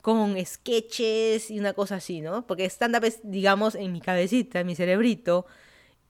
con 0.01 0.35
sketches 0.45 1.49
y 1.49 1.59
una 1.59 1.73
cosa 1.73 1.95
así, 1.95 2.21
¿no? 2.21 2.45
Porque 2.45 2.65
stand-up 2.65 3.03
es, 3.05 3.19
digamos, 3.23 3.75
en 3.75 3.91
mi 3.91 4.01
cabecita, 4.01 4.59
en 4.59 4.67
mi 4.67 4.75
cerebrito, 4.75 5.45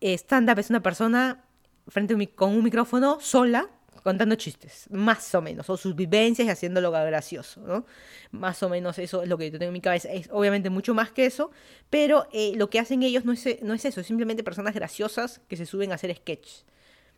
stand-up 0.02 0.60
es 0.60 0.70
una 0.70 0.82
persona 0.82 1.46
frente 1.88 2.14
a 2.14 2.18
un, 2.18 2.26
con 2.26 2.52
un 2.52 2.64
micrófono 2.64 3.20
sola 3.22 3.70
contando 4.04 4.36
chistes, 4.36 4.88
más 4.92 5.34
o 5.34 5.42
menos, 5.42 5.68
o 5.68 5.78
sus 5.78 5.96
vivencias 5.96 6.48
y 6.48 6.52
haciéndolo 6.52 6.92
gracioso, 6.92 7.62
¿no? 7.62 7.88
Más 8.30 8.62
o 8.62 8.70
menos 8.70 9.00
eso 9.00 9.24
es 9.24 9.30
lo 9.30 9.36
que 9.36 9.50
yo 9.50 9.58
tengo 9.58 9.70
en 9.70 9.74
mi 9.74 9.82
cabeza. 9.82 10.12
Es 10.12 10.30
obviamente 10.32 10.70
mucho 10.70 10.94
más 10.94 11.12
que 11.12 11.26
eso, 11.26 11.50
pero 11.90 12.28
eh, 12.32 12.54
lo 12.56 12.70
que 12.70 12.80
hacen 12.80 13.02
ellos 13.02 13.26
no 13.26 13.32
es, 13.32 13.64
no 13.64 13.74
es 13.74 13.84
eso, 13.84 14.02
es 14.02 14.06
simplemente 14.06 14.44
personas 14.44 14.76
graciosas 14.76 15.42
que 15.48 15.58
se 15.58 15.66
suben 15.66 15.92
a 15.92 15.96
hacer 15.96 16.16
sketches 16.16 16.66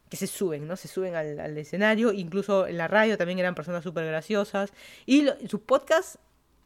que 0.10 0.18
se 0.18 0.28
suben, 0.28 0.68
¿no? 0.68 0.76
Se 0.76 0.88
suben 0.88 1.16
al, 1.16 1.58
escenario, 1.58 2.14
incluso 2.14 2.68
en 2.68 2.78
la 2.78 2.88
radio 2.88 3.18
también 3.18 3.40
eran 3.40 3.56
personas 3.56 3.84
súper 3.84 4.06
graciosas. 4.06 4.72
Y 5.06 5.28
su 5.48 5.62
podcast, 5.62 6.16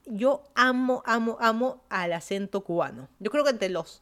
yo 0.05 0.43
amo, 0.55 1.01
amo, 1.05 1.37
amo 1.39 1.83
al 1.89 2.13
acento 2.13 2.61
cubano. 2.61 3.09
Yo 3.19 3.31
creo 3.31 3.43
que 3.43 3.51
entre 3.51 3.69
los 3.69 4.01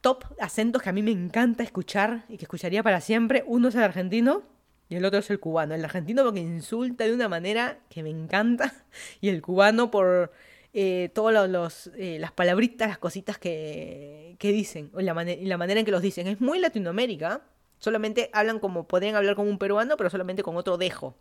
top 0.00 0.24
acentos 0.40 0.82
que 0.82 0.88
a 0.88 0.92
mí 0.92 1.02
me 1.02 1.10
encanta 1.10 1.62
escuchar 1.62 2.24
y 2.28 2.38
que 2.38 2.44
escucharía 2.44 2.82
para 2.82 3.00
siempre, 3.00 3.44
uno 3.46 3.68
es 3.68 3.74
el 3.74 3.82
argentino 3.82 4.42
y 4.88 4.96
el 4.96 5.04
otro 5.04 5.20
es 5.20 5.30
el 5.30 5.38
cubano. 5.38 5.74
El 5.74 5.84
argentino 5.84 6.24
porque 6.24 6.40
insulta 6.40 7.04
de 7.04 7.12
una 7.12 7.28
manera 7.28 7.78
que 7.90 8.02
me 8.02 8.10
encanta 8.10 8.72
y 9.20 9.28
el 9.28 9.42
cubano 9.42 9.90
por... 9.90 10.32
Eh, 10.72 11.10
todas 11.14 11.50
los, 11.50 11.90
eh, 11.96 12.18
las 12.20 12.30
palabritas, 12.30 12.86
las 12.86 12.98
cositas 12.98 13.38
que, 13.38 14.36
que 14.38 14.52
dicen, 14.52 14.92
y 14.96 15.02
la 15.02 15.56
manera 15.58 15.80
en 15.80 15.84
que 15.84 15.90
los 15.90 16.00
dicen. 16.00 16.28
Es 16.28 16.40
muy 16.40 16.60
Latinoamérica, 16.60 17.42
Solamente 17.80 18.30
hablan 18.32 18.60
como, 18.60 18.86
podrían 18.86 19.16
hablar 19.16 19.34
como 19.34 19.50
un 19.50 19.58
peruano, 19.58 19.96
pero 19.96 20.10
solamente 20.10 20.42
con 20.42 20.56
otro 20.56 20.76
dejo. 20.76 21.16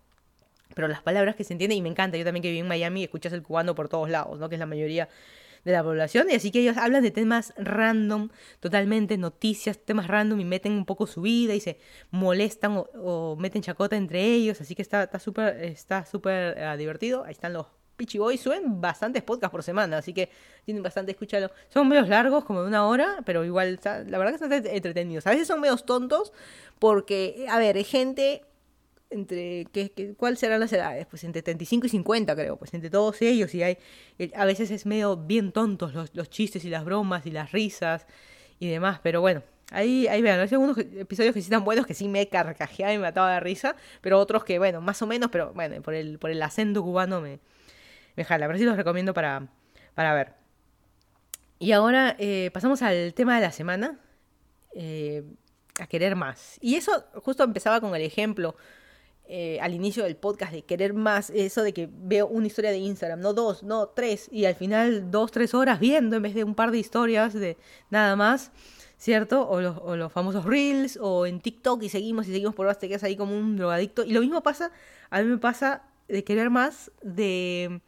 Pero 0.75 0.87
las 0.87 1.01
palabras 1.01 1.35
que 1.35 1.43
se 1.43 1.53
entienden, 1.53 1.79
y 1.79 1.81
me 1.81 1.89
encanta, 1.89 2.17
yo 2.17 2.23
también 2.23 2.43
que 2.43 2.49
viví 2.49 2.59
en 2.59 2.67
Miami, 2.67 3.03
escuchas 3.03 3.33
el 3.33 3.41
cubano 3.41 3.73
por 3.73 3.89
todos 3.89 4.09
lados, 4.09 4.37
¿no? 4.37 4.49
Que 4.49 4.55
es 4.55 4.59
la 4.59 4.65
mayoría 4.67 5.09
de 5.63 5.71
la 5.71 5.83
población. 5.83 6.27
Y 6.29 6.35
así 6.35 6.51
que 6.51 6.59
ellos 6.59 6.77
hablan 6.77 7.01
de 7.01 7.11
temas 7.11 7.53
random, 7.57 8.29
totalmente 8.59 9.17
noticias, 9.17 9.79
temas 9.79 10.07
random, 10.07 10.39
y 10.39 10.45
meten 10.45 10.73
un 10.73 10.85
poco 10.85 11.07
su 11.07 11.21
vida 11.21 11.55
y 11.55 11.59
se 11.59 11.79
molestan 12.11 12.83
o, 12.93 13.35
meten 13.39 13.61
chacota 13.61 13.95
entre 13.95 14.23
ellos. 14.23 14.61
Así 14.61 14.75
que 14.75 14.81
está 14.81 15.17
súper 15.19 15.63
está 15.63 16.05
súper 16.05 16.57
uh, 16.57 16.77
divertido. 16.77 17.23
Ahí 17.23 17.31
están 17.31 17.53
los 17.53 17.65
Pichi 17.99 18.17
Boys 18.17 18.39
suben 18.39 18.79
bastantes 18.79 19.21
podcasts 19.21 19.51
por 19.51 19.61
semana, 19.61 19.97
así 19.97 20.13
que 20.13 20.29
tienen 20.65 20.81
bastante 20.81 21.11
escucharlo. 21.11 21.51
Son 21.67 21.87
medios 21.87 22.07
largos, 22.07 22.45
como 22.45 22.61
de 22.61 22.67
una 22.69 22.87
hora, 22.87 23.19
pero 23.25 23.43
igual, 23.43 23.79
la 23.83 24.17
verdad 24.17 24.39
que 24.39 24.45
están 24.45 24.53
entretenidos. 24.53 25.27
A 25.27 25.31
veces 25.31 25.47
son 25.47 25.59
medios 25.59 25.85
tontos, 25.85 26.31
porque, 26.79 27.45
a 27.49 27.59
ver, 27.59 27.75
hay 27.75 27.83
gente 27.83 28.43
entre 29.09 29.65
¿qué, 29.73 30.15
cuál 30.17 30.37
serán 30.37 30.59
las 30.59 30.71
edades 30.71 31.07
pues 31.07 31.23
entre 31.23 31.41
35 31.41 31.87
y 31.87 31.89
50 31.89 32.35
creo 32.35 32.57
pues 32.57 32.75
entre 32.75 32.91
todos 32.91 33.19
ellos 33.23 33.55
y 33.55 33.63
hay 33.63 33.79
a 34.35 34.45
veces 34.45 34.69
es 34.69 34.85
medio 34.85 35.17
bien 35.17 35.51
tontos 35.51 35.95
los, 35.95 36.13
los 36.13 36.29
chistes 36.29 36.63
y 36.63 36.69
las 36.69 36.85
bromas 36.85 37.25
y 37.25 37.31
las 37.31 37.51
risas 37.51 38.05
y 38.59 38.69
demás 38.69 38.99
pero 39.01 39.19
bueno 39.19 39.41
Ahí, 39.71 40.07
ahí 40.07 40.21
vean, 40.21 40.39
hay 40.39 40.47
algunos 40.51 40.77
episodios 40.77 41.33
que 41.33 41.41
sí 41.41 41.45
están 41.45 41.63
buenos, 41.63 41.85
que 41.85 41.93
sí 41.93 42.07
me 42.07 42.27
carcajeaba 42.27 42.91
y 42.93 42.97
me 42.97 43.03
mataba 43.03 43.33
de 43.33 43.39
risa, 43.39 43.75
pero 44.01 44.17
otros 44.19 44.43
que, 44.43 44.57
bueno, 44.57 44.81
más 44.81 45.01
o 45.03 45.07
menos, 45.07 45.29
pero 45.31 45.53
bueno, 45.53 45.79
por 45.83 45.93
el, 45.93 46.17
por 46.17 46.31
el 46.31 46.41
acento 46.41 46.81
cubano 46.81 47.21
me, 47.21 47.39
me 48.19 48.25
jala. 48.25 48.45
Pero 48.47 48.59
sí 48.59 48.65
los 48.65 48.77
recomiendo 48.77 49.13
para, 49.13 49.47
para 49.95 50.13
ver. 50.13 50.33
Y 51.57 51.71
ahora 51.71 52.15
eh, 52.19 52.51
pasamos 52.53 52.81
al 52.81 53.13
tema 53.13 53.35
de 53.35 53.41
la 53.41 53.51
semana. 53.51 53.99
Eh, 54.75 55.23
a 55.79 55.87
querer 55.87 56.15
más. 56.15 56.57
Y 56.61 56.75
eso 56.75 57.05
justo 57.15 57.43
empezaba 57.43 57.81
con 57.81 57.95
el 57.95 58.01
ejemplo 58.01 58.55
eh, 59.27 59.59
al 59.61 59.73
inicio 59.73 60.03
del 60.03 60.15
podcast 60.15 60.51
de 60.51 60.63
querer 60.63 60.93
más, 60.93 61.29
eso 61.29 61.63
de 61.63 61.73
que 61.73 61.87
veo 61.91 62.27
una 62.27 62.47
historia 62.47 62.71
de 62.71 62.77
Instagram, 62.79 63.19
no 63.19 63.33
dos, 63.33 63.63
no 63.63 63.87
tres, 63.89 64.27
y 64.31 64.45
al 64.45 64.55
final 64.55 65.11
dos, 65.11 65.31
tres 65.31 65.53
horas 65.53 65.79
viendo 65.79 66.15
en 66.15 66.23
vez 66.23 66.33
de 66.33 66.43
un 66.43 66.55
par 66.55 66.71
de 66.71 66.79
historias 66.79 67.33
de 67.33 67.55
nada 67.91 68.15
más, 68.15 68.51
¿cierto? 68.97 69.47
O 69.47 69.61
los, 69.61 69.97
los 69.97 70.11
famosos 70.11 70.45
reels, 70.45 70.97
o 70.99 71.27
en 71.27 71.39
TikTok 71.41 71.83
y 71.83 71.89
seguimos 71.89 72.27
y 72.27 72.31
seguimos 72.31 72.55
por 72.55 72.65
horas, 72.65 72.79
te 72.79 72.87
quedas 72.87 73.03
ahí 73.03 73.15
como 73.15 73.37
un 73.37 73.55
drogadicto. 73.55 74.03
Y 74.03 74.11
lo 74.11 74.21
mismo 74.21 74.41
pasa, 74.41 74.71
a 75.11 75.21
mí 75.21 75.27
me 75.27 75.37
pasa 75.37 75.83
de 76.07 76.23
querer 76.23 76.49
más 76.49 76.91
de 77.03 77.81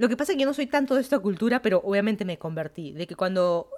lo 0.00 0.08
que 0.08 0.16
pasa 0.16 0.32
es 0.32 0.36
que 0.36 0.40
yo 0.40 0.46
no 0.46 0.54
soy 0.54 0.66
tanto 0.66 0.94
de 0.94 1.02
esta 1.02 1.18
cultura, 1.18 1.60
pero 1.60 1.82
obviamente 1.84 2.24
me 2.24 2.38
convertí. 2.38 2.92
De 2.92 3.06
que 3.06 3.14
cuando 3.14 3.68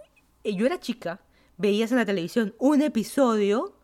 yo 0.44 0.64
era 0.64 0.78
chica, 0.78 1.20
veías 1.56 1.90
en 1.90 1.98
la 1.98 2.04
televisión 2.04 2.54
un 2.60 2.80
episodio 2.80 3.76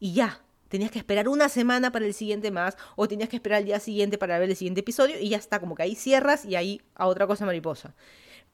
y 0.00 0.14
ya. 0.14 0.40
Tenías 0.68 0.90
que 0.90 0.98
esperar 0.98 1.28
una 1.28 1.50
semana 1.50 1.92
para 1.92 2.06
el 2.06 2.14
siguiente 2.14 2.50
más, 2.50 2.78
o 2.96 3.06
tenías 3.08 3.28
que 3.28 3.36
esperar 3.36 3.60
el 3.60 3.66
día 3.66 3.78
siguiente 3.78 4.16
para 4.16 4.38
ver 4.38 4.48
el 4.48 4.56
siguiente 4.56 4.80
episodio, 4.80 5.20
y 5.20 5.28
ya 5.28 5.36
está, 5.36 5.60
como 5.60 5.74
que 5.74 5.82
ahí 5.82 5.94
cierras 5.94 6.46
y 6.46 6.56
ahí 6.56 6.80
a 6.94 7.08
otra 7.08 7.26
cosa 7.26 7.44
mariposa. 7.44 7.94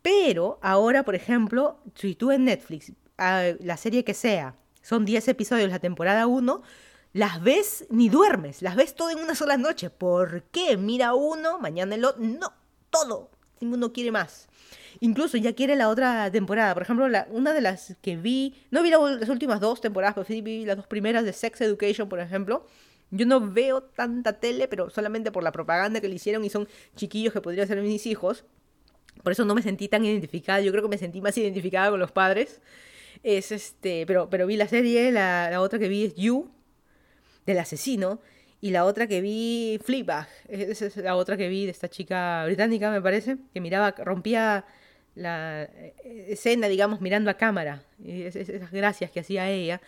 Pero 0.03 0.59
ahora, 0.61 1.05
por 1.05 1.15
ejemplo, 1.15 1.79
si 1.95 2.17
tú 2.17 2.33
en 2.33 2.45
Netflix, 2.45 2.91
la 3.17 3.77
serie 3.77 4.03
que 4.03 4.15
sea, 4.15 4.57
son 4.83 5.05
10 5.05 5.29
episodios 5.29 5.71
la 5.71 5.79
temporada 5.79 6.27
1, 6.27 6.61
las 7.13 7.41
ves 7.41 7.87
ni 7.89 8.09
duermes, 8.09 8.63
las 8.63 8.75
ves 8.75 8.97
todo 8.97 9.11
en 9.11 9.21
una 9.21 9.37
sola 9.37 9.57
noche. 9.57 9.89
¿Por 9.91 10.43
qué? 10.51 10.77
Mira 10.77 11.15
uno, 11.15 11.61
mañana 11.61 11.95
el 11.95 12.05
otro. 12.05 12.21
No, 12.21 12.53
todo. 12.91 13.31
Uno 13.61 13.93
quiere 13.93 14.11
más. 14.11 14.49
Incluso 15.01 15.37
ya 15.37 15.55
quiere 15.55 15.77
la 15.77 15.89
otra 15.89 16.31
temporada. 16.31 16.75
Por 16.75 16.83
ejemplo, 16.83 17.09
la, 17.09 17.27
una 17.31 17.53
de 17.53 17.61
las 17.61 17.97
que 18.03 18.17
vi, 18.17 18.55
no 18.71 18.83
vi 18.83 18.91
las 18.91 19.29
últimas 19.29 19.61
dos 19.61 19.81
temporadas, 19.81 20.15
pero 20.15 20.27
sí 20.27 20.41
vi 20.41 20.65
las 20.65 20.77
dos 20.77 20.87
primeras 20.87 21.25
de 21.25 21.33
Sex 21.33 21.61
Education, 21.61 22.09
por 22.09 22.21
ejemplo. 22.21 22.67
Yo 23.11 23.27
no 23.27 23.41
veo 23.41 23.83
tanta 23.83 24.35
tele, 24.35 24.69
pero 24.69 24.91
solamente 24.91 25.33
por 25.33 25.43
la 25.43 25.53
propaganda 25.53 26.01
que 26.01 26.09
le 26.09 26.17
hicieron 26.17 26.45
y 26.45 26.51
son 26.51 26.69
chiquillos 26.95 27.33
que 27.33 27.41
podrían 27.41 27.67
ser 27.67 27.81
mis 27.81 28.07
hijos. 28.07 28.45
Por 29.23 29.33
eso 29.33 29.45
no 29.45 29.55
me 29.55 29.63
sentí 29.63 29.89
tan 29.89 30.05
identificada. 30.05 30.61
Yo 30.61 30.71
creo 30.71 30.83
que 30.83 30.91
me 30.91 30.99
sentí 30.99 31.21
más 31.21 31.37
identificada 31.39 31.91
con 31.91 32.01
los 32.01 32.13
padres. 32.13 32.61
Es 33.23 33.51
este, 33.51 34.05
pero, 34.07 34.31
pero 34.31 34.47
vi 34.47 34.57
la 34.57 34.69
serie, 34.69 35.11
la 35.11 35.61
otra 35.61 35.79
que 35.79 35.89
vi 35.89 36.05
es 36.05 36.15
You, 36.15 36.51
del 37.47 37.59
asesino, 37.59 38.21
y 38.61 38.71
la 38.71 38.85
otra 38.85 39.07
que 39.07 39.21
vi, 39.21 39.79
Fleabag, 39.85 40.29
esa 40.49 40.87
es 40.87 40.97
la 40.97 41.15
otra 41.17 41.37
que 41.37 41.49
vi 41.49 41.65
de 41.65 41.71
esta 41.71 41.89
chica 41.89 42.45
británica, 42.47 42.91
me 42.91 43.01
parece, 43.01 43.37
que 43.53 43.61
miraba, 43.61 43.93
rompía 43.93 44.65
la 45.15 45.63
eh, 45.63 46.27
escena, 46.29 46.69
digamos, 46.69 47.01
mirando 47.01 47.31
a 47.31 47.35
cámara, 47.35 47.83
esas 48.05 48.73
gracias 48.73 49.11
que 49.11 49.21
hacía 49.21 49.49
ella. 49.51 49.81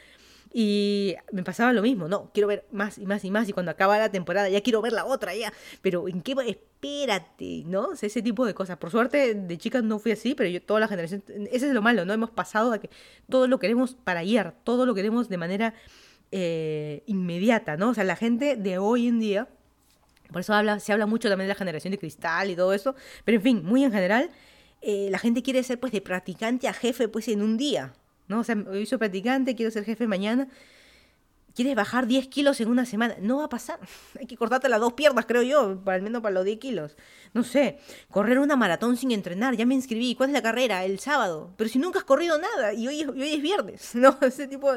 Y 0.53 1.15
me 1.31 1.45
pasaba 1.45 1.73
lo 1.73 1.81
mismo, 1.81 2.09
no, 2.09 2.31
quiero 2.35 2.49
ver 2.49 2.67
más 2.73 2.99
y 2.99 3.07
más 3.07 3.25
y 3.25 3.31
más. 3.31 3.49
Y 3.49 3.53
cuando 3.53 3.71
acaba 3.71 3.99
la 3.99 4.11
temporada, 4.11 4.49
ya 4.49 4.61
quiero 4.63 4.83
ver 4.83 4.93
la 4.93 5.05
otra, 5.05 5.33
ya. 5.35 5.53
Pero 5.81 6.09
¿en 6.09 6.23
qué? 6.23 6.35
Espérate, 6.45 7.63
¿no? 7.67 7.93
ese 7.93 8.21
tipo 8.21 8.45
de 8.45 8.53
cosas. 8.53 8.77
Por 8.77 8.91
suerte, 8.91 9.35
de 9.35 9.59
chicas 9.59 9.85
no 9.85 10.01
fui 10.01 10.11
así, 10.11 10.35
pero 10.35 10.51
yo, 10.51 10.61
toda 10.61 10.81
la 10.81 10.89
generación. 10.89 11.23
Ese 11.53 11.69
es 11.69 11.73
lo 11.73 11.83
malo, 11.83 12.05
¿no? 12.05 12.13
Hemos 12.13 12.31
pasado 12.31 12.73
a 12.73 12.81
que 12.81 12.91
todo 13.29 13.47
lo 13.47 13.61
queremos 13.61 13.95
para 13.95 14.21
ayer, 14.21 14.53
todo 14.65 14.87
lo 14.87 14.95
queremos 14.95 15.29
de 15.29 15.37
manera 15.37 15.75
eh, 16.33 17.03
inmediata, 17.07 17.77
¿no? 17.77 17.91
O 17.91 17.95
sea, 17.95 18.05
la 18.05 18.17
gente 18.17 18.57
de 18.57 18.79
hoy 18.79 19.09
en 19.09 19.21
día. 19.21 19.49
Por 20.31 20.43
eso 20.43 20.55
se 20.79 20.93
habla 20.93 21.07
mucho 21.07 21.29
también 21.29 21.47
de 21.47 21.55
la 21.55 21.59
generación 21.59 21.91
de 21.91 21.99
cristal 21.99 22.51
y 22.51 22.57
todo 22.57 22.73
eso. 22.73 22.95
Pero 23.25 23.37
en 23.37 23.43
fin, 23.43 23.65
muy 23.65 23.83
en 23.83 23.91
general, 23.91 24.31
eh, 24.81 25.09
la 25.11 25.19
gente 25.19 25.43
quiere 25.43 25.63
ser 25.63 25.81
pues 25.81 25.93
de 25.93 26.01
practicante 26.01 26.69
a 26.69 26.73
jefe 26.73 27.09
pues 27.09 27.29
en 27.29 27.43
un 27.43 27.57
día, 27.57 27.93
¿no? 28.29 28.41
O 28.41 28.45
sea, 28.45 28.57
hoy 28.71 28.87
soy 28.87 28.99
practicante, 28.99 29.57
quiero 29.57 29.71
ser 29.73 29.85
jefe 29.85 30.07
mañana. 30.07 30.49
¿Quieres 31.55 31.75
bajar 31.75 32.07
10 32.07 32.29
kilos 32.29 32.61
en 32.61 32.69
una 32.69 32.87
semana? 32.87 33.17
No 33.21 33.39
va 33.39 33.45
a 33.45 33.49
pasar. 33.49 33.79
Hay 34.21 34.27
que 34.27 34.37
cortarte 34.37 34.69
las 34.69 34.81
dos 34.81 34.93
piernas, 34.93 35.27
creo 35.27 35.43
yo, 35.43 35.83
para, 35.85 35.97
al 35.97 36.03
menos 36.03 36.23
para 36.23 36.35
los 36.35 36.45
10 36.45 36.59
kilos. 36.59 36.97
No 37.33 37.45
sé, 37.45 37.79
correr 38.11 38.39
una 38.39 38.57
maratón 38.57 38.97
sin 38.97 39.11
entrenar. 39.11 39.57
Ya 39.57 39.67
me 39.67 39.75
inscribí. 39.75 40.15
¿Cuál 40.15 40.31
es 40.31 40.35
la 40.35 40.43
carrera? 40.43 40.85
El 40.85 40.99
sábado. 40.99 41.53
Pero 41.57 41.71
si 41.71 41.79
nunca 41.79 42.01
has 42.01 42.05
corrido 42.05 42.39
nada 42.39 42.73
y 42.73 42.89
hoy, 42.89 43.05
hoy 43.05 43.35
es 43.35 43.43
viernes. 43.43 43.95
No, 44.01 44.17
ese 44.23 44.47
tipo, 44.47 44.73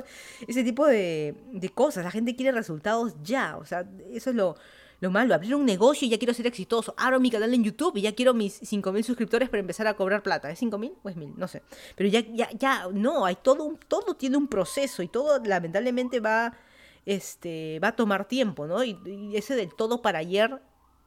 ese 0.47 0.63
tipo 0.63 0.85
de 0.85 1.71
cosas. 1.73 2.03
La 2.03 2.11
gente 2.11 2.35
quiere 2.35 2.51
resultados 2.51 3.15
ya. 3.23 3.55
O 3.57 3.65
sea, 3.65 3.87
eso 4.11 4.31
es 4.31 4.35
lo, 4.35 4.55
lo 5.03 5.11
malo, 5.11 5.35
abrir 5.35 5.53
un 5.53 5.65
negocio 5.65 6.07
y 6.07 6.09
ya 6.09 6.17
quiero 6.17 6.33
ser 6.33 6.47
exitoso. 6.47 6.95
Abro 6.97 7.19
mi 7.19 7.29
canal 7.29 7.53
en 7.53 7.61
YouTube 7.61 7.97
y 7.97 8.03
ya 8.03 8.15
quiero 8.15 8.33
mis 8.33 8.61
5.000 8.61 9.03
suscriptores 9.03 9.49
para 9.49 9.59
empezar 9.59 9.85
a 9.85 9.95
cobrar 9.95 10.23
plata. 10.23 10.49
¿Es 10.49 10.61
5.000 10.61 10.93
o 11.03 11.09
es 11.09 11.17
1.000? 11.17 11.35
No 11.35 11.49
sé. 11.49 11.61
Pero 11.97 12.09
ya, 12.09 12.21
ya, 12.21 12.49
ya, 12.53 12.87
no, 12.93 13.25
hay 13.25 13.35
todo, 13.35 13.77
todo 13.89 14.15
tiene 14.15 14.37
un 14.37 14.47
proceso 14.47 15.03
y 15.03 15.09
todo 15.09 15.43
lamentablemente 15.43 16.21
va, 16.21 16.53
este, 17.05 17.81
va 17.83 17.89
a 17.89 17.95
tomar 17.97 18.29
tiempo, 18.29 18.65
¿no? 18.65 18.81
Y, 18.81 18.97
ese 19.35 19.55
del 19.57 19.75
todo 19.75 20.01
para 20.01 20.19
ayer 20.19 20.61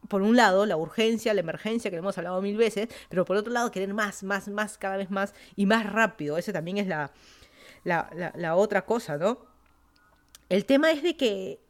por 0.09 0.21
un 0.21 0.37
lado, 0.37 0.67
la 0.67 0.77
urgencia, 0.77 1.33
la 1.33 1.41
emergencia, 1.41 1.91
que 1.91 1.97
hemos 1.97 2.19
hablado 2.19 2.43
mil 2.43 2.59
veces, 2.59 2.89
pero 3.09 3.25
por 3.25 3.39
otro 3.39 3.51
lado, 3.51 3.71
querer 3.71 3.95
más, 3.95 4.23
más, 4.23 4.47
más, 4.49 4.77
cada 4.77 4.99
vez 4.99 5.11
más 5.11 5.35
y 5.57 5.65
más 5.65 5.91
rápido. 5.91 6.37
Ese 6.37 6.53
también 6.53 6.77
es 6.77 6.87
la, 6.87 7.13
la, 7.83 8.33
la 8.37 8.57
otra 8.57 8.85
cosa, 8.85 9.17
¿no? 9.17 9.39
El 10.51 10.67
tema 10.67 10.91
es 10.93 11.03
de 11.03 11.17
que 11.17 11.66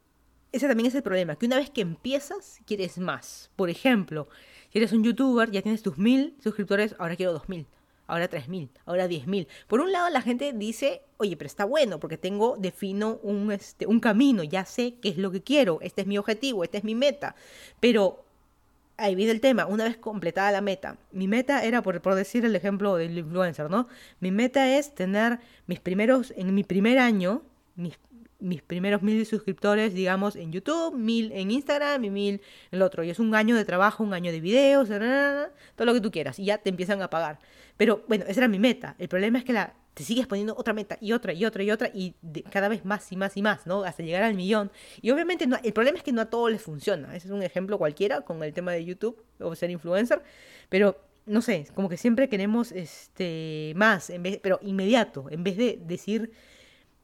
ese 0.51 0.67
también 0.67 0.87
es 0.87 0.95
el 0.95 1.03
problema, 1.03 1.35
que 1.35 1.45
una 1.45 1.57
vez 1.57 1.69
que 1.69 1.81
empiezas, 1.81 2.59
quieres 2.65 2.97
más. 2.97 3.51
Por 3.55 3.69
ejemplo, 3.69 4.27
si 4.71 4.79
eres 4.79 4.91
un 4.91 5.03
youtuber, 5.03 5.51
ya 5.51 5.61
tienes 5.61 5.81
tus 5.81 5.97
mil 5.97 6.35
suscriptores, 6.41 6.95
ahora 6.99 7.15
quiero 7.15 7.33
dos 7.33 7.49
mil, 7.49 7.67
ahora 8.07 8.27
tres 8.27 8.47
mil, 8.47 8.69
ahora 8.85 9.07
diez 9.07 9.27
mil. 9.27 9.47
Por 9.67 9.81
un 9.81 9.91
lado, 9.91 10.09
la 10.09 10.21
gente 10.21 10.53
dice, 10.53 11.01
oye, 11.17 11.35
pero 11.37 11.47
está 11.47 11.65
bueno, 11.65 11.99
porque 11.99 12.17
tengo, 12.17 12.55
defino 12.57 13.19
un, 13.23 13.51
este, 13.51 13.85
un 13.85 13.99
camino, 13.99 14.43
ya 14.43 14.65
sé 14.65 14.95
qué 15.01 15.09
es 15.09 15.17
lo 15.17 15.31
que 15.31 15.43
quiero, 15.43 15.79
este 15.81 16.01
es 16.01 16.07
mi 16.07 16.17
objetivo, 16.17 16.63
esta 16.63 16.77
es 16.77 16.83
mi 16.83 16.95
meta. 16.95 17.35
Pero 17.79 18.23
ahí 18.97 19.15
viene 19.15 19.31
el 19.31 19.41
tema, 19.41 19.65
una 19.65 19.83
vez 19.83 19.97
completada 19.97 20.51
la 20.51 20.61
meta. 20.61 20.97
Mi 21.11 21.27
meta 21.27 21.63
era, 21.63 21.81
por, 21.81 22.01
por, 22.01 22.15
decir 22.15 22.45
el 22.45 22.55
ejemplo 22.55 22.95
del 22.95 23.17
influencer, 23.17 23.69
¿no? 23.69 23.87
Mi 24.19 24.31
meta 24.31 24.77
es 24.77 24.95
tener 24.95 25.39
mis 25.67 25.79
primeros, 25.79 26.33
en 26.35 26.53
mi 26.55 26.63
primer 26.63 26.97
año, 26.97 27.43
mis 27.75 27.99
mis 28.39 28.61
primeros 28.61 29.01
mil 29.01 29.25
suscriptores, 29.25 29.93
digamos, 29.93 30.35
en 30.35 30.51
YouTube, 30.51 30.95
mil 30.95 31.31
en 31.31 31.51
Instagram 31.51 32.03
y 32.05 32.09
mil 32.09 32.33
en 32.35 32.41
el 32.71 32.81
otro. 32.81 33.03
Y 33.03 33.09
es 33.09 33.19
un 33.19 33.33
año 33.35 33.55
de 33.55 33.65
trabajo, 33.65 34.03
un 34.03 34.13
año 34.13 34.31
de 34.31 34.39
videos, 34.39 34.89
todo 34.89 35.85
lo 35.85 35.93
que 35.93 36.01
tú 36.01 36.11
quieras. 36.11 36.39
Y 36.39 36.45
ya 36.45 36.57
te 36.57 36.69
empiezan 36.69 37.01
a 37.01 37.09
pagar. 37.09 37.39
Pero 37.77 38.03
bueno, 38.07 38.25
esa 38.27 38.41
era 38.41 38.47
mi 38.47 38.59
meta. 38.59 38.95
El 38.99 39.07
problema 39.07 39.39
es 39.39 39.43
que 39.43 39.53
la, 39.53 39.75
te 39.93 40.03
sigues 40.03 40.27
poniendo 40.27 40.55
otra 40.55 40.73
meta 40.73 40.97
y 41.01 41.11
otra 41.11 41.33
y 41.33 41.45
otra 41.45 41.63
y 41.63 41.71
otra 41.71 41.89
y 41.93 42.13
cada 42.51 42.67
vez 42.67 42.85
más 42.85 43.11
y 43.11 43.15
más 43.15 43.35
y 43.35 43.41
más, 43.41 43.65
¿no? 43.65 43.83
Hasta 43.83 44.03
llegar 44.03 44.23
al 44.23 44.35
millón. 44.35 44.71
Y 45.01 45.09
obviamente 45.11 45.47
el 45.63 45.73
problema 45.73 45.97
es 45.97 46.03
que 46.03 46.11
no 46.11 46.21
a 46.21 46.29
todos 46.29 46.51
les 46.51 46.61
funciona. 46.61 47.15
Ese 47.15 47.27
es 47.27 47.33
un 47.33 47.41
ejemplo 47.41 47.77
cualquiera 47.77 48.21
con 48.21 48.43
el 48.43 48.53
tema 48.53 48.71
de 48.71 48.85
YouTube 48.85 49.23
o 49.39 49.55
ser 49.55 49.71
influencer. 49.71 50.21
Pero 50.69 50.97
no 51.25 51.41
sé, 51.41 51.67
como 51.73 51.89
que 51.89 51.97
siempre 51.97 52.29
queremos 52.29 52.71
este 52.71 53.73
más, 53.75 54.09
en 54.09 54.23
vez, 54.23 54.39
pero 54.41 54.59
inmediato, 54.61 55.25
en 55.29 55.43
vez 55.43 55.57
de 55.57 55.79
decir 55.83 56.31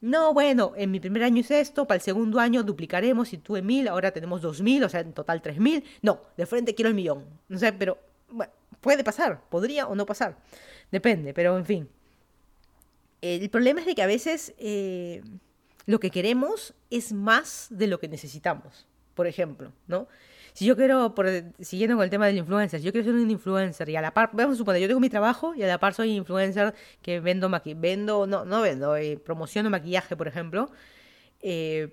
no, 0.04 0.34
bueno, 0.34 0.74
en 0.76 0.92
mi 0.92 1.00
primer 1.00 1.24
año 1.24 1.40
es 1.40 1.50
esto, 1.50 1.88
para 1.88 1.96
el 1.96 2.02
segundo 2.02 2.38
año 2.38 2.62
duplicaremos, 2.62 3.30
si 3.30 3.38
tuve 3.38 3.62
mil, 3.62 3.88
ahora 3.88 4.12
tenemos 4.12 4.42
dos 4.42 4.60
mil, 4.60 4.84
o 4.84 4.90
sea, 4.90 5.00
en 5.00 5.14
total 5.14 5.42
tres 5.42 5.60
mil. 5.60 5.82
No, 6.02 6.20
de 6.36 6.46
frente 6.46 6.76
quiero 6.76 6.90
el 6.90 6.94
millón. 6.94 7.24
No 7.48 7.58
sé, 7.58 7.72
pero 7.72 7.98
puede 8.82 9.02
pasar, 9.06 9.40
podría 9.50 9.88
o 9.88 9.96
no 9.96 10.06
pasar. 10.06 10.38
Depende, 10.92 11.34
pero 11.34 11.58
en 11.58 11.66
fin. 11.66 11.90
El 13.22 13.50
problema 13.50 13.80
es 13.80 13.86
de 13.86 13.96
que 13.96 14.02
a 14.02 14.08
veces 14.08 14.54
eh, 14.58 15.22
lo 15.86 16.02
que 16.02 16.10
queremos 16.10 16.74
es 16.90 17.14
más 17.14 17.68
de 17.70 17.88
lo 17.88 18.02
que 18.02 18.10
necesitamos, 18.10 18.86
por 19.14 19.26
ejemplo, 19.26 19.72
¿no? 19.88 20.10
Si 20.54 20.66
yo 20.66 20.76
quiero, 20.76 21.16
por, 21.16 21.28
siguiendo 21.60 21.96
con 21.96 22.04
el 22.04 22.10
tema 22.10 22.28
del 22.28 22.38
influencer, 22.38 22.80
si 22.80 22.86
yo 22.86 22.92
quiero 22.92 23.06
ser 23.06 23.16
un 23.16 23.30
influencer 23.30 23.90
y 23.90 23.96
a 23.96 24.02
la 24.02 24.14
par, 24.14 24.30
vamos 24.34 24.56
a 24.56 24.58
suponer, 24.58 24.82
yo 24.82 24.88
tengo 24.88 25.00
mi 25.00 25.10
trabajo 25.10 25.56
y 25.56 25.64
a 25.64 25.68
la 25.68 25.80
par 25.80 25.94
soy 25.94 26.12
influencer 26.12 26.74
que 27.02 27.20
vendo 27.20 27.50
maquillaje, 27.50 27.80
vendo, 27.80 28.28
no, 28.28 28.46
no 28.46 28.62
vendo, 28.62 28.96
eh, 28.96 29.18
promociono 29.18 29.70
maquillaje, 29.70 30.16
por 30.16 30.28
ejemplo, 30.28 30.70
eh, 31.42 31.90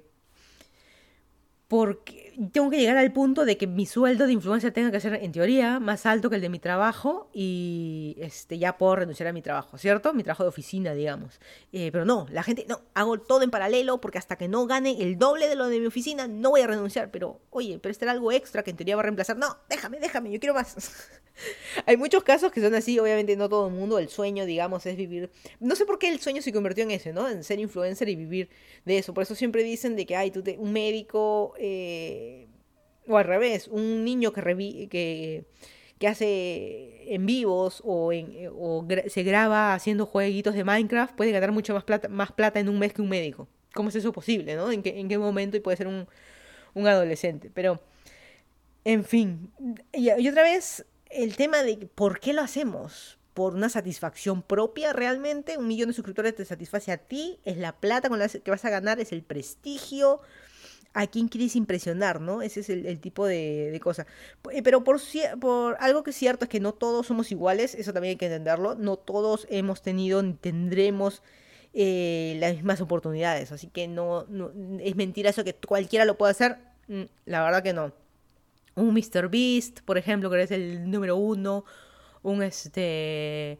porque 1.70 2.34
tengo 2.52 2.68
que 2.68 2.78
llegar 2.78 2.96
al 2.96 3.12
punto 3.12 3.44
de 3.44 3.56
que 3.56 3.68
mi 3.68 3.86
sueldo 3.86 4.26
de 4.26 4.32
influencer 4.32 4.72
tenga 4.72 4.90
que 4.90 4.98
ser, 4.98 5.14
en 5.14 5.30
teoría, 5.30 5.78
más 5.78 6.04
alto 6.04 6.28
que 6.28 6.34
el 6.34 6.42
de 6.42 6.48
mi 6.48 6.58
trabajo 6.58 7.30
y 7.32 8.16
este, 8.18 8.58
ya 8.58 8.76
puedo 8.76 8.96
renunciar 8.96 9.28
a 9.28 9.32
mi 9.32 9.40
trabajo, 9.40 9.78
¿cierto? 9.78 10.12
Mi 10.12 10.24
trabajo 10.24 10.42
de 10.42 10.48
oficina, 10.48 10.94
digamos. 10.94 11.38
Eh, 11.72 11.90
pero 11.92 12.04
no, 12.04 12.26
la 12.32 12.42
gente, 12.42 12.66
no, 12.68 12.80
hago 12.94 13.20
todo 13.20 13.44
en 13.44 13.52
paralelo 13.52 14.00
porque 14.00 14.18
hasta 14.18 14.34
que 14.34 14.48
no 14.48 14.66
gane 14.66 15.00
el 15.00 15.16
doble 15.16 15.48
de 15.48 15.54
lo 15.54 15.68
de 15.68 15.78
mi 15.78 15.86
oficina, 15.86 16.26
no 16.26 16.50
voy 16.50 16.62
a 16.62 16.66
renunciar. 16.66 17.12
Pero, 17.12 17.40
oye, 17.50 17.78
pero 17.80 17.92
este 17.92 18.04
era 18.04 18.10
algo 18.10 18.32
extra 18.32 18.64
que 18.64 18.72
en 18.72 18.76
teoría 18.76 18.96
va 18.96 19.02
a 19.02 19.04
reemplazar. 19.04 19.36
No, 19.36 19.56
déjame, 19.68 20.00
déjame, 20.00 20.32
yo 20.32 20.40
quiero 20.40 20.54
más. 20.54 20.74
Hay 21.86 21.96
muchos 21.96 22.24
casos 22.24 22.52
que 22.52 22.60
son 22.60 22.74
así, 22.74 22.98
obviamente 22.98 23.36
no 23.36 23.48
todo 23.48 23.68
el 23.68 23.74
mundo, 23.74 23.98
el 23.98 24.08
sueño, 24.08 24.44
digamos, 24.44 24.86
es 24.86 24.96
vivir... 24.96 25.30
No 25.60 25.74
sé 25.76 25.86
por 25.86 25.98
qué 25.98 26.08
el 26.08 26.20
sueño 26.20 26.42
se 26.42 26.52
convirtió 26.52 26.84
en 26.84 26.90
ese, 26.90 27.12
¿no? 27.12 27.28
En 27.28 27.44
ser 27.44 27.60
influencer 27.60 28.08
y 28.08 28.16
vivir 28.16 28.50
de 28.84 28.98
eso. 28.98 29.14
Por 29.14 29.22
eso 29.22 29.34
siempre 29.34 29.62
dicen 29.62 29.96
de 29.96 30.06
que, 30.06 30.16
hay 30.16 30.30
tú 30.30 30.42
te... 30.42 30.58
un 30.58 30.72
médico, 30.72 31.54
eh... 31.60 32.48
o 33.06 33.16
al 33.16 33.24
revés, 33.24 33.68
un 33.68 34.04
niño 34.04 34.32
que, 34.32 34.88
que, 34.90 35.44
que 35.98 36.08
hace 36.08 37.14
en 37.14 37.26
vivos 37.26 37.82
o, 37.84 38.12
en, 38.12 38.50
o 38.52 38.86
se 39.08 39.22
graba 39.22 39.74
haciendo 39.74 40.06
jueguitos 40.06 40.54
de 40.54 40.64
Minecraft 40.64 41.14
puede 41.14 41.32
ganar 41.32 41.52
mucho 41.52 41.74
más 41.74 41.84
plata, 41.84 42.08
más 42.08 42.32
plata 42.32 42.60
en 42.60 42.68
un 42.68 42.78
mes 42.78 42.92
que 42.92 43.02
un 43.02 43.08
médico. 43.08 43.48
¿Cómo 43.74 43.88
es 43.88 43.94
eso 43.96 44.12
posible, 44.12 44.56
no? 44.56 44.72
¿En 44.72 44.82
qué, 44.82 44.98
en 44.98 45.08
qué 45.08 45.18
momento 45.18 45.56
y 45.56 45.60
puede 45.60 45.76
ser 45.76 45.86
un, 45.86 46.06
un 46.74 46.86
adolescente? 46.86 47.50
Pero, 47.52 47.80
en 48.84 49.04
fin, 49.04 49.52
y, 49.92 50.10
y 50.10 50.28
otra 50.28 50.42
vez 50.42 50.86
el 51.10 51.36
tema 51.36 51.62
de 51.62 51.76
por 51.94 52.20
qué 52.20 52.32
lo 52.32 52.42
hacemos. 52.42 53.18
¿Por 53.32 53.54
una 53.54 53.68
satisfacción 53.68 54.42
propia 54.42 54.92
realmente? 54.92 55.56
Un 55.56 55.68
millón 55.68 55.88
de 55.88 55.94
suscriptores 55.94 56.34
te 56.34 56.44
satisface 56.44 56.90
a 56.90 56.98
ti, 56.98 57.38
es 57.44 57.56
la 57.58 57.72
plata 57.78 58.08
con 58.08 58.18
la 58.18 58.28
que 58.28 58.50
vas 58.50 58.64
a 58.64 58.70
ganar, 58.70 58.98
es 58.98 59.12
el 59.12 59.22
prestigio. 59.22 60.20
¿A 60.92 61.06
quién 61.06 61.28
quieres 61.28 61.54
impresionar, 61.54 62.20
no? 62.20 62.42
Ese 62.42 62.60
es 62.60 62.70
el, 62.70 62.98
tipo 63.00 63.26
de, 63.26 63.78
cosa. 63.82 64.06
Eh, 64.52 64.62
pero 64.62 64.82
por, 64.82 65.00
por 65.40 65.76
algo 65.80 66.02
que 66.02 66.10
es 66.10 66.16
cierto 66.16 66.46
es 66.46 66.48
que 66.48 66.60
no 66.60 66.72
todos 66.72 67.06
somos 67.06 67.30
iguales, 67.30 67.74
eso 67.74 67.92
también 67.92 68.12
hay 68.12 68.16
que 68.16 68.26
entenderlo. 68.26 68.74
No 68.74 68.96
todos 68.96 69.46
hemos 69.50 69.82
tenido 69.82 70.22
ni 70.22 70.34
tendremos 70.34 71.22
eh, 71.74 72.36
las 72.40 72.54
mismas 72.54 72.80
oportunidades. 72.80 73.52
Así 73.52 73.68
que 73.68 73.86
no, 73.86 74.26
es 74.80 74.96
mentira 74.96 75.30
eso 75.30 75.44
que 75.44 75.54
cualquiera 75.54 76.04
lo 76.04 76.18
puede 76.18 76.32
hacer. 76.32 76.58
Mm, 76.88 77.02
la 77.26 77.44
verdad 77.44 77.62
que 77.62 77.72
no 77.72 77.92
un 78.74 78.94
Mr. 78.94 79.28
Beast, 79.28 79.80
por 79.82 79.98
ejemplo, 79.98 80.30
que 80.30 80.42
es 80.42 80.50
el 80.50 80.90
número 80.90 81.16
uno, 81.16 81.64
un 82.22 82.42
este 82.42 83.58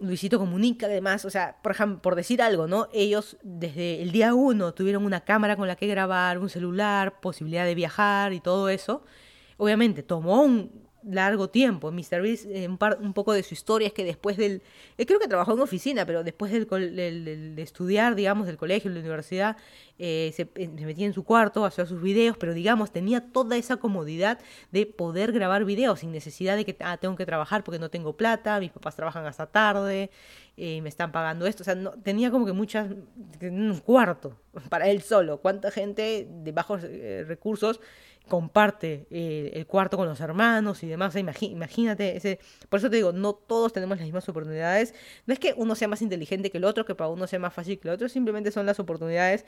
Luisito 0.00 0.38
Comunica, 0.38 0.86
además, 0.86 1.24
o 1.24 1.30
sea, 1.30 1.56
por 1.62 1.72
ejemplo, 1.72 2.00
por 2.00 2.14
decir 2.14 2.40
algo, 2.42 2.66
¿no? 2.66 2.88
Ellos 2.92 3.36
desde 3.42 4.02
el 4.02 4.12
día 4.12 4.34
uno 4.34 4.72
tuvieron 4.72 5.04
una 5.04 5.20
cámara 5.20 5.56
con 5.56 5.68
la 5.68 5.76
que 5.76 5.86
grabar, 5.86 6.38
un 6.38 6.48
celular, 6.48 7.20
posibilidad 7.20 7.64
de 7.64 7.74
viajar 7.74 8.32
y 8.32 8.40
todo 8.40 8.68
eso. 8.70 9.04
Obviamente 9.58 10.02
tomó 10.02 10.42
un, 10.42 10.79
largo 11.02 11.48
tiempo. 11.48 11.90
Mr. 11.90 12.22
Beast, 12.22 12.46
eh, 12.46 12.68
un, 12.68 12.78
un, 13.00 13.12
poco 13.12 13.32
de 13.32 13.42
su 13.42 13.54
historia 13.54 13.88
es 13.88 13.92
que 13.92 14.04
después 14.04 14.36
del... 14.36 14.62
Eh, 14.98 15.06
creo 15.06 15.18
que 15.18 15.28
trabajó 15.28 15.52
en 15.52 15.60
oficina, 15.60 16.06
pero 16.06 16.22
después 16.24 16.52
del, 16.52 16.66
de 16.66 17.62
estudiar, 17.62 18.14
digamos, 18.14 18.46
del 18.46 18.56
colegio, 18.56 18.90
de 18.90 18.96
la 18.96 19.00
universidad, 19.00 19.56
eh, 19.98 20.32
se, 20.34 20.46
metía 20.68 21.06
en 21.06 21.12
su 21.12 21.24
cuarto, 21.24 21.64
hacía 21.64 21.84
sus 21.86 22.00
videos, 22.00 22.36
pero 22.38 22.54
digamos, 22.54 22.90
tenía 22.90 23.32
toda 23.32 23.56
esa 23.56 23.76
comodidad 23.76 24.38
de 24.72 24.86
poder 24.86 25.32
grabar 25.32 25.64
videos 25.64 26.00
sin 26.00 26.10
necesidad 26.12 26.56
de 26.56 26.64
que, 26.64 26.76
ah, 26.80 26.96
tengo 26.96 27.16
que 27.16 27.26
trabajar 27.26 27.64
porque 27.64 27.78
no 27.78 27.90
tengo 27.90 28.16
plata, 28.16 28.60
mis 28.60 28.70
papás 28.70 28.96
trabajan 28.96 29.26
hasta 29.26 29.46
tarde, 29.46 30.10
eh, 30.56 30.80
me 30.82 30.88
están 30.88 31.12
pagando 31.12 31.46
esto. 31.46 31.62
O 31.62 31.64
sea, 31.64 31.74
no, 31.74 31.92
tenía 31.92 32.30
como 32.30 32.46
que 32.46 32.52
muchas, 32.52 32.90
un 33.40 33.80
cuarto 33.84 34.36
para 34.68 34.88
él 34.88 35.02
solo. 35.02 35.38
¿Cuánta 35.40 35.70
gente 35.70 36.28
de 36.30 36.52
bajos 36.52 36.82
eh, 36.84 37.24
recursos 37.26 37.80
comparte 38.28 39.06
eh, 39.10 39.50
el 39.54 39.66
cuarto 39.66 39.96
con 39.96 40.06
los 40.06 40.20
hermanos 40.20 40.82
y 40.82 40.86
demás? 40.86 41.14
imagínate, 41.16 42.16
ese, 42.16 42.38
por 42.68 42.78
eso 42.78 42.90
te 42.90 42.96
digo, 42.96 43.12
no 43.12 43.34
todos 43.34 43.72
tenemos 43.72 43.98
las 43.98 44.04
mismas 44.04 44.28
oportunidades. 44.28 44.94
No 45.26 45.32
es 45.32 45.40
que 45.40 45.54
uno 45.56 45.74
sea 45.74 45.88
más 45.88 46.02
inteligente 46.02 46.50
que 46.50 46.58
el 46.58 46.64
otro, 46.64 46.84
que 46.84 46.94
para 46.94 47.10
uno 47.10 47.26
sea 47.26 47.38
más 47.38 47.52
fácil 47.52 47.78
que 47.78 47.88
el 47.88 47.94
otro, 47.94 48.08
simplemente 48.08 48.50
son 48.52 48.66
las 48.66 48.78
oportunidades 48.78 49.44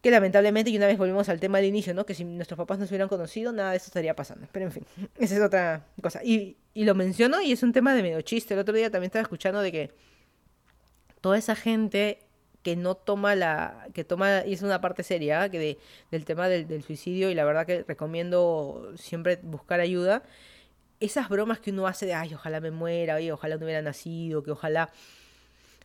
que 0.00 0.10
lamentablemente, 0.10 0.70
y 0.70 0.76
una 0.76 0.86
vez 0.86 0.96
volvemos 0.96 1.28
al 1.28 1.40
tema 1.40 1.58
del 1.58 1.66
inicio, 1.66 1.92
¿no? 1.92 2.06
Que 2.06 2.14
si 2.14 2.24
nuestros 2.24 2.56
papás 2.56 2.78
no 2.78 2.86
se 2.86 2.92
hubieran 2.92 3.08
conocido, 3.08 3.52
nada 3.52 3.72
de 3.72 3.76
eso 3.76 3.86
estaría 3.88 4.16
pasando. 4.16 4.48
Pero 4.50 4.66
en 4.66 4.72
fin, 4.72 4.86
esa 5.18 5.36
es 5.36 5.42
otra 5.42 5.84
cosa. 6.02 6.24
Y, 6.24 6.56
y 6.72 6.84
lo 6.84 6.94
menciono 6.94 7.40
y 7.42 7.52
es 7.52 7.62
un 7.62 7.72
tema 7.72 7.94
de 7.94 8.02
medio 8.02 8.20
chiste. 8.22 8.54
El 8.54 8.60
otro 8.60 8.74
día 8.74 8.90
también 8.90 9.08
estaba 9.08 9.22
escuchando 9.22 9.60
de 9.60 9.72
que 9.72 9.90
toda 11.20 11.36
esa 11.36 11.54
gente 11.54 12.29
que 12.62 12.76
no 12.76 12.94
toma 12.94 13.34
la, 13.34 13.88
que 13.94 14.04
toma, 14.04 14.46
y 14.46 14.52
es 14.52 14.62
una 14.62 14.80
parte 14.80 15.02
seria, 15.02 15.48
que 15.48 15.58
de, 15.58 15.78
del 16.10 16.24
tema 16.24 16.48
del, 16.48 16.66
del, 16.66 16.82
suicidio, 16.82 17.30
y 17.30 17.34
la 17.34 17.44
verdad 17.44 17.66
que 17.66 17.84
recomiendo 17.86 18.92
siempre 18.96 19.38
buscar 19.42 19.80
ayuda, 19.80 20.22
esas 21.00 21.28
bromas 21.28 21.60
que 21.60 21.70
uno 21.70 21.86
hace 21.86 22.06
de, 22.06 22.14
ay, 22.14 22.34
ojalá 22.34 22.60
me 22.60 22.70
muera, 22.70 23.16
oye, 23.16 23.32
ojalá 23.32 23.56
no 23.56 23.64
hubiera 23.64 23.80
nacido, 23.80 24.42
que 24.42 24.50
ojalá, 24.50 24.90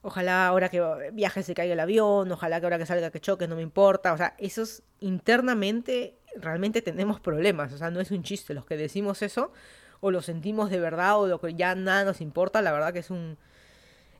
ojalá 0.01 0.47
ahora 0.47 0.69
que 0.69 0.81
viaje 1.13 1.43
se 1.43 1.53
caiga 1.53 1.73
el 1.73 1.79
avión, 1.79 2.31
ojalá 2.31 2.59
que 2.59 2.65
ahora 2.65 2.77
que 2.77 2.85
salga 2.85 3.11
que 3.11 3.21
choque, 3.21 3.47
no 3.47 3.55
me 3.55 3.61
importa, 3.61 4.11
o 4.13 4.17
sea, 4.17 4.35
esos 4.37 4.83
internamente 4.99 6.17
realmente 6.35 6.81
tenemos 6.81 7.21
problemas, 7.21 7.71
o 7.71 7.77
sea, 7.77 7.91
no 7.91 8.01
es 8.01 8.11
un 8.11 8.23
chiste, 8.23 8.53
los 8.53 8.65
que 8.65 8.75
decimos 8.75 9.21
eso, 9.21 9.53
o 10.01 10.11
lo 10.11 10.21
sentimos 10.21 10.69
de 10.69 10.79
verdad, 10.79 11.17
o 11.19 11.27
lo 11.27 11.39
que 11.39 11.53
ya 11.53 11.73
nada 11.75 12.03
nos 12.03 12.19
importa, 12.19 12.61
la 12.61 12.73
verdad 12.73 12.91
que 12.91 12.99
es 12.99 13.09
un 13.09 13.37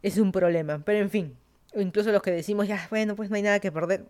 es 0.06 0.18
un 0.18 0.32
problema. 0.32 0.82
Pero 0.86 0.99
en 0.99 1.10
fin, 1.10 1.38
incluso 1.76 2.12
los 2.12 2.22
que 2.22 2.32
decimos, 2.32 2.68
ya, 2.68 2.88
bueno, 2.90 3.16
pues 3.16 3.30
no 3.30 3.36
hay 3.36 3.42
nada 3.42 3.60
que 3.60 3.72
perder. 3.72 4.06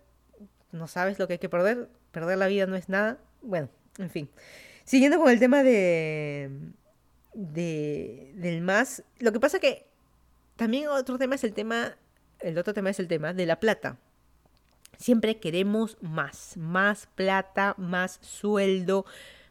¿No 0.71 0.87
sabes 0.87 1.19
lo 1.19 1.27
que 1.27 1.33
hay 1.33 1.39
que 1.39 1.49
perder? 1.49 1.89
Perder 2.11 2.37
la 2.37 2.47
vida 2.47 2.65
no 2.67 2.75
es 2.75 2.89
nada. 2.89 3.17
Bueno, 3.41 3.69
en 3.97 4.09
fin. 4.09 4.29
Siguiendo 4.83 5.19
con 5.19 5.29
el 5.29 5.39
tema 5.39 5.63
de, 5.63 6.49
de 7.33 8.33
del 8.35 8.61
más, 8.61 9.03
lo 9.19 9.31
que 9.31 9.39
pasa 9.39 9.59
que 9.59 9.87
también 10.55 10.87
otro 10.87 11.17
tema 11.17 11.35
es 11.35 11.43
el 11.43 11.53
tema, 11.53 11.97
el 12.39 12.57
otro 12.57 12.73
tema 12.73 12.89
es 12.89 12.99
el 12.99 13.07
tema 13.07 13.33
de 13.33 13.45
la 13.45 13.59
plata. 13.59 13.97
Siempre 14.97 15.39
queremos 15.39 15.97
más, 16.01 16.55
más 16.55 17.07
plata, 17.15 17.75
más 17.77 18.19
sueldo, 18.21 19.05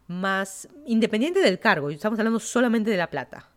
más, 0.07 0.67
independiente 0.85 1.41
del 1.41 1.59
cargo, 1.59 1.89
estamos 1.89 2.17
hablando 2.19 2.39
solamente 2.39 2.89
de 2.89 2.97
la 2.97 3.09
plata. 3.09 3.49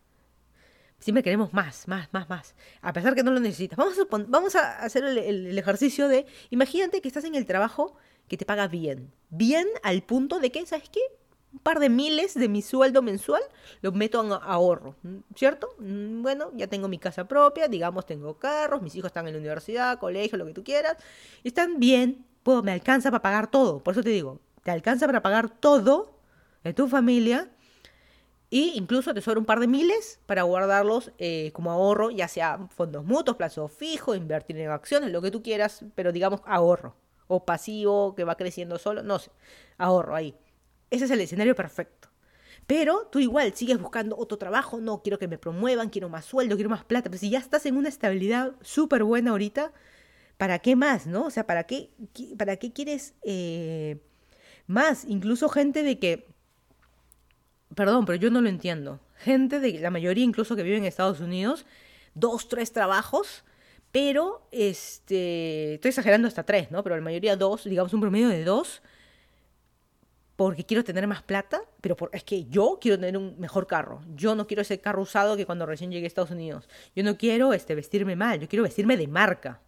Siempre 0.99 1.23
queremos 1.23 1.53
más, 1.53 1.87
más, 1.87 2.09
más, 2.13 2.29
más. 2.29 2.55
A 2.83 2.93
pesar 2.93 3.15
que 3.15 3.23
no 3.23 3.31
lo 3.31 3.39
necesitas. 3.39 3.77
Vamos 3.77 3.99
a, 3.99 4.05
vamos 4.27 4.57
a 4.57 4.83
hacer 4.83 5.05
el, 5.05 5.57
ejercicio 5.57 6.09
de, 6.09 6.27
imagínate 6.51 7.01
que 7.01 7.09
estás 7.09 7.25
en 7.25 7.37
el 7.37 7.47
trabajo 7.47 7.95
que 8.27 8.37
te 8.37 8.45
paga 8.45 8.67
bien. 8.67 9.13
Bien 9.31 9.67
al 9.85 10.03
punto 10.03 10.41
de 10.41 10.51
que, 10.51 10.67
¿sabes 10.67 10.89
qué? 10.89 11.01
Un 11.53 11.61
par 11.61 11.79
de 11.79 11.89
miles 11.89 12.35
de 12.35 12.49
mi 12.49 12.63
sueldo 12.63 13.01
mensual 13.01 13.41
lo 13.81 13.93
meto 13.93 14.23
en 14.23 14.33
ahorro, 14.33 14.97
¿cierto? 15.35 15.69
Mm, 15.79 16.21
bueno, 16.21 16.51
ya 16.55 16.67
tengo 16.67 16.89
mi 16.89 16.99
casa 16.99 17.27
propia, 17.27 17.69
digamos, 17.69 18.05
tengo 18.05 18.37
carros, 18.39 18.83
mis 18.83 18.95
hijos 18.97 19.09
están 19.09 19.27
en 19.29 19.35
la 19.35 19.39
universidad, 19.39 19.99
colegio, 19.99 20.37
lo 20.37 20.47
que 20.47 20.53
tú 20.53 20.65
quieras. 20.65 20.97
Están 21.45 21.79
bien, 21.79 22.27
puedo, 22.43 22.63
me 22.63 22.73
alcanza 22.73 23.11
para 23.11 23.23
pagar 23.23 23.51
todo. 23.51 23.83
Por 23.83 23.95
eso 23.95 24.03
te 24.03 24.11
digo, 24.11 24.41
te 24.63 24.73
alcanza 24.73 25.07
para 25.07 25.23
pagar 25.23 25.49
todo 25.49 26.19
de 26.65 26.75
tu 26.75 26.89
familia 26.89 27.49
y 28.51 28.73
incluso 28.77 29.13
te 29.13 29.21
sobra 29.21 29.39
un 29.39 29.45
par 29.45 29.61
de 29.61 29.67
miles 29.67 30.21
para 30.27 30.43
guardarlos 30.43 31.13
eh, 31.19 31.51
como 31.53 31.71
ahorro, 31.71 32.11
ya 32.11 32.29
sea 32.29 32.67
fondos 32.71 33.05
mutuos, 33.05 33.37
plazo 33.37 33.69
fijo, 33.69 34.15
invertir 34.15 34.57
en 34.59 34.71
acciones, 34.71 35.11
lo 35.11 35.21
que 35.21 35.31
tú 35.31 35.43
quieras, 35.43 35.85
pero 35.95 36.13
digamos 36.13 36.41
ahorro. 36.47 36.97
O 37.27 37.45
pasivo 37.45 38.15
que 38.15 38.25
va 38.25 38.37
creciendo 38.37 38.79
solo, 38.79 39.03
no 39.03 39.19
sé, 39.19 39.31
ahorro 39.77 40.15
ahí. 40.15 40.35
Ese 40.91 41.05
es 41.05 41.11
el 41.11 41.21
escenario 41.21 41.55
perfecto. 41.55 42.09
Pero 42.67 43.07
tú 43.13 43.19
igual 43.19 43.53
sigues 43.55 43.79
buscando 43.81 44.17
otro 44.17 44.39
trabajo, 44.39 44.81
no, 44.81 45.03
quiero 45.03 45.19
que 45.19 45.29
me 45.29 45.39
promuevan, 45.39 45.91
quiero 45.91 46.09
más 46.09 46.25
sueldo, 46.25 46.57
quiero 46.57 46.71
más 46.71 46.85
plata. 46.85 47.11
Pero 47.11 47.21
si 47.21 47.31
ya 47.31 47.39
estás 47.39 47.67
en 47.67 47.77
una 47.77 47.89
estabilidad 47.91 48.53
súper 48.63 49.05
buena 49.05 49.33
ahorita, 49.33 49.73
¿para 50.39 50.59
qué 50.59 50.77
más, 50.77 51.07
no? 51.07 51.27
O 51.27 51.31
sea, 51.31 51.47
¿para 51.47 51.65
qué, 51.65 51.91
para 52.39 52.57
qué 52.57 52.73
quieres 52.73 53.15
eh, 53.23 54.01
más? 54.67 55.05
Incluso 55.07 55.49
gente 55.49 55.83
de 55.83 55.99
que 55.99 56.29
perdón, 57.79 58.07
pero 58.07 58.19
yo 58.19 58.29
no 58.29 58.41
lo 58.41 58.49
entiendo. 58.49 58.99
Gente 59.19 59.61
de 59.61 59.79
la 59.79 59.91
mayoría 59.91 60.25
incluso 60.25 60.57
que 60.57 60.65
vive 60.65 60.79
en 60.79 60.85
Estados 60.85 61.21
Unidos, 61.21 61.65
dos, 62.13 62.49
tres 62.49 62.73
trabajos, 62.73 63.45
pero 63.93 64.49
este, 64.51 65.75
estoy 65.75 65.91
exagerando 65.91 66.27
hasta 66.27 66.43
tres, 66.43 66.73
¿no? 66.73 66.83
Pero 66.83 66.97
la 66.97 67.03
mayoría 67.03 67.37
dos, 67.37 67.63
digamos 67.63 67.95
un 67.95 68.01
promedio 68.01 68.31
de 68.31 68.43
dos, 68.43 68.83
porque 70.35 70.65
quiero 70.65 70.83
tener 70.83 71.07
más 71.07 71.23
plata, 71.23 71.61
pero 71.81 71.97
es 72.13 72.25
que 72.25 72.47
yo 72.47 72.79
quiero 72.81 72.99
tener 72.99 73.17
un 73.17 73.39
mejor 73.39 73.69
carro. 73.69 74.01
Yo 74.13 74.35
no 74.35 74.49
quiero 74.49 74.63
ese 74.63 74.81
carro 74.81 75.03
usado 75.03 75.37
que 75.37 75.47
cuando 75.47 75.65
recién 75.65 75.93
llegué 75.93 76.07
a 76.07 76.09
Estados 76.09 76.33
Unidos. 76.33 76.69
Yo 76.97 77.05
no 77.05 77.17
quiero 77.17 77.53
este, 77.53 77.77
vestirme 77.77 78.17
mal, 78.17 78.41
yo 78.41 78.49
quiero 78.49 78.65
vestirme 78.65 78.97
de 78.97 79.07
marca, 79.07 79.61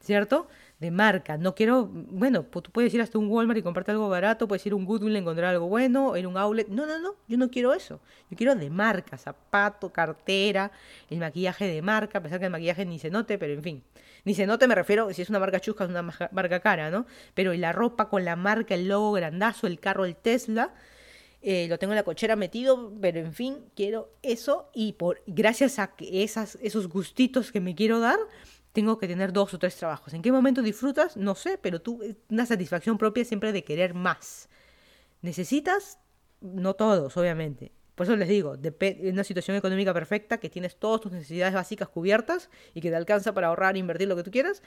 ¿cierto? 0.00 0.48
De 0.78 0.90
marca. 0.90 1.38
No 1.38 1.54
quiero, 1.54 1.86
bueno, 1.86 2.42
tú 2.44 2.70
puedes 2.70 2.92
ir 2.92 3.00
hasta 3.00 3.18
un 3.18 3.28
Walmart 3.28 3.58
y 3.58 3.62
comprarte 3.62 3.92
algo 3.92 4.08
barato, 4.08 4.46
puedes 4.46 4.64
ir 4.66 4.72
a 4.72 4.76
un 4.76 4.84
Goodwill 4.84 5.14
y 5.14 5.18
encontrar 5.18 5.50
algo 5.50 5.68
bueno, 5.68 6.16
en 6.16 6.26
un 6.26 6.36
outlet. 6.36 6.68
No, 6.68 6.86
no, 6.86 6.98
no, 6.98 7.14
yo 7.28 7.38
no 7.38 7.50
quiero 7.50 7.72
eso. 7.72 8.00
Yo 8.30 8.36
quiero 8.36 8.54
de 8.54 8.68
marca, 8.68 9.16
zapato, 9.16 9.90
cartera, 9.90 10.70
el 11.08 11.18
maquillaje 11.18 11.66
de 11.66 11.80
marca, 11.80 12.18
a 12.18 12.22
pesar 12.22 12.38
que 12.38 12.46
el 12.46 12.52
maquillaje 12.52 12.84
ni 12.84 12.98
se 12.98 13.10
note, 13.10 13.38
pero 13.38 13.54
en 13.54 13.62
fin. 13.62 13.82
Ni 14.24 14.34
se 14.34 14.46
note 14.46 14.66
me 14.66 14.74
refiero, 14.74 15.12
si 15.14 15.22
es 15.22 15.30
una 15.30 15.38
marca 15.38 15.60
chusca, 15.60 15.84
es 15.84 15.90
una 15.90 16.02
marca 16.02 16.60
cara, 16.60 16.90
¿no? 16.90 17.06
Pero 17.34 17.54
la 17.54 17.72
ropa 17.72 18.08
con 18.08 18.24
la 18.24 18.36
marca, 18.36 18.74
el 18.74 18.88
logo 18.88 19.12
grandazo, 19.12 19.66
el 19.66 19.80
carro, 19.80 20.04
el 20.04 20.16
Tesla. 20.16 20.74
Eh, 21.42 21.68
lo 21.68 21.78
tengo 21.78 21.92
en 21.92 21.96
la 21.96 22.02
cochera 22.02 22.34
metido, 22.34 22.92
pero 23.00 23.20
en 23.20 23.32
fin, 23.32 23.58
quiero 23.76 24.10
eso 24.22 24.68
y 24.74 24.94
por 24.94 25.22
gracias 25.26 25.78
a 25.78 25.94
que 25.94 26.24
esas, 26.24 26.58
esos 26.60 26.88
gustitos 26.88 27.52
que 27.52 27.60
me 27.60 27.76
quiero 27.76 28.00
dar, 28.00 28.18
tengo 28.76 28.98
que 28.98 29.08
tener 29.08 29.32
dos 29.32 29.54
o 29.54 29.58
tres 29.58 29.74
trabajos. 29.74 30.12
¿En 30.12 30.20
qué 30.20 30.30
momento 30.30 30.60
disfrutas? 30.60 31.16
No 31.16 31.34
sé, 31.34 31.56
pero 31.56 31.80
tú, 31.80 32.02
eh, 32.02 32.14
una 32.28 32.44
satisfacción 32.44 32.98
propia 32.98 33.24
siempre 33.24 33.50
de 33.50 33.64
querer 33.64 33.94
más. 33.94 34.50
¿Necesitas? 35.22 35.98
No 36.42 36.74
todos, 36.74 37.16
obviamente. 37.16 37.72
Por 37.94 38.04
eso 38.04 38.14
les 38.16 38.28
digo, 38.28 38.54
en 38.62 39.12
una 39.14 39.24
situación 39.24 39.56
económica 39.56 39.94
perfecta, 39.94 40.36
que 40.36 40.50
tienes 40.50 40.76
todas 40.76 41.00
tus 41.00 41.10
necesidades 41.10 41.54
básicas 41.54 41.88
cubiertas 41.88 42.50
y 42.74 42.82
que 42.82 42.90
te 42.90 42.96
alcanza 42.96 43.32
para 43.32 43.46
ahorrar 43.46 43.76
e 43.76 43.78
invertir 43.78 44.08
lo 44.08 44.16
que 44.16 44.22
tú 44.22 44.30
quieras, 44.30 44.62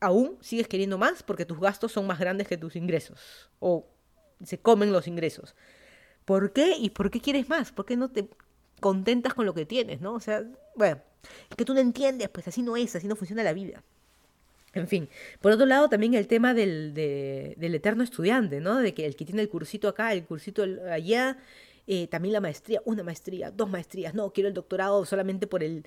aún 0.00 0.36
sigues 0.42 0.68
queriendo 0.68 0.98
más 0.98 1.22
porque 1.22 1.46
tus 1.46 1.58
gastos 1.58 1.92
son 1.92 2.06
más 2.06 2.18
grandes 2.18 2.46
que 2.46 2.58
tus 2.58 2.76
ingresos. 2.76 3.48
O 3.58 3.86
se 4.44 4.58
comen 4.58 4.92
los 4.92 5.08
ingresos. 5.08 5.56
¿Por 6.26 6.52
qué? 6.52 6.76
¿Y 6.76 6.90
por 6.90 7.10
qué 7.10 7.22
quieres 7.22 7.48
más? 7.48 7.72
¿Por 7.72 7.86
qué 7.86 7.96
no 7.96 8.10
te 8.10 8.28
contentas 8.80 9.32
con 9.32 9.46
lo 9.46 9.54
que 9.54 9.64
tienes, 9.64 10.02
no? 10.02 10.12
O 10.12 10.20
sea, 10.20 10.44
bueno, 10.76 11.00
que 11.56 11.64
tú 11.64 11.74
no 11.74 11.80
entiendes, 11.80 12.28
pues 12.28 12.48
así 12.48 12.62
no 12.62 12.76
es, 12.76 12.94
así 12.96 13.06
no 13.06 13.16
funciona 13.16 13.42
la 13.42 13.52
vida. 13.52 13.82
En 14.74 14.88
fin, 14.88 15.08
por 15.40 15.52
otro 15.52 15.66
lado 15.66 15.88
también 15.88 16.14
el 16.14 16.26
tema 16.26 16.52
del, 16.52 16.94
del 16.94 17.74
eterno 17.74 18.02
estudiante, 18.02 18.60
¿no? 18.60 18.78
De 18.78 18.92
que 18.92 19.06
el 19.06 19.14
que 19.14 19.24
tiene 19.24 19.40
el 19.42 19.48
cursito 19.48 19.88
acá, 19.88 20.12
el 20.12 20.24
cursito 20.24 20.64
allá, 20.90 21.38
eh, 21.86 22.08
también 22.08 22.32
la 22.32 22.40
maestría, 22.40 22.82
una 22.84 23.04
maestría, 23.04 23.50
dos 23.50 23.70
maestrías, 23.70 24.14
no, 24.14 24.32
quiero 24.32 24.48
el 24.48 24.54
doctorado 24.54 25.04
solamente 25.04 25.46
por 25.46 25.62
el 25.62 25.86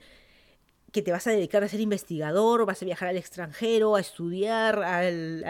que 0.92 1.02
te 1.02 1.12
vas 1.12 1.28
a 1.28 1.32
dedicar 1.32 1.64
a 1.64 1.68
ser 1.68 1.82
investigador, 1.82 2.66
vas 2.66 2.82
a 2.82 2.86
viajar 2.86 3.10
al 3.10 3.18
extranjero, 3.18 3.96
a 3.96 4.00
estudiar, 4.00 4.82
a 4.84 5.00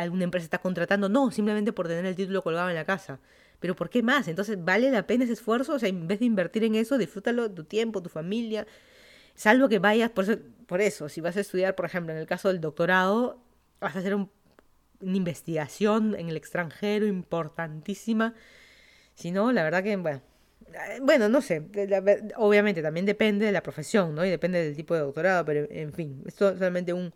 alguna 0.01 0.23
empresa 0.23 0.45
está 0.45 0.57
contratando, 0.57 1.09
no, 1.09 1.31
simplemente 1.31 1.73
por 1.73 1.87
tener 1.87 2.05
el 2.05 2.15
título 2.15 2.41
colgado 2.41 2.69
en 2.69 2.75
la 2.75 2.85
casa. 2.85 3.19
Pero 3.59 3.75
¿por 3.75 3.89
qué 3.89 4.03
más? 4.03 4.27
Entonces, 4.27 4.63
¿vale 4.63 4.91
la 4.91 5.05
pena 5.07 5.23
ese 5.23 5.33
esfuerzo? 5.33 5.73
O 5.73 5.79
sea, 5.79 5.89
en 5.89 6.07
vez 6.07 6.19
de 6.19 6.25
invertir 6.25 6.63
en 6.63 6.75
eso, 6.75 6.97
disfrútalo 6.97 7.51
tu 7.51 7.63
tiempo, 7.63 8.01
tu 8.01 8.09
familia, 8.09 8.67
Salvo 9.37 9.69
que 9.69 9.77
vayas, 9.77 10.09
por 10.09 10.23
eso, 10.23 10.39
por 10.65 10.81
eso, 10.81 11.09
si 11.09 11.21
vas 11.21 11.37
a 11.37 11.41
estudiar, 11.41 11.75
por 11.75 11.85
ejemplo, 11.85 12.11
en 12.11 12.19
el 12.19 12.25
caso 12.25 12.47
del 12.47 12.59
doctorado, 12.59 13.39
vas 13.79 13.95
a 13.95 13.99
hacer 13.99 14.15
una 14.15 14.27
investigación 14.99 16.15
en 16.15 16.29
el 16.29 16.37
extranjero 16.37 17.05
importantísima. 17.05 18.33
Si 19.13 19.29
no, 19.29 19.51
la 19.51 19.63
verdad 19.63 19.83
que, 19.83 19.95
bueno, 19.95 20.21
eh, 20.73 20.99
bueno, 21.03 21.29
no 21.29 21.41
sé, 21.41 21.61
obviamente 22.37 22.81
también 22.81 23.05
depende 23.05 23.45
de 23.45 23.51
la 23.51 23.61
profesión, 23.61 24.15
¿no? 24.15 24.25
Y 24.25 24.31
depende 24.31 24.63
del 24.63 24.75
tipo 24.75 24.95
de 24.95 25.01
doctorado, 25.01 25.45
pero 25.45 25.67
en 25.69 25.93
fin, 25.93 26.23
esto 26.25 26.49
es 26.49 26.57
solamente 26.57 26.91
un, 26.93 27.13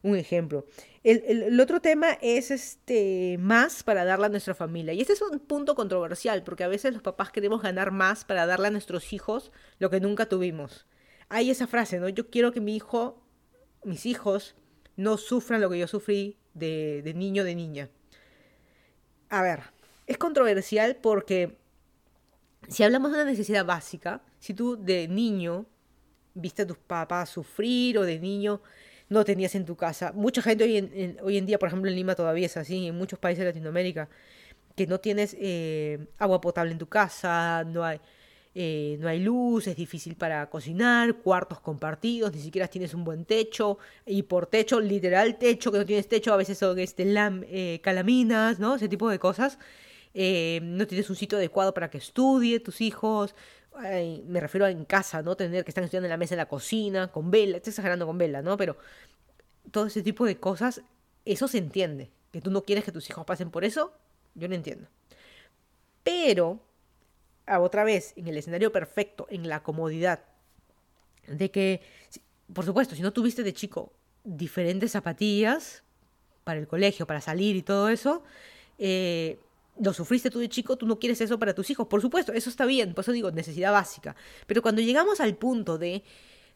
un 0.00 0.16
ejemplo. 0.16 0.64
El, 1.04 1.22
el, 1.26 1.60
otro 1.60 1.82
tema 1.82 2.16
es 2.22 2.50
este 2.50 3.36
más 3.38 3.82
para 3.82 4.06
darle 4.06 4.24
a 4.24 4.30
nuestra 4.30 4.54
familia. 4.54 4.94
Y 4.94 5.02
este 5.02 5.12
es 5.12 5.20
un 5.20 5.38
punto 5.38 5.74
controversial, 5.74 6.42
porque 6.44 6.64
a 6.64 6.68
veces 6.68 6.94
los 6.94 7.02
papás 7.02 7.30
queremos 7.30 7.60
ganar 7.60 7.90
más 7.90 8.24
para 8.24 8.46
darle 8.46 8.68
a 8.68 8.70
nuestros 8.70 9.12
hijos 9.12 9.52
lo 9.78 9.90
que 9.90 10.00
nunca 10.00 10.26
tuvimos 10.26 10.86
hay 11.28 11.50
esa 11.50 11.66
frase, 11.66 11.98
¿no? 11.98 12.08
Yo 12.08 12.30
quiero 12.30 12.52
que 12.52 12.60
mi 12.60 12.76
hijo, 12.76 13.22
mis 13.84 14.06
hijos, 14.06 14.54
no 14.96 15.16
sufran 15.16 15.60
lo 15.60 15.70
que 15.70 15.78
yo 15.78 15.86
sufrí 15.86 16.36
de, 16.54 17.02
de 17.02 17.14
niño, 17.14 17.44
de 17.44 17.54
niña. 17.54 17.88
A 19.28 19.42
ver, 19.42 19.60
es 20.06 20.18
controversial 20.18 20.96
porque 20.96 21.58
si 22.68 22.82
hablamos 22.82 23.12
de 23.12 23.18
una 23.18 23.30
necesidad 23.30 23.64
básica, 23.64 24.22
si 24.40 24.54
tú 24.54 24.76
de 24.76 25.06
niño 25.08 25.66
viste 26.34 26.62
a 26.62 26.66
tus 26.66 26.78
papás 26.78 27.30
sufrir 27.30 27.98
o 27.98 28.04
de 28.04 28.18
niño 28.18 28.62
no 29.08 29.24
tenías 29.24 29.54
en 29.54 29.64
tu 29.64 29.76
casa. 29.76 30.12
Mucha 30.12 30.42
gente 30.42 30.64
hoy 30.64 30.76
en, 30.76 31.18
hoy 31.22 31.38
en 31.38 31.46
día, 31.46 31.58
por 31.58 31.68
ejemplo 31.68 31.90
en 31.90 31.96
Lima 31.96 32.14
todavía 32.14 32.46
es 32.46 32.56
así, 32.56 32.86
en 32.86 32.96
muchos 32.96 33.18
países 33.18 33.40
de 33.40 33.46
Latinoamérica, 33.46 34.08
que 34.76 34.86
no 34.86 35.00
tienes 35.00 35.36
eh, 35.38 36.06
agua 36.18 36.40
potable 36.40 36.72
en 36.72 36.78
tu 36.78 36.88
casa, 36.88 37.64
no 37.64 37.84
hay, 37.84 38.00
eh, 38.60 38.96
no 38.98 39.08
hay 39.08 39.20
luz, 39.20 39.68
es 39.68 39.76
difícil 39.76 40.16
para 40.16 40.50
cocinar, 40.50 41.18
cuartos 41.18 41.60
compartidos, 41.60 42.34
ni 42.34 42.40
siquiera 42.40 42.66
tienes 42.66 42.92
un 42.92 43.04
buen 43.04 43.24
techo, 43.24 43.78
y 44.04 44.22
por 44.22 44.46
techo, 44.46 44.80
literal 44.80 45.38
techo, 45.38 45.70
que 45.70 45.78
no 45.78 45.86
tienes 45.86 46.08
techo, 46.08 46.32
a 46.32 46.36
veces 46.36 46.58
son 46.58 46.76
este, 46.80 47.04
eh, 47.06 47.80
calaminas, 47.82 48.58
¿no? 48.58 48.74
Ese 48.74 48.88
tipo 48.88 49.08
de 49.08 49.20
cosas. 49.20 49.58
no 50.12 50.86
tienes 50.88 51.08
un 51.08 51.14
sitio 51.14 51.38
adecuado 51.38 51.72
para 51.72 51.88
que 51.88 51.98
estudie 51.98 52.58
tus 52.58 52.80
hijos, 52.80 53.36
me 54.26 54.40
refiero 54.40 54.66
a 54.66 54.70
en 54.72 54.84
casa, 54.84 55.22
¿no? 55.22 55.36
Tener 55.36 55.64
que 55.64 55.70
estar 55.70 55.84
estudiando 55.84 56.06
en 56.06 56.10
la 56.10 56.16
mesa 56.16 56.34
en 56.34 56.38
la 56.38 56.48
cocina, 56.48 57.12
con 57.12 57.30
vela, 57.30 57.58
estoy 57.58 57.70
exagerando 57.70 58.06
con 58.06 58.18
vela, 58.18 58.42
¿no? 58.42 58.56
Pero 58.56 58.76
todo 59.70 59.86
ese 59.86 60.02
tipo 60.02 60.24
de 60.24 60.38
cosas, 60.38 60.82
eso 61.24 61.46
se 61.46 61.58
entiende. 61.58 62.10
Que 62.32 62.40
tú 62.40 62.50
no 62.50 62.62
quieres 62.62 62.84
que 62.84 62.92
tus 62.92 63.08
hijos 63.08 63.24
pasen 63.24 63.50
por 63.50 63.64
eso, 63.64 63.92
yo 64.34 64.48
lo 64.48 64.54
entiendo. 64.56 64.88
Pero, 66.02 66.60
otra 67.56 67.84
vez, 67.84 68.12
en 68.16 68.28
el 68.28 68.36
escenario 68.36 68.72
perfecto, 68.72 69.26
en 69.30 69.48
la 69.48 69.62
comodidad, 69.62 70.24
de 71.26 71.50
que, 71.50 71.80
por 72.52 72.64
supuesto, 72.64 72.94
si 72.94 73.02
no 73.02 73.12
tuviste 73.12 73.42
de 73.42 73.52
chico 73.52 73.92
diferentes 74.24 74.92
zapatillas 74.92 75.82
para 76.44 76.60
el 76.60 76.66
colegio, 76.66 77.06
para 77.06 77.20
salir 77.20 77.56
y 77.56 77.62
todo 77.62 77.88
eso, 77.88 78.22
eh, 78.78 79.38
lo 79.80 79.92
sufriste 79.92 80.30
tú 80.30 80.38
de 80.38 80.48
chico, 80.48 80.76
tú 80.76 80.86
no 80.86 80.98
quieres 80.98 81.20
eso 81.20 81.38
para 81.38 81.54
tus 81.54 81.70
hijos. 81.70 81.86
Por 81.86 82.00
supuesto, 82.00 82.32
eso 82.32 82.50
está 82.50 82.64
bien, 82.66 82.94
por 82.94 83.02
eso 83.02 83.12
digo, 83.12 83.30
necesidad 83.30 83.72
básica. 83.72 84.16
Pero 84.46 84.62
cuando 84.62 84.80
llegamos 84.80 85.20
al 85.20 85.36
punto 85.36 85.78
de 85.78 86.02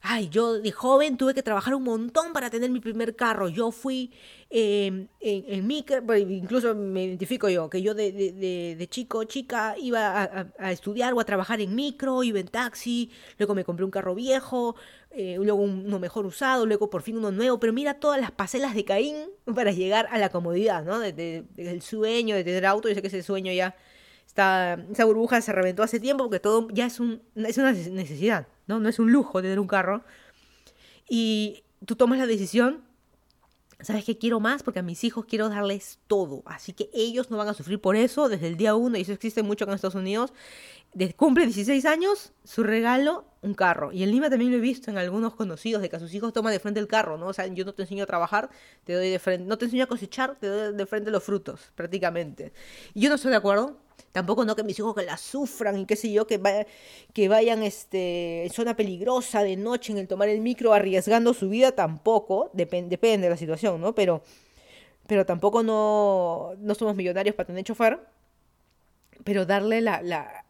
ay, 0.03 0.29
yo 0.29 0.61
de 0.61 0.73
joven 0.73 1.17
tuve 1.17 1.33
que 1.33 1.43
trabajar 1.43 1.75
un 1.75 1.85
montón 1.85 2.33
para 2.33 2.51
tener 2.51 2.71
mi 2.71 2.81
primer 2.81 3.15
carro. 3.15 3.49
Yo 3.49 3.71
fui 3.71 4.11
em, 4.51 5.07
en, 5.21 5.45
en, 5.47 5.67
micro, 5.67 6.17
incluso 6.17 6.75
me 6.75 7.05
identifico 7.05 7.49
yo, 7.49 7.71
que 7.71 7.83
yo 7.83 7.95
de, 7.95 8.11
de, 8.13 8.77
de, 8.77 8.89
chico, 8.89 9.25
chica, 9.25 9.77
iba 9.79 10.51
a, 10.59 10.73
estudiar 10.73 11.15
o 11.15 11.21
a 11.21 11.25
trabajar 11.25 11.61
en 11.61 11.75
micro, 11.75 12.23
iba 12.25 12.41
en 12.41 12.49
taxi, 12.49 13.11
luego 13.39 13.55
me 13.55 13.65
compré 13.65 13.85
un 13.85 13.93
carro 13.93 14.15
viejo, 14.15 14.75
eh, 15.13 15.37
luego 15.39 15.63
uno 15.63 15.99
mejor 16.01 16.27
usado, 16.27 16.67
luego 16.67 16.91
por 16.91 17.03
fin 17.03 17.17
uno 17.17 17.31
nuevo, 17.31 17.61
pero 17.61 17.73
mira 17.73 17.95
todas 17.95 18.21
las 18.21 18.33
paselas 18.33 18.75
de 18.75 18.85
Caín 18.85 19.17
para 19.55 19.71
llegar 19.71 20.09
a 20.11 20.19
la 20.19 20.31
comodidad, 20.31 20.85
¿no? 20.85 21.01
El 21.03 21.83
sueño 21.83 22.35
de 22.35 22.45
tener 22.45 22.67
auto, 22.67 22.89
yo 22.89 22.95
sé 22.95 23.03
que 23.03 23.09
ese 23.09 23.23
sueño 23.23 23.53
ya 23.53 23.77
está, 24.27 24.75
esa 24.91 25.05
burbuja 25.05 25.41
se 25.41 25.53
reventó 25.53 25.83
hace 25.83 26.01
tiempo 26.01 26.25
porque 26.25 26.41
todo 26.41 26.69
ya 26.71 26.87
es, 26.87 27.01
un, 27.01 27.23
es 27.35 27.59
una 27.59 27.73
necesidad. 27.73 28.47
¿no? 28.67 28.81
No 28.81 28.89
es 28.89 28.99
un 28.99 29.13
lujo 29.13 29.43
tener 29.43 29.59
un 29.59 29.67
carro. 29.67 30.05
Y 31.09 31.65
tú 31.85 31.97
tomas 31.97 32.19
la 32.19 32.27
decisión, 32.27 32.83
¿sabes 33.81 34.05
qué 34.05 34.17
quiero 34.17 34.41
más? 34.41 34.63
Porque 34.63 34.79
a 34.81 34.83
mis 34.83 35.05
hijos 35.05 35.27
quiero 35.27 35.49
darles 35.49 35.99
todo. 36.07 36.43
Así 36.47 36.73
que 36.73 36.89
ellos 36.93 37.31
no 37.31 37.37
van 37.37 37.49
a 37.49 37.55
sufrir 37.55 37.81
por 37.81 37.97
eso 37.97 38.29
desde 38.29 38.49
el 38.49 38.57
día 38.57 38.75
uno, 38.75 38.97
y 38.97 39.03
eso 39.03 39.13
existe 39.13 39.43
mucho 39.43 39.65
en 39.65 39.73
Estados 39.73 39.95
Unidos. 39.95 40.33
cumple 41.17 41.45
16 41.45 41.85
años, 41.85 42.33
su 42.45 42.63
regalo, 42.63 43.25
un 43.43 43.55
carro. 43.55 43.93
Y 43.93 44.05
en 44.05 44.11
Lima 44.11 44.31
también 44.31 44.53
lo 44.53 44.57
he 44.57 44.61
visto 44.61 44.91
en 44.91 44.99
algunos 44.99 45.35
conocidos, 45.35 45.83
de 45.83 45.91
que 45.91 45.97
a 45.97 46.01
sus 46.01 46.15
hijos 46.15 46.33
toman 46.33 46.53
de 46.53 46.61
frente 46.61 46.81
el 46.81 46.87
carro, 46.87 47.19
¿no? 47.19 47.27
O 47.27 47.33
sea, 47.33 47.47
yo 47.49 47.65
no 47.65 47.75
te 47.75 47.83
enseño 47.83 48.05
a 48.05 48.07
trabajar, 48.07 48.51
te 48.85 48.95
doy 48.95 49.11
de 49.11 49.19
frente, 49.19 49.47
no 49.47 49.59
te 49.59 49.65
enseño 49.65 49.85
a 49.85 49.89
cosechar, 49.89 50.37
te 50.37 50.47
doy 50.47 50.77
de 50.77 50.87
frente 50.87 51.11
los 51.11 51.25
frutos, 51.25 51.73
prácticamente. 51.75 52.53
Y 52.95 53.01
yo 53.01 53.09
no 53.09 53.17
estoy 53.17 53.33
de 53.33 53.37
acuerdo, 53.39 53.77
Tampoco 54.13 54.45
no 54.45 54.55
que 54.57 54.63
mis 54.63 54.79
hijos 54.79 54.95
que 54.95 55.05
la 55.05 55.17
sufran 55.17 55.79
y 55.79 55.87
qué 55.87 55.97
sé 55.97 56.13
yo, 56.13 56.27
que, 56.27 56.67
que 57.13 57.29
vayan 57.29 57.63
este, 57.63 58.45
en 58.45 58.51
zona 58.51 58.77
peligrosa 58.77 59.43
de 59.43 59.57
noche 59.57 59.93
en 59.93 59.99
el 59.99 60.09
tomar 60.09 60.29
el 60.29 60.41
micro 60.41 60.75
arriesgando 60.75 61.35
su 61.35 61.49
vida, 61.49 61.73
tampoco, 61.73 62.51
depende 62.53 62.99
de 62.99 63.31
la 63.31 63.37
situación, 63.37 63.81
¿no? 63.81 63.95
Pero, 63.95 64.23
pero 65.07 65.25
tampoco 65.27 65.63
no, 65.63 66.53
no 66.59 66.75
somos 66.75 66.95
millonarios 66.95 67.35
para 67.35 67.47
tener 67.47 67.65
chofer, 67.65 68.01
pero 69.25 69.47
darle 69.47 69.81
la, 69.81 70.03
la, 70.03 70.45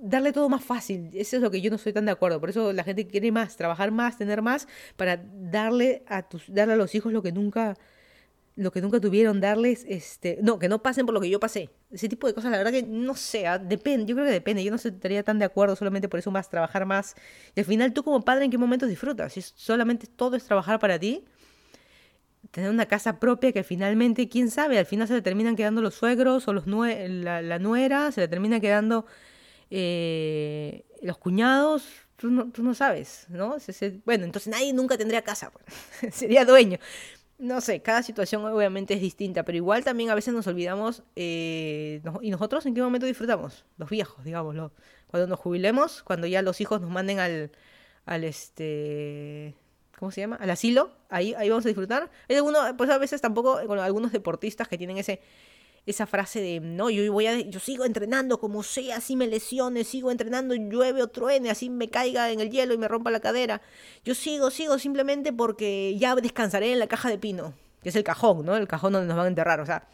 darle 0.00 0.32
todo 0.32 0.48
más 0.48 0.64
fácil. 0.64 1.10
Eso 1.14 1.36
es 1.36 1.42
lo 1.42 1.50
que 1.50 1.60
yo 1.60 1.70
no 1.70 1.76
estoy 1.76 1.92
tan 1.92 2.06
de 2.06 2.12
acuerdo. 2.12 2.40
Por 2.40 2.50
eso 2.50 2.72
la 2.72 2.84
gente 2.84 3.06
quiere 3.06 3.32
más, 3.32 3.56
trabajar 3.56 3.90
más, 3.90 4.16
tener 4.16 4.42
más, 4.42 4.68
para 4.96 5.16
darle 5.16 6.02
a 6.06 6.22
tus, 6.28 6.52
darle 6.52 6.74
a 6.74 6.76
los 6.76 6.94
hijos 6.94 7.12
lo 7.12 7.22
que 7.22 7.32
nunca 7.32 7.76
lo 8.58 8.72
que 8.72 8.80
nunca 8.82 8.98
tuvieron, 8.98 9.40
darles, 9.40 9.86
este, 9.88 10.40
no, 10.42 10.58
que 10.58 10.68
no 10.68 10.82
pasen 10.82 11.06
por 11.06 11.14
lo 11.14 11.20
que 11.20 11.30
yo 11.30 11.38
pasé. 11.38 11.70
Ese 11.92 12.08
tipo 12.08 12.26
de 12.26 12.34
cosas, 12.34 12.50
la 12.50 12.58
verdad 12.58 12.72
que 12.72 12.82
no 12.82 13.14
sé, 13.14 13.46
ah, 13.46 13.56
depende, 13.56 14.04
yo 14.04 14.16
creo 14.16 14.26
que 14.26 14.32
depende, 14.32 14.64
yo 14.64 14.72
no 14.72 14.76
estaría 14.76 15.22
tan 15.22 15.38
de 15.38 15.44
acuerdo 15.44 15.76
solamente 15.76 16.08
por 16.08 16.18
eso 16.18 16.32
más, 16.32 16.50
trabajar 16.50 16.84
más. 16.84 17.14
Y 17.54 17.60
al 17.60 17.66
final 17.66 17.92
tú 17.92 18.02
como 18.02 18.24
padre, 18.24 18.46
¿en 18.46 18.50
qué 18.50 18.58
momentos 18.58 18.88
disfrutas? 18.88 19.32
Si 19.32 19.42
solamente 19.42 20.08
todo 20.08 20.36
es 20.36 20.44
trabajar 20.44 20.80
para 20.80 20.98
ti, 20.98 21.24
tener 22.50 22.68
una 22.70 22.86
casa 22.86 23.20
propia 23.20 23.52
que 23.52 23.62
finalmente, 23.62 24.28
quién 24.28 24.50
sabe, 24.50 24.76
al 24.78 24.86
final 24.86 25.06
se 25.06 25.14
le 25.14 25.22
terminan 25.22 25.54
quedando 25.54 25.80
los 25.80 25.94
suegros 25.94 26.48
o 26.48 26.52
los 26.52 26.66
la, 26.66 27.58
nuera, 27.60 28.10
se 28.10 28.22
le 28.22 28.28
termina 28.28 28.58
quedando 28.58 29.06
eh, 29.70 30.84
los 31.00 31.16
cuñados, 31.18 31.84
tú 32.16 32.28
no, 32.28 32.50
tú 32.50 32.64
no 32.64 32.74
sabes, 32.74 33.26
¿no? 33.28 33.56
bueno, 34.04 34.24
entonces 34.24 34.48
nadie 34.48 34.72
nunca 34.72 34.98
tendría 34.98 35.22
casa, 35.22 35.52
pues. 35.52 36.14
sería 36.14 36.44
dueño 36.44 36.78
no 37.38 37.60
sé, 37.60 37.82
cada 37.82 38.02
situación 38.02 38.44
obviamente 38.44 38.94
es 38.94 39.00
distinta, 39.00 39.44
pero 39.44 39.56
igual 39.56 39.84
también 39.84 40.10
a 40.10 40.14
veces 40.14 40.34
nos 40.34 40.46
olvidamos, 40.46 41.04
eh, 41.14 42.02
¿y 42.20 42.30
nosotros 42.30 42.66
en 42.66 42.74
qué 42.74 42.82
momento 42.82 43.06
disfrutamos? 43.06 43.64
Los 43.76 43.88
viejos, 43.90 44.24
digámoslo. 44.24 44.72
Cuando 45.06 45.28
nos 45.28 45.38
jubilemos, 45.38 46.02
cuando 46.02 46.26
ya 46.26 46.42
los 46.42 46.60
hijos 46.60 46.80
nos 46.80 46.90
manden 46.90 47.20
al, 47.20 47.52
al 48.06 48.24
este, 48.24 49.54
¿cómo 49.98 50.10
se 50.10 50.20
llama? 50.22 50.36
Al 50.36 50.50
asilo, 50.50 50.90
ahí, 51.08 51.34
ahí 51.34 51.48
vamos 51.48 51.64
a 51.64 51.68
disfrutar. 51.68 52.10
Hay 52.28 52.36
algunos, 52.36 52.72
pues 52.76 52.90
a 52.90 52.98
veces 52.98 53.20
tampoco, 53.20 53.64
con 53.66 53.78
algunos 53.78 54.12
deportistas 54.12 54.66
que 54.66 54.76
tienen 54.76 54.98
ese 54.98 55.20
esa 55.90 56.06
frase 56.06 56.40
de, 56.40 56.60
no, 56.60 56.90
yo 56.90 57.12
voy 57.12 57.26
a, 57.26 57.40
yo 57.40 57.60
sigo 57.60 57.84
entrenando 57.84 58.38
como 58.38 58.62
sea, 58.62 58.96
así 58.96 59.16
me 59.16 59.26
lesione, 59.26 59.84
sigo 59.84 60.10
entrenando, 60.10 60.54
llueve 60.54 61.02
o 61.02 61.08
truene, 61.08 61.50
así 61.50 61.70
me 61.70 61.88
caiga 61.88 62.30
en 62.30 62.40
el 62.40 62.50
hielo 62.50 62.74
y 62.74 62.78
me 62.78 62.88
rompa 62.88 63.10
la 63.10 63.20
cadera. 63.20 63.62
Yo 64.04 64.14
sigo, 64.14 64.50
sigo 64.50 64.78
simplemente 64.78 65.32
porque 65.32 65.96
ya 65.98 66.14
descansaré 66.14 66.72
en 66.72 66.78
la 66.78 66.86
caja 66.86 67.08
de 67.08 67.18
pino, 67.18 67.54
que 67.82 67.88
es 67.88 67.96
el 67.96 68.04
cajón, 68.04 68.44
¿no? 68.44 68.56
El 68.56 68.68
cajón 68.68 68.92
donde 68.92 69.08
nos 69.08 69.16
van 69.16 69.26
a 69.26 69.28
enterrar, 69.28 69.60
o 69.60 69.66
sea, 69.66 69.88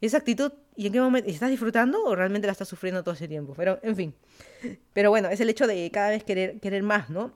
esa 0.00 0.16
actitud, 0.16 0.52
¿y 0.76 0.86
en 0.86 0.92
qué 0.92 1.00
momento? 1.00 1.28
¿Estás 1.28 1.50
disfrutando 1.50 2.02
o 2.04 2.14
realmente 2.14 2.46
la 2.46 2.52
estás 2.52 2.68
sufriendo 2.68 3.02
todo 3.02 3.14
ese 3.14 3.28
tiempo? 3.28 3.52
Pero, 3.54 3.78
en 3.82 3.96
fin. 3.96 4.14
Pero 4.92 5.10
bueno, 5.10 5.28
es 5.28 5.40
el 5.40 5.50
hecho 5.50 5.66
de 5.66 5.90
cada 5.90 6.10
vez 6.10 6.24
querer, 6.24 6.58
querer 6.60 6.82
más, 6.82 7.10
¿no? 7.10 7.32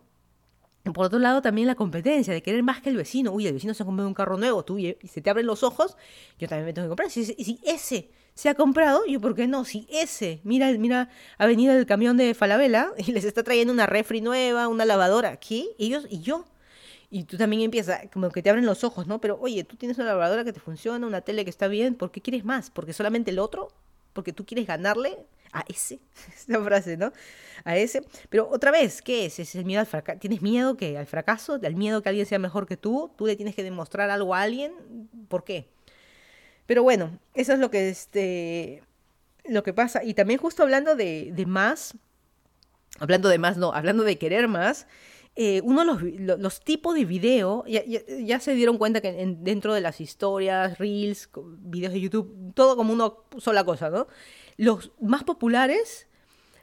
Por 0.92 1.06
otro 1.06 1.18
lado, 1.18 1.40
también 1.40 1.66
la 1.66 1.74
competencia, 1.74 2.34
de 2.34 2.42
querer 2.42 2.62
más 2.62 2.82
que 2.82 2.90
el 2.90 2.96
vecino. 2.96 3.32
Uy, 3.32 3.46
el 3.46 3.54
vecino 3.54 3.72
se 3.72 3.82
ha 3.82 3.86
comprado 3.86 4.06
un 4.06 4.14
carro 4.14 4.36
nuevo, 4.36 4.64
tú 4.64 4.78
y, 4.78 4.96
se 5.10 5.22
te 5.22 5.30
abren 5.30 5.46
los 5.46 5.62
ojos, 5.62 5.96
yo 6.38 6.46
también 6.46 6.66
me 6.66 6.72
tengo 6.74 6.86
que 6.86 6.90
comprar. 6.90 7.10
Si, 7.10 7.24
si 7.24 7.58
ese 7.64 8.10
se 8.34 8.48
ha 8.48 8.54
comprado, 8.54 9.06
yo, 9.06 9.20
¿por 9.20 9.34
qué 9.34 9.46
no? 9.46 9.64
Si 9.64 9.86
ese, 9.90 10.40
mira, 10.44 10.70
mira, 10.72 11.08
ha 11.38 11.46
venido 11.46 11.72
el 11.72 11.86
camión 11.86 12.16
de 12.16 12.34
Falabella 12.34 12.92
y 12.98 13.12
les 13.12 13.24
está 13.24 13.42
trayendo 13.42 13.72
una 13.72 13.86
refri 13.86 14.20
nueva, 14.20 14.68
una 14.68 14.84
lavadora, 14.84 15.30
aquí, 15.30 15.70
ellos 15.78 16.06
y 16.10 16.20
yo. 16.20 16.44
Y 17.10 17.24
tú 17.24 17.36
también 17.36 17.62
empiezas, 17.62 18.00
como 18.12 18.30
que 18.30 18.42
te 18.42 18.50
abren 18.50 18.66
los 18.66 18.82
ojos, 18.82 19.06
¿no? 19.06 19.20
Pero, 19.20 19.38
oye, 19.40 19.62
tú 19.64 19.76
tienes 19.76 19.96
una 19.98 20.08
lavadora 20.08 20.44
que 20.44 20.52
te 20.52 20.60
funciona, 20.60 21.06
una 21.06 21.20
tele 21.20 21.44
que 21.44 21.50
está 21.50 21.68
bien, 21.68 21.94
¿por 21.94 22.10
qué 22.10 22.20
quieres 22.20 22.44
más? 22.44 22.70
¿Porque 22.70 22.92
solamente 22.92 23.30
el 23.30 23.38
otro? 23.38 23.68
¿Porque 24.12 24.32
tú 24.32 24.44
quieres 24.44 24.66
ganarle? 24.66 25.16
A 25.54 25.64
ese, 25.68 26.00
esa 26.36 26.62
frase, 26.62 26.96
¿no? 26.98 27.12
A 27.64 27.76
ese. 27.76 28.02
Pero 28.28 28.48
otra 28.50 28.70
vez, 28.70 29.00
¿qué 29.00 29.26
es? 29.26 29.38
¿Es 29.38 29.54
el 29.54 29.64
miedo 29.64 29.80
al 29.80 29.86
fracaso? 29.86 30.18
¿Tienes 30.18 30.42
miedo 30.42 30.76
que 30.76 30.98
al 30.98 31.06
fracaso? 31.06 31.58
¿Al 31.62 31.76
miedo 31.76 32.02
que 32.02 32.10
alguien 32.10 32.26
sea 32.26 32.38
mejor 32.38 32.66
que 32.66 32.76
tú? 32.76 33.10
¿Tú 33.16 33.26
le 33.26 33.36
tienes 33.36 33.54
que 33.54 33.62
demostrar 33.62 34.10
algo 34.10 34.34
a 34.34 34.42
alguien? 34.42 34.72
¿Por 35.28 35.44
qué? 35.44 35.70
Pero 36.66 36.82
bueno, 36.82 37.18
eso 37.34 37.52
es 37.52 37.58
lo 37.58 37.70
que, 37.70 37.88
este, 37.88 38.82
lo 39.44 39.62
que 39.62 39.72
pasa. 39.72 40.02
Y 40.04 40.14
también 40.14 40.40
justo 40.40 40.62
hablando 40.62 40.96
de, 40.96 41.30
de 41.32 41.46
más, 41.46 41.94
hablando 42.98 43.28
de 43.28 43.38
más, 43.38 43.56
no, 43.56 43.72
hablando 43.72 44.02
de 44.02 44.18
querer 44.18 44.48
más, 44.48 44.86
eh, 45.36 45.60
uno 45.64 45.80
de 45.80 46.20
los, 46.20 46.38
los, 46.38 46.60
tipos 46.60 46.94
de 46.94 47.04
video, 47.04 47.64
ya, 47.66 47.82
ya, 47.84 48.38
se 48.38 48.54
dieron 48.54 48.78
cuenta 48.78 49.00
que 49.00 49.12
dentro 49.40 49.74
de 49.74 49.80
las 49.80 50.00
historias, 50.00 50.78
reels, 50.78 51.28
videos 51.58 51.92
de 51.92 52.00
YouTube, 52.00 52.54
todo 52.54 52.76
como 52.76 52.92
una 52.92 53.12
sola 53.38 53.64
cosa, 53.64 53.90
¿no? 53.90 54.06
Los 54.56 54.92
más 55.00 55.24
populares 55.24 56.06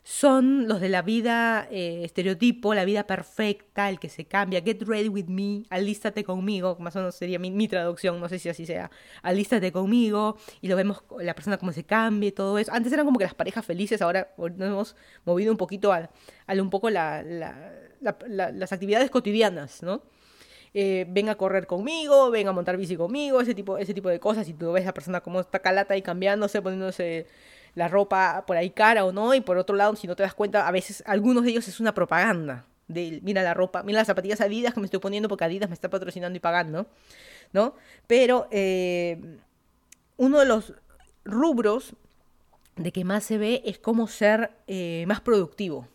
son 0.03 0.67
los 0.67 0.81
de 0.81 0.89
la 0.89 1.03
vida 1.03 1.67
eh, 1.69 2.01
estereotipo, 2.03 2.73
la 2.73 2.85
vida 2.85 3.05
perfecta, 3.05 3.87
el 3.87 3.99
que 3.99 4.09
se 4.09 4.25
cambia, 4.25 4.61
get 4.61 4.81
ready 4.81 5.09
with 5.09 5.25
me, 5.27 5.63
alístate 5.69 6.23
conmigo, 6.23 6.75
más 6.79 6.95
o 6.95 6.99
menos 6.99 7.15
sería 7.15 7.37
mi, 7.37 7.67
traducción, 7.67 8.19
no 8.19 8.27
sé 8.27 8.39
si 8.39 8.49
así 8.49 8.65
sea, 8.65 8.89
alístate 9.21 9.71
conmigo, 9.71 10.37
y 10.59 10.69
lo 10.69 10.75
vemos 10.75 11.03
la 11.19 11.35
persona 11.35 11.57
cómo 11.57 11.71
se 11.71 11.83
cambia 11.83 12.29
y 12.29 12.31
todo 12.31 12.57
eso. 12.57 12.71
Antes 12.73 12.91
eran 12.91 13.05
como 13.05 13.19
que 13.19 13.25
las 13.25 13.35
parejas 13.35 13.63
felices, 13.63 14.01
ahora 14.01 14.33
nos 14.37 14.67
hemos 14.67 14.95
movido 15.23 15.51
un 15.51 15.57
poquito 15.57 15.93
a, 15.93 16.09
un 16.47 16.69
poco 16.71 16.89
la, 16.89 17.21
las 18.01 18.71
actividades 18.73 19.11
cotidianas, 19.11 19.83
¿no? 19.83 20.01
Eh, 20.73 21.05
ven 21.09 21.27
a 21.27 21.35
correr 21.35 21.67
conmigo, 21.67 22.31
ven 22.31 22.47
a 22.47 22.53
montar 22.53 22.77
bici 22.77 22.95
conmigo, 22.95 23.41
ese 23.41 23.53
tipo, 23.53 23.77
ese 23.77 23.93
tipo 23.93 24.09
de 24.09 24.19
cosas, 24.19 24.47
y 24.47 24.53
tú 24.53 24.71
ves 24.71 24.83
a 24.83 24.87
la 24.87 24.93
persona 24.93 25.21
como 25.21 25.41
está 25.41 25.59
calata 25.59 25.95
y 25.97 26.01
cambiándose, 26.01 26.61
poniéndose 26.61 27.27
la 27.76 27.88
ropa 27.88 28.43
por 28.45 28.57
ahí 28.57 28.72
cara 28.72 29.05
o 29.05 29.11
no, 29.11 29.34
y 29.34 29.41
por 29.41 29.57
otro 29.57 29.76
lado, 29.76 29.95
si 29.95 30.07
no 30.07 30.15
te 30.15 30.24
das 30.24 30.34
cuenta, 30.34 30.67
a 30.67 30.72
veces 30.72 31.03
algunos 31.05 31.43
de 31.43 31.51
ellos 31.51 31.67
es 31.67 31.80
una 31.80 31.93
propaganda 31.93 32.65
de, 32.88 33.19
mira 33.24 33.43
la 33.43 33.53
ropa, 33.53 33.84
mira 33.84 33.99
las 33.99 34.07
zapatillas 34.07 34.41
Adidas 34.41 34.74
que 34.74 34.80
me 34.80 34.86
estoy 34.86 34.99
poniendo 34.99 35.30
porque 35.30 35.45
Adidas 35.45 35.69
me 35.69 35.74
está 35.74 35.89
patrocinando 35.89 36.36
y 36.36 36.39
pagando, 36.39 36.88
¿no? 37.53 37.76
Pero 38.07 38.47
eh, 38.51 39.19
uno 40.17 40.39
de 40.39 40.45
los 40.45 40.74
rubros 41.24 41.93
de 42.76 42.91
que 42.91 43.03
más 43.03 43.24
se 43.24 43.38
ve 43.38 43.61
es 43.65 43.80
cómo 43.80 44.07
ser 44.07 44.51
eh, 44.67 45.05
más 45.07 45.22
productivo. 45.22 45.88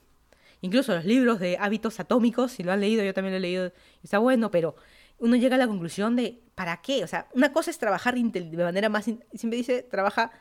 Incluso 0.60 0.94
los 0.94 1.04
libros 1.04 1.38
de 1.38 1.58
hábitos 1.60 2.00
atómicos, 2.00 2.52
si 2.52 2.62
lo 2.62 2.72
han 2.72 2.80
leído, 2.80 3.04
yo 3.04 3.12
también 3.12 3.32
lo 3.32 3.38
he 3.38 3.40
leído, 3.40 3.72
está 4.02 4.18
bueno, 4.18 4.50
pero 4.50 4.74
uno 5.18 5.36
llega 5.36 5.56
a 5.56 5.58
la 5.58 5.66
conclusión 5.66 6.16
de, 6.16 6.38
¿para 6.54 6.78
qué? 6.78 7.04
O 7.04 7.06
sea, 7.06 7.28
una 7.34 7.52
cosa 7.52 7.70
es 7.70 7.78
trabajar 7.78 8.14
de 8.14 8.56
manera 8.56 8.88
más, 8.88 9.04
siempre 9.04 9.56
dice, 9.56 9.82
trabaja 9.82 10.32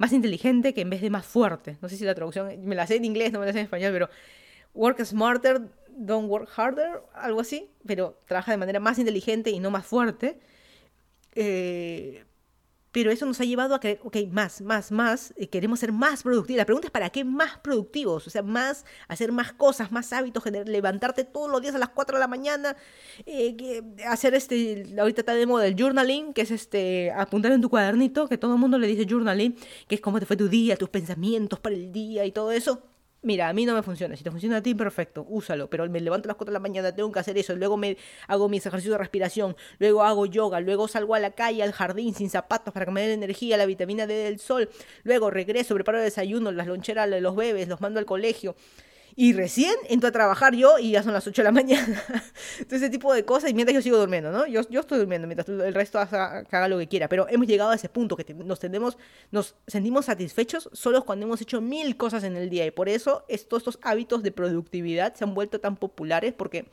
más 0.00 0.14
inteligente 0.14 0.72
que 0.72 0.80
en 0.80 0.88
vez 0.88 1.02
de 1.02 1.10
más 1.10 1.26
fuerte. 1.26 1.76
No 1.82 1.88
sé 1.90 1.98
si 1.98 2.06
la 2.06 2.14
traducción, 2.14 2.64
me 2.64 2.74
la 2.74 2.86
sé 2.86 2.96
en 2.96 3.04
inglés, 3.04 3.32
no 3.32 3.38
me 3.38 3.44
la 3.44 3.52
sé 3.52 3.58
en 3.58 3.64
español, 3.64 3.92
pero 3.92 4.08
work 4.72 5.04
smarter, 5.04 5.60
don't 5.90 6.30
work 6.30 6.48
harder, 6.56 7.02
algo 7.12 7.40
así, 7.40 7.68
pero 7.84 8.18
trabaja 8.26 8.50
de 8.50 8.56
manera 8.56 8.80
más 8.80 8.98
inteligente 8.98 9.50
y 9.50 9.60
no 9.60 9.70
más 9.70 9.84
fuerte. 9.84 10.38
Eh, 11.34 12.24
pero 12.92 13.10
eso 13.10 13.26
nos 13.26 13.40
ha 13.40 13.44
llevado 13.44 13.74
a 13.74 13.80
que, 13.80 14.00
ok, 14.02 14.16
más, 14.30 14.60
más, 14.60 14.90
más, 14.90 15.32
eh, 15.36 15.48
queremos 15.48 15.80
ser 15.80 15.92
más 15.92 16.22
productivos. 16.22 16.58
La 16.58 16.64
pregunta 16.64 16.88
es, 16.88 16.90
¿para 16.90 17.10
qué 17.10 17.24
más 17.24 17.58
productivos? 17.58 18.26
O 18.26 18.30
sea, 18.30 18.42
más, 18.42 18.84
hacer 19.08 19.32
más 19.32 19.52
cosas, 19.52 19.92
más 19.92 20.12
hábitos, 20.12 20.44
levantarte 20.66 21.24
todos 21.24 21.50
los 21.50 21.62
días 21.62 21.74
a 21.74 21.78
las 21.78 21.90
4 21.90 22.16
de 22.16 22.20
la 22.20 22.28
mañana, 22.28 22.76
eh, 23.26 23.82
hacer 24.08 24.34
este, 24.34 24.94
ahorita 24.98 25.22
está 25.22 25.34
de 25.34 25.46
moda 25.46 25.66
el 25.66 25.76
journaling, 25.76 26.32
que 26.32 26.42
es 26.42 26.50
este, 26.50 27.12
apuntar 27.12 27.52
en 27.52 27.60
tu 27.60 27.70
cuadernito, 27.70 28.28
que 28.28 28.38
todo 28.38 28.54
el 28.54 28.60
mundo 28.60 28.78
le 28.78 28.86
dice 28.86 29.06
journaling, 29.08 29.56
que 29.86 29.94
es 29.94 30.00
cómo 30.00 30.18
te 30.18 30.26
fue 30.26 30.36
tu 30.36 30.48
día, 30.48 30.76
tus 30.76 30.88
pensamientos 30.88 31.60
para 31.60 31.74
el 31.76 31.92
día 31.92 32.24
y 32.24 32.32
todo 32.32 32.50
eso. 32.52 32.89
Mira, 33.22 33.50
a 33.50 33.52
mí 33.52 33.66
no 33.66 33.74
me 33.74 33.82
funciona. 33.82 34.16
Si 34.16 34.24
te 34.24 34.30
funciona 34.30 34.56
a 34.58 34.62
ti, 34.62 34.74
perfecto, 34.74 35.26
úsalo. 35.28 35.68
Pero 35.68 35.88
me 35.90 36.00
levanto 36.00 36.26
a 36.26 36.30
las 36.30 36.36
4 36.36 36.52
de 36.52 36.54
la 36.54 36.60
mañana, 36.60 36.94
tengo 36.94 37.12
que 37.12 37.18
hacer 37.18 37.36
eso. 37.36 37.54
Luego 37.54 37.76
me 37.76 37.98
hago 38.26 38.48
mis 38.48 38.64
ejercicios 38.64 38.92
de 38.94 38.98
respiración. 38.98 39.56
Luego 39.78 40.02
hago 40.02 40.24
yoga. 40.24 40.60
Luego 40.60 40.88
salgo 40.88 41.14
a 41.14 41.20
la 41.20 41.32
calle, 41.32 41.62
al 41.62 41.72
jardín, 41.72 42.14
sin 42.14 42.30
zapatos 42.30 42.72
para 42.72 42.86
que 42.86 42.92
me 42.92 43.06
dé 43.06 43.12
energía, 43.12 43.58
la 43.58 43.66
vitamina 43.66 44.06
D 44.06 44.14
del 44.14 44.40
sol. 44.40 44.70
Luego 45.02 45.30
regreso, 45.30 45.74
preparo 45.74 45.98
el 45.98 46.04
desayuno, 46.04 46.50
las 46.50 46.66
loncheras 46.66 47.10
de 47.10 47.20
los 47.20 47.36
bebés, 47.36 47.68
los 47.68 47.82
mando 47.82 48.00
al 48.00 48.06
colegio. 48.06 48.56
Y 49.20 49.34
recién 49.34 49.74
entro 49.90 50.08
a 50.08 50.12
trabajar 50.12 50.54
yo 50.54 50.78
y 50.78 50.92
ya 50.92 51.02
son 51.02 51.12
las 51.12 51.26
8 51.26 51.42
de 51.42 51.44
la 51.44 51.52
mañana. 51.60 52.02
Entonces, 52.58 52.80
ese 52.80 52.88
tipo 52.88 53.12
de 53.12 53.22
cosas. 53.26 53.50
Y 53.50 53.54
mientras 53.54 53.74
yo 53.74 53.82
sigo 53.82 53.98
durmiendo, 53.98 54.32
¿no? 54.32 54.46
Yo, 54.46 54.62
yo 54.70 54.80
estoy 54.80 54.96
durmiendo 54.96 55.28
mientras 55.28 55.46
el 55.46 55.74
resto 55.74 55.98
haga, 55.98 56.68
lo 56.68 56.78
que 56.78 56.88
quiera. 56.88 57.06
Pero 57.06 57.28
hemos 57.28 57.46
llegado 57.46 57.68
a 57.68 57.74
ese 57.74 57.90
punto 57.90 58.16
que 58.16 58.32
nos, 58.32 58.58
nos 59.30 59.56
sentimos 59.66 60.06
satisfechos 60.06 60.70
solo 60.72 61.04
cuando 61.04 61.26
hemos 61.26 61.38
hecho 61.42 61.60
mil 61.60 61.98
cosas 61.98 62.24
en 62.24 62.34
el 62.34 62.48
día. 62.48 62.64
Y 62.64 62.70
por 62.70 62.88
eso 62.88 63.26
estos, 63.28 63.58
estos 63.58 63.78
hábitos 63.82 64.22
de 64.22 64.32
productividad 64.32 65.12
se 65.14 65.24
han 65.24 65.34
vuelto 65.34 65.60
tan 65.60 65.76
populares 65.76 66.32
porque 66.32 66.70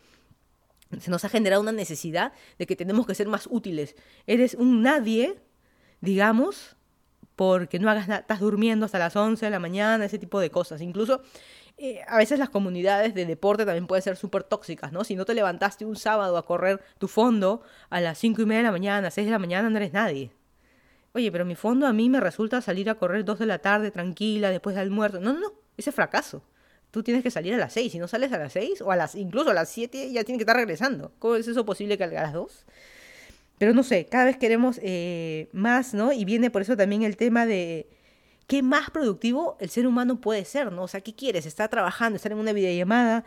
se 1.02 1.12
nos 1.12 1.26
ha 1.26 1.30
generado 1.30 1.62
una 1.62 1.74
necesidad 1.74 2.32
de 2.58 2.66
que 2.66 2.78
tenemos 2.78 3.06
que 3.06 3.14
ser 3.14 3.28
más 3.28 3.50
útiles. 3.52 3.98
Eres 4.26 4.54
un 4.54 4.84
nadie, 4.84 5.36
digamos, 6.00 6.78
porque 7.38 7.78
no 7.78 7.90
hagas 7.90 8.08
nada, 8.08 8.22
estás 8.22 8.40
durmiendo 8.40 8.86
hasta 8.86 9.00
las 9.00 9.16
11 9.16 9.46
de 9.46 9.52
la 9.52 9.60
mañana, 9.60 10.04
ese 10.06 10.18
tipo 10.18 10.40
de 10.40 10.50
cosas. 10.50 10.82
Incluso 10.82 11.22
eh, 11.80 12.02
a 12.08 12.18
veces 12.18 12.40
las 12.40 12.50
comunidades 12.50 13.14
de 13.14 13.26
deporte 13.26 13.64
también 13.64 13.86
pueden 13.86 14.02
ser 14.02 14.18
súper 14.18 14.44
tóxicas, 14.44 14.92
¿no? 14.92 15.04
Si 15.04 15.16
no 15.16 15.26
te 15.26 15.36
levantaste 15.36 15.86
un 15.86 15.96
sábado 15.96 16.38
a 16.38 16.46
correr 16.46 16.82
tu 16.98 17.08
fondo 17.08 17.62
a 17.92 18.02
las 18.02 18.18
5 18.18 18.42
y 18.42 18.46
media 18.46 18.60
de 18.60 18.64
la 18.64 18.72
mañana, 18.72 19.12
6 19.12 19.26
de 19.26 19.32
la 19.32 19.40
mañana, 19.40 19.70
no 19.70 19.78
eres 19.78 19.94
nadie. 19.94 20.32
Oye, 21.14 21.32
pero 21.32 21.46
mi 21.46 21.56
fondo 21.56 21.86
a 21.86 21.94
mí 21.94 22.10
me 22.10 22.20
resulta 22.20 22.62
salir 22.62 22.90
a 22.90 22.96
correr 22.96 23.24
2 23.26 23.40
de 23.40 23.46
la 23.46 23.60
tarde 23.60 23.92
tranquila 23.92 24.50
después 24.50 24.76
del 24.76 24.86
almuerzo. 24.86 25.20
No, 25.20 25.34
no, 25.34 25.40
no, 25.40 25.54
ese 25.78 25.92
es 25.92 25.96
fracaso. 25.96 26.42
Tú 26.90 27.04
tienes 27.04 27.22
que 27.22 27.30
salir 27.30 27.54
a 27.54 27.58
las 27.58 27.74
6. 27.74 27.92
Si 27.92 28.00
no 28.00 28.08
sales 28.08 28.34
a 28.34 28.40
las 28.40 28.54
6 28.54 28.82
o 28.82 28.92
a 28.92 28.96
las 28.96 29.14
incluso 29.14 29.52
a 29.52 29.54
las 29.54 29.70
7 29.70 30.12
ya 30.12 30.24
tienes 30.24 30.40
que 30.40 30.44
estar 30.44 30.56
regresando. 30.56 31.12
¿Cómo 31.20 31.36
es 31.36 31.48
eso 31.48 31.66
posible 31.66 31.98
que 31.98 32.06
a 32.06 32.08
las 32.08 32.34
2? 32.34 32.66
Pero 33.60 33.74
no 33.74 33.84
sé, 33.84 34.06
cada 34.06 34.26
vez 34.26 34.38
queremos 34.38 34.80
eh, 34.82 35.50
más, 35.52 35.94
¿no? 35.94 36.12
Y 36.12 36.26
viene 36.26 36.50
por 36.50 36.62
eso 36.62 36.78
también 36.78 37.04
el 37.04 37.18
tema 37.18 37.46
de 37.46 37.88
¿qué 38.48 38.64
más 38.64 38.90
productivo 38.90 39.58
el 39.60 39.70
ser 39.70 39.88
humano 39.88 40.20
puede 40.20 40.46
ser? 40.46 40.72
¿no? 40.72 40.84
O 40.84 40.88
sea, 40.88 41.02
¿qué 41.02 41.14
quieres? 41.14 41.46
Estar 41.46 41.70
trabajando, 41.70 42.16
estar 42.16 42.32
en 42.32 42.40
una 42.40 42.54
videollamada, 42.54 43.26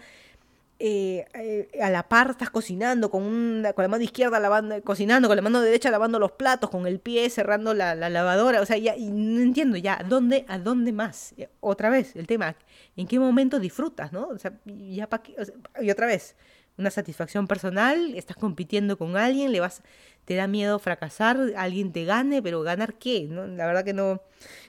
eh, 0.82 1.26
eh, 1.34 1.82
a 1.82 1.90
la 1.90 2.08
par 2.08 2.30
estás 2.30 2.48
cocinando 2.48 3.10
con, 3.10 3.22
una, 3.22 3.74
con 3.74 3.82
la 3.82 3.88
mano 3.88 4.02
izquierda 4.02 4.40
lavando, 4.40 4.82
cocinando, 4.82 5.28
con 5.28 5.36
la 5.36 5.42
mano 5.42 5.60
derecha 5.60 5.90
lavando 5.90 6.18
los 6.18 6.32
platos, 6.32 6.70
con 6.70 6.86
el 6.86 7.00
pie 7.00 7.28
cerrando 7.28 7.74
la, 7.74 7.94
lavadora, 7.94 8.62
o 8.62 8.66
sea, 8.66 8.78
ya 8.78 8.94
no 8.98 9.40
entiendo 9.42 9.76
ya, 9.76 9.98
¿a 10.00 10.04
dónde, 10.04 10.46
a 10.48 10.58
dónde 10.58 10.92
más? 10.92 11.34
Eh, 11.36 11.50
otra 11.60 11.90
vez, 11.90 12.16
el 12.16 12.26
tema, 12.26 12.56
¿en 12.96 13.06
qué 13.06 13.18
momento 13.18 13.60
disfrutas, 13.60 14.10
no? 14.14 14.28
O 14.28 14.38
sea, 14.38 14.54
ya 14.64 15.06
para 15.06 15.22
qué, 15.22 15.36
y 15.82 15.90
otra 15.90 16.06
vez, 16.06 16.34
una 16.81 16.91
satisfacción 16.91 17.47
personal, 17.47 18.14
estás 18.16 18.37
compitiendo 18.37 18.99
con 18.99 19.16
alguien, 19.16 19.53
le 19.53 19.61
vas, 19.61 19.83
te 20.24 20.35
da 20.35 20.47
miedo 20.47 20.78
fracasar, 20.78 21.53
alguien 21.57 21.93
te 21.93 22.05
gane, 22.05 22.43
pero 22.43 22.62
ganar 22.62 22.95
qué. 22.95 23.28
La 23.31 23.66
verdad 23.66 23.85
que 23.85 23.93
no, 23.93 24.22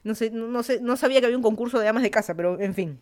no 0.04 0.16
sé, 0.16 0.30
no, 0.32 0.64
sé, 0.64 0.80
no 0.82 0.98
sabía 0.98 1.20
que 1.20 1.26
había 1.26 1.38
un 1.38 1.44
concurso 1.44 1.80
de 1.80 1.88
amas 1.88 2.04
de 2.04 2.12
casa, 2.12 2.36
pero 2.36 2.60
en 2.60 2.74
fin. 2.74 3.02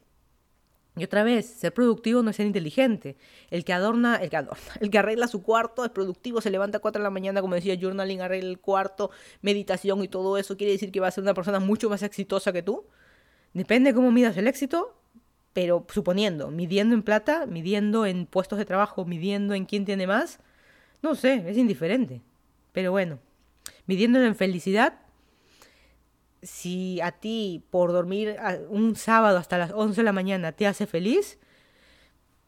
Y 0.95 1.03
otra 1.03 1.24
vez, 1.24 1.45
ser 1.45 1.74
productivo 1.74 2.22
no 2.24 2.30
es 2.30 2.36
ser 2.36 2.45
inteligente. 2.45 3.16
El 3.49 3.64
que 3.64 3.74
adorna, 3.74 4.18
el 4.18 4.30
que 4.30 4.38
adorna, 4.38 4.74
el 4.82 4.89
que 4.89 4.97
arregla 4.97 5.28
su 5.28 5.41
cuarto 5.43 5.86
es 5.86 5.91
productivo, 5.91 6.41
se 6.41 6.49
levanta 6.49 6.80
a 6.80 6.82
4 6.82 6.99
de 6.99 7.03
la 7.03 7.10
mañana, 7.10 7.41
como 7.41 7.55
decía 7.55 7.78
journaling, 7.80 8.22
arregla 8.22 8.49
el 8.49 8.60
cuarto, 8.60 9.12
meditación 9.41 10.03
y 10.03 10.07
todo 10.07 10.38
eso, 10.38 10.57
quiere 10.57 10.74
decir 10.74 10.91
que 10.91 10.99
va 10.99 11.07
a 11.07 11.12
ser 11.12 11.24
una 11.24 11.34
persona 11.34 11.60
mucho 11.60 11.89
más 11.89 12.03
exitosa 12.03 12.51
que 12.51 12.64
tú. 12.64 12.86
Depende 13.53 13.91
de 13.91 13.95
cómo 13.95 14.12
midas 14.12 14.38
el 14.38 14.47
éxito, 14.47 14.98
pero 15.62 15.86
suponiendo, 15.89 16.51
midiendo 16.51 16.95
en 16.95 17.03
plata, 17.03 17.45
midiendo 17.45 18.05
en 18.05 18.28
puestos 18.28 18.57
de 18.57 18.64
trabajo, 18.64 19.03
midiendo 19.03 19.53
en 19.55 19.66
quién 19.66 19.84
tiene 19.84 20.07
más, 20.07 20.39
no 21.01 21.16
sé, 21.16 21.43
es 21.49 21.57
indiferente. 21.57 22.22
Pero 22.72 22.91
bueno, 22.91 23.20
midiéndolo 23.86 24.26
en 24.26 24.38
felicidad, 24.38 24.93
si 26.41 27.01
a 27.01 27.12
ti 27.12 27.66
por 27.72 27.91
dormir 27.91 28.38
un 28.70 28.95
sábado 28.95 29.38
hasta 29.38 29.57
las 29.57 29.72
11 29.72 29.99
de 29.99 30.05
la 30.05 30.14
mañana 30.14 30.53
te 30.53 30.66
hace 30.66 30.88
feliz, 30.88 31.38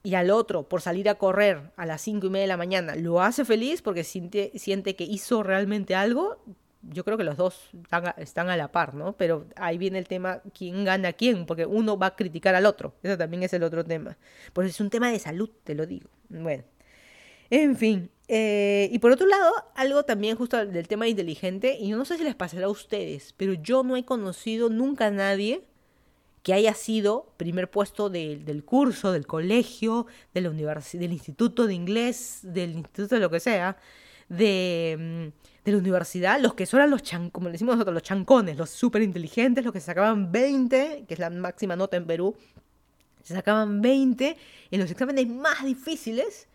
y 0.03 0.15
al 0.15 0.31
otro 0.31 0.69
por 0.69 0.79
salir 0.79 1.09
a 1.09 1.15
correr 1.15 1.73
a 1.75 1.85
las 1.85 2.01
5 2.03 2.27
y 2.27 2.29
media 2.29 2.43
de 2.43 2.47
la 2.47 2.55
mañana 2.55 2.95
lo 2.95 3.21
hace 3.21 3.43
feliz 3.43 3.81
porque 3.81 4.05
siente, 4.05 4.53
siente 4.55 4.95
que 4.95 5.03
hizo 5.03 5.43
realmente 5.43 5.95
algo, 5.95 6.41
yo 6.83 7.03
creo 7.03 7.17
que 7.17 7.23
los 7.23 7.37
dos 7.37 7.69
están 8.17 8.49
a, 8.49 8.57
la 8.57 8.71
par, 8.71 8.95
¿no? 8.95 9.13
Pero 9.13 9.47
ahí 9.55 9.77
viene 9.77 9.99
el 9.99 10.07
tema, 10.07 10.41
¿quién 10.57 10.83
gana 10.83 11.09
a 11.09 11.13
quién? 11.13 11.45
Porque 11.45 11.65
uno 11.65 11.97
va 11.97 12.07
a 12.07 12.15
criticar 12.15 12.55
al 12.55 12.65
otro. 12.65 12.95
Eso 13.03 13.17
también 13.17 13.43
es 13.43 13.53
el 13.53 13.63
otro 13.63 13.83
tema. 13.83 14.17
Pues 14.53 14.69
es 14.69 14.79
un 14.79 14.89
tema 14.89 15.11
de 15.11 15.19
salud, 15.19 15.49
te 15.63 15.75
lo 15.75 15.85
digo. 15.85 16.09
Bueno. 16.29 16.63
En 17.49 17.75
fin. 17.75 18.09
Eh, 18.27 18.89
y 18.91 18.99
por 18.99 19.11
otro 19.11 19.27
lado, 19.27 19.51
algo 19.75 20.03
también 20.03 20.37
justo 20.37 20.65
del 20.65 20.87
tema 20.87 21.07
inteligente, 21.07 21.77
y 21.77 21.91
no 21.91 22.05
sé 22.05 22.17
si 22.17 22.23
les 22.23 22.35
pasará 22.35 22.67
a 22.67 22.69
ustedes, 22.69 23.33
pero 23.35 23.53
yo 23.53 23.83
no 23.83 23.97
he 23.97 24.05
conocido 24.05 24.69
nunca 24.69 25.07
a 25.07 25.11
nadie 25.11 25.65
que 26.43 26.53
haya 26.53 26.73
sido 26.73 27.33
primer 27.37 27.69
puesto 27.69 28.09
del 28.09 28.63
curso, 28.63 29.11
del 29.11 29.27
colegio, 29.27 30.07
de 30.33 30.41
la 30.41 30.49
del 30.49 31.13
instituto 31.13 31.67
de 31.67 31.73
inglés, 31.73 32.39
del 32.41 32.71
instituto 32.71 33.15
de 33.15 33.21
lo 33.21 33.29
que 33.29 33.39
sea, 33.39 33.77
de, 34.29 35.31
mm, 35.33 35.40
de 35.63 35.71
la 35.71 35.77
universidad, 35.77 36.39
los 36.39 36.55
que 36.55 36.65
son 36.65 36.89
los 36.89 37.03
chan, 37.03 37.29
como 37.29 37.49
decimos 37.49 37.75
nosotros, 37.75 37.93
los 37.93 38.03
chancones, 38.03 38.57
los 38.57 38.69
súper 38.69 39.01
inteligentes, 39.03 39.63
los 39.63 39.73
que 39.73 39.79
sacaban 39.79 40.31
20, 40.31 41.05
que 41.07 41.13
es 41.13 41.19
la 41.19 41.29
máxima 41.29 41.75
nota 41.75 41.97
en 41.97 42.05
Perú, 42.05 42.35
se 43.21 43.35
sacaban 43.35 43.81
20 43.81 44.37
en 44.71 44.79
los 44.79 44.89
exámenes 44.89 45.27
más 45.27 45.63
difíciles, 45.63 46.47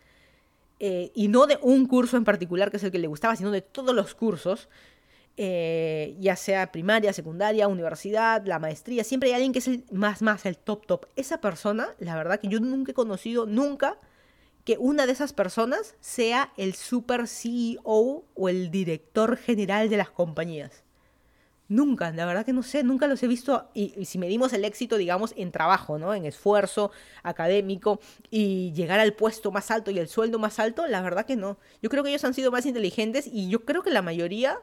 eh, 0.79 1.11
y 1.15 1.27
no 1.27 1.47
de 1.47 1.57
un 1.61 1.87
curso 1.87 2.17
en 2.17 2.23
particular 2.23 2.69
que 2.69 2.77
es 2.77 2.83
el 2.83 2.91
que 2.91 2.99
le 2.99 3.07
gustaba, 3.07 3.35
sino 3.35 3.49
de 3.51 3.61
todos 3.61 3.95
los 3.95 4.13
cursos, 4.13 4.69
eh, 5.37 6.15
ya 6.19 6.35
sea 6.35 6.71
primaria, 6.71 7.13
secundaria, 7.13 7.67
universidad, 7.67 8.45
la 8.45 8.59
maestría, 8.59 9.03
siempre 9.03 9.29
hay 9.29 9.35
alguien 9.35 9.53
que 9.53 9.59
es 9.59 9.67
el 9.67 9.83
más, 9.91 10.21
más, 10.21 10.45
el 10.45 10.57
top, 10.57 10.85
top. 10.85 11.05
Esa 11.15 11.39
persona, 11.39 11.89
la 11.99 12.15
verdad 12.15 12.39
que 12.39 12.47
yo 12.47 12.59
nunca 12.59 12.91
he 12.91 12.95
conocido, 12.95 13.45
nunca, 13.45 13.97
que 14.67 14.77
una 14.77 15.05
de 15.05 15.13
esas 15.13 15.31
personas 15.31 15.95
sea 16.01 16.51
el 16.57 16.73
super 16.75 17.29
CEO 17.29 18.25
o 18.35 18.49
el 18.49 18.69
director 18.69 19.37
general 19.37 19.87
de 19.87 19.95
las 19.95 20.09
compañías. 20.09 20.83
Nunca, 21.69 22.11
la 22.11 22.25
verdad 22.25 22.45
que 22.45 22.51
no 22.51 22.63
sé, 22.63 22.83
nunca 22.83 23.07
los 23.07 23.23
he 23.23 23.27
visto. 23.27 23.69
Y, 23.73 24.03
si 24.03 24.17
medimos 24.17 24.51
el 24.51 24.65
éxito, 24.65 24.97
digamos, 24.97 25.33
en 25.37 25.53
trabajo, 25.53 25.97
¿no? 25.97 26.13
En 26.13 26.25
esfuerzo 26.25 26.91
académico 27.23 28.01
y 28.29 28.73
llegar 28.73 28.99
al 28.99 29.13
puesto 29.13 29.53
más 29.53 29.71
alto 29.71 29.89
y 29.89 29.99
el 29.99 30.09
sueldo 30.09 30.37
más 30.37 30.59
alto, 30.59 30.85
la 30.85 31.01
verdad 31.01 31.25
que 31.25 31.37
no. 31.37 31.57
Yo 31.81 31.89
creo 31.89 32.03
que 32.03 32.09
ellos 32.09 32.25
han 32.25 32.33
sido 32.33 32.51
más 32.51 32.65
inteligentes 32.65 33.25
y 33.25 33.47
yo 33.47 33.63
creo 33.63 33.83
que 33.83 33.91
la 33.91 34.01
mayoría 34.01 34.59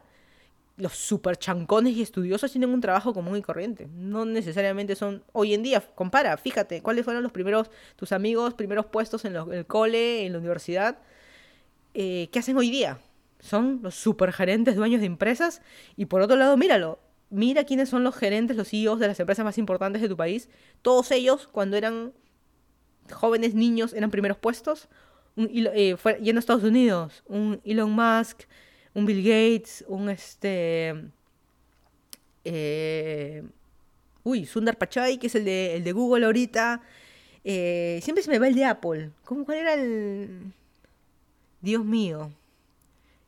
los 0.76 0.94
super 0.94 1.36
chancones 1.36 1.94
y 1.94 2.02
estudiosos 2.02 2.50
tienen 2.50 2.70
un 2.70 2.80
trabajo 2.80 3.14
común 3.14 3.36
y 3.36 3.42
corriente. 3.42 3.88
No 3.94 4.24
necesariamente 4.24 4.96
son. 4.96 5.22
Hoy 5.32 5.54
en 5.54 5.62
día, 5.62 5.80
compara, 5.94 6.36
fíjate, 6.36 6.82
cuáles 6.82 7.04
fueron 7.04 7.22
los 7.22 7.32
primeros, 7.32 7.70
tus 7.96 8.12
amigos, 8.12 8.54
primeros 8.54 8.86
puestos 8.86 9.24
en, 9.24 9.36
el 9.36 9.66
cole, 9.66 10.26
en 10.26 10.32
la 10.32 10.38
universidad. 10.38 10.98
Eh, 11.94 12.28
¿Qué 12.32 12.40
hacen 12.40 12.56
hoy 12.56 12.70
día? 12.70 12.98
Son 13.38 13.80
los 13.82 13.94
super 13.94 14.32
gerentes, 14.32 14.74
dueños 14.74 15.00
de 15.00 15.06
empresas. 15.06 15.62
Y 15.96 16.06
por 16.06 16.22
otro 16.22 16.36
lado, 16.36 16.56
míralo. 16.56 16.98
Mira 17.30 17.64
quiénes 17.64 17.88
son 17.88 18.04
los 18.04 18.16
gerentes, 18.16 18.56
los 18.56 18.68
CEOs 18.68 18.98
de 18.98 19.08
las 19.08 19.18
empresas 19.20 19.44
más 19.44 19.58
importantes 19.58 20.02
de 20.02 20.08
tu 20.08 20.16
país. 20.16 20.48
Todos 20.82 21.10
ellos, 21.10 21.48
cuando 21.50 21.76
eran 21.76 22.12
jóvenes 23.12 23.54
niños 23.54 23.92
eran 23.92 24.10
primeros 24.10 24.38
puestos, 24.38 24.88
eh, 25.36 25.96
yendo 26.22 26.38
a 26.38 26.40
Estados 26.40 26.62
Unidos, 26.62 27.22
un 27.26 27.60
Elon 27.64 27.90
Musk, 27.90 28.42
un 28.94 29.06
Bill 29.06 29.22
Gates, 29.22 29.84
un 29.88 30.08
este... 30.08 30.94
Eh, 32.44 33.42
uy, 34.22 34.46
Sundar 34.46 34.78
Pichai, 34.78 35.18
que 35.18 35.26
es 35.26 35.34
el 35.34 35.44
de, 35.44 35.76
el 35.76 35.84
de 35.84 35.92
Google 35.92 36.26
ahorita. 36.26 36.80
Eh, 37.42 38.00
siempre 38.02 38.22
se 38.22 38.30
me 38.30 38.38
va 38.38 38.48
el 38.48 38.54
de 38.54 38.64
Apple. 38.64 39.10
¿Cómo, 39.24 39.44
¿Cuál 39.44 39.58
era 39.58 39.74
el...? 39.74 40.52
Dios 41.60 41.84
mío. 41.84 42.30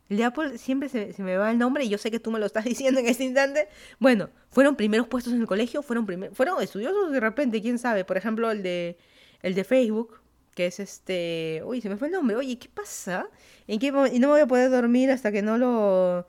El 0.09 0.17
de 0.17 0.23
Apple 0.23 0.57
siempre 0.57 0.87
se, 0.89 1.13
me 1.17 1.35
va 1.37 1.51
el 1.51 1.57
nombre 1.57 1.83
y 1.83 1.89
yo 1.89 1.97
sé 1.97 2.11
que 2.11 2.19
tú 2.19 2.31
me 2.31 2.39
lo 2.39 2.45
estás 2.45 2.63
diciendo 2.65 2.99
en 2.99 3.07
este 3.07 3.25
instante. 3.25 3.67
Bueno, 3.99 4.29
fueron 4.49 4.75
primeros 4.75 5.07
puestos 5.07 5.33
en 5.33 5.41
el 5.41 5.47
colegio, 5.47 5.81
fueron, 5.81 6.07
fueron 6.33 6.61
estudiosos 6.61 7.11
de 7.11 7.19
repente, 7.19 7.61
quién 7.61 7.77
sabe. 7.79 8.05
Por 8.05 8.17
ejemplo, 8.17 8.49
el 8.51 8.63
de, 8.63 8.97
el 9.41 9.53
de 9.53 9.63
Facebook, 9.63 10.19
que 10.57 10.65
es 10.65 10.79
este... 10.79 11.61
Uy, 11.65 11.81
se 11.81 11.87
me 11.87 11.97
fue 11.97 12.07
el 12.07 12.13
nombre. 12.13 12.35
Oye, 12.35 12.57
¿qué 12.57 12.67
pasa? 12.67 13.29
¿En 13.67 13.77
qué 13.77 13.93
y 14.11 14.17
no 14.17 14.29
voy 14.29 14.41
a 14.41 14.47
poder 14.47 14.71
dormir 14.71 15.11
hasta 15.11 15.31
que 15.31 15.43
no 15.43 15.55
lo... 15.59 16.25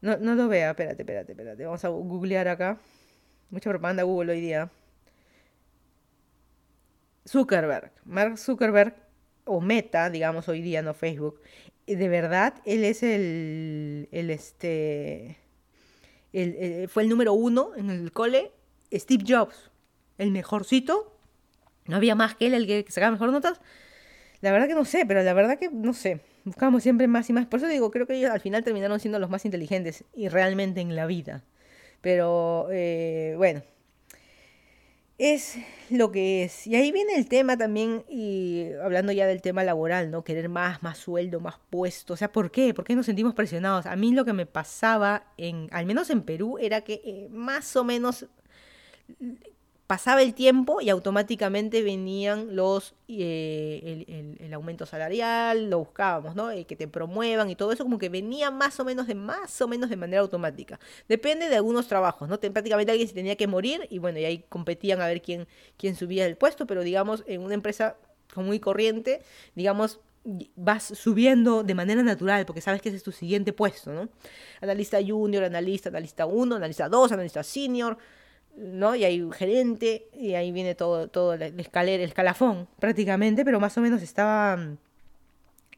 No, 0.00 0.16
no 0.18 0.36
lo 0.36 0.46
vea. 0.46 0.70
Espérate, 0.70 1.02
espérate, 1.02 1.32
espérate. 1.32 1.64
Vamos 1.64 1.84
a 1.84 1.88
googlear 1.88 2.46
acá. 2.46 2.78
Mucha 3.50 3.68
propaganda 3.68 4.04
Google 4.04 4.34
hoy 4.34 4.40
día. 4.40 4.70
Zuckerberg. 7.28 7.90
Mark 8.04 8.38
Zuckerberg, 8.38 8.94
o 9.46 9.60
Meta, 9.60 10.10
digamos 10.10 10.48
hoy 10.48 10.62
día, 10.62 10.80
no 10.82 10.94
Facebook. 10.94 11.40
De 11.88 12.08
verdad, 12.08 12.54
él 12.66 12.84
es 12.84 13.02
el, 13.02 14.08
el 14.12 14.30
este, 14.30 15.38
el, 16.32 16.88
fue 16.88 17.02
el 17.02 17.08
número 17.08 17.32
uno 17.32 17.72
en 17.76 17.90
el 17.90 18.12
cole. 18.12 18.52
Steve 18.92 19.24
Jobs, 19.26 19.72
el 20.18 20.30
mejorcito 20.30 21.15
no 21.88 21.96
había 21.96 22.14
más 22.14 22.34
que 22.34 22.46
él 22.46 22.54
el 22.54 22.66
que 22.66 22.84
sacaba 22.88 23.12
mejor 23.12 23.30
notas. 23.30 23.60
La 24.40 24.52
verdad 24.52 24.68
que 24.68 24.74
no 24.74 24.84
sé, 24.84 25.06
pero 25.06 25.22
la 25.22 25.32
verdad 25.34 25.58
que 25.58 25.70
no 25.70 25.92
sé. 25.94 26.20
Buscamos 26.44 26.82
siempre 26.82 27.08
más 27.08 27.28
y 27.30 27.32
más. 27.32 27.46
Por 27.46 27.58
eso 27.58 27.68
digo, 27.68 27.90
creo 27.90 28.06
que 28.06 28.14
ellos 28.14 28.30
al 28.30 28.40
final 28.40 28.62
terminaron 28.62 29.00
siendo 29.00 29.18
los 29.18 29.30
más 29.30 29.44
inteligentes 29.44 30.04
y 30.14 30.28
realmente 30.28 30.80
en 30.80 30.94
la 30.94 31.06
vida. 31.06 31.42
Pero 32.00 32.68
eh, 32.70 33.34
bueno, 33.36 33.62
es 35.18 35.56
lo 35.90 36.12
que 36.12 36.44
es. 36.44 36.66
Y 36.66 36.76
ahí 36.76 36.92
viene 36.92 37.14
el 37.16 37.28
tema 37.28 37.56
también, 37.56 38.04
y 38.08 38.66
hablando 38.82 39.12
ya 39.12 39.26
del 39.26 39.40
tema 39.40 39.64
laboral, 39.64 40.10
¿no? 40.10 40.24
Querer 40.24 40.48
más, 40.48 40.82
más 40.82 40.98
sueldo, 40.98 41.40
más 41.40 41.56
puesto. 41.70 42.14
O 42.14 42.16
sea, 42.16 42.30
¿por 42.30 42.50
qué? 42.50 42.74
¿Por 42.74 42.84
qué 42.84 42.94
nos 42.94 43.06
sentimos 43.06 43.34
presionados? 43.34 43.86
A 43.86 43.96
mí 43.96 44.12
lo 44.12 44.24
que 44.24 44.34
me 44.34 44.46
pasaba, 44.46 45.32
en, 45.38 45.68
al 45.72 45.86
menos 45.86 46.10
en 46.10 46.22
Perú, 46.22 46.58
era 46.60 46.82
que 46.82 47.00
eh, 47.04 47.28
más 47.30 47.74
o 47.76 47.84
menos 47.84 48.26
pasaba 49.86 50.22
el 50.22 50.34
tiempo 50.34 50.80
y 50.80 50.90
automáticamente 50.90 51.82
venían 51.82 52.56
los 52.56 52.94
eh, 53.08 54.36
el, 54.40 54.52
aumento 54.52 54.86
salarial, 54.86 55.70
lo 55.70 55.78
buscábamos, 55.80 56.34
¿no? 56.34 56.50
Eh, 56.50 56.64
que 56.64 56.74
te 56.74 56.88
promuevan 56.88 57.50
y 57.50 57.56
todo 57.56 57.72
eso, 57.72 57.84
como 57.84 57.98
que 57.98 58.08
venía 58.08 58.50
más 58.50 58.80
o 58.80 58.84
menos 58.84 59.06
de 59.06 59.14
más 59.14 59.60
o 59.60 59.68
menos 59.68 59.90
de 59.90 59.96
manera 59.96 60.22
automática. 60.22 60.80
Depende 61.08 61.48
de 61.48 61.56
algunos 61.56 61.86
trabajos, 61.88 62.28
¿no? 62.28 62.38
Prácticamente 62.40 62.90
alguien 62.90 63.08
se 63.08 63.14
tenía 63.14 63.36
que 63.36 63.46
morir 63.46 63.86
y 63.90 63.98
bueno, 63.98 64.18
y 64.18 64.24
ahí 64.24 64.44
competían 64.48 65.00
a 65.00 65.06
ver 65.06 65.22
quién, 65.22 65.46
quién 65.76 65.94
subía 65.94 66.26
el 66.26 66.36
puesto, 66.36 66.66
pero 66.66 66.82
digamos, 66.82 67.22
en 67.26 67.42
una 67.42 67.54
empresa 67.54 67.96
muy 68.34 68.58
corriente, 68.58 69.22
digamos, 69.54 70.00
vas 70.56 70.82
subiendo 70.82 71.62
de 71.62 71.74
manera 71.74 72.02
natural 72.02 72.44
porque 72.46 72.60
sabes 72.60 72.82
que 72.82 72.88
ese 72.88 72.96
es 72.96 73.04
tu 73.04 73.12
siguiente 73.12 73.52
puesto, 73.52 73.92
¿no? 73.92 74.08
Analista 74.60 74.98
junior, 75.06 75.44
analista, 75.44 75.90
analista 75.90 76.26
1, 76.26 76.56
analista 76.56 76.88
2, 76.88 77.12
analista 77.12 77.44
senior, 77.44 77.96
¿no? 78.56 78.94
Y 78.96 79.04
hay 79.04 79.20
un 79.20 79.32
gerente, 79.32 80.08
y 80.14 80.34
ahí 80.34 80.50
viene 80.52 80.74
todo, 80.74 81.08
todo 81.08 81.34
el 81.34 81.60
escalera, 81.60 82.02
el 82.02 82.08
escalafón, 82.08 82.68
prácticamente, 82.78 83.44
pero 83.44 83.60
más 83.60 83.76
o 83.76 83.80
menos 83.80 84.02
estaba 84.02 84.58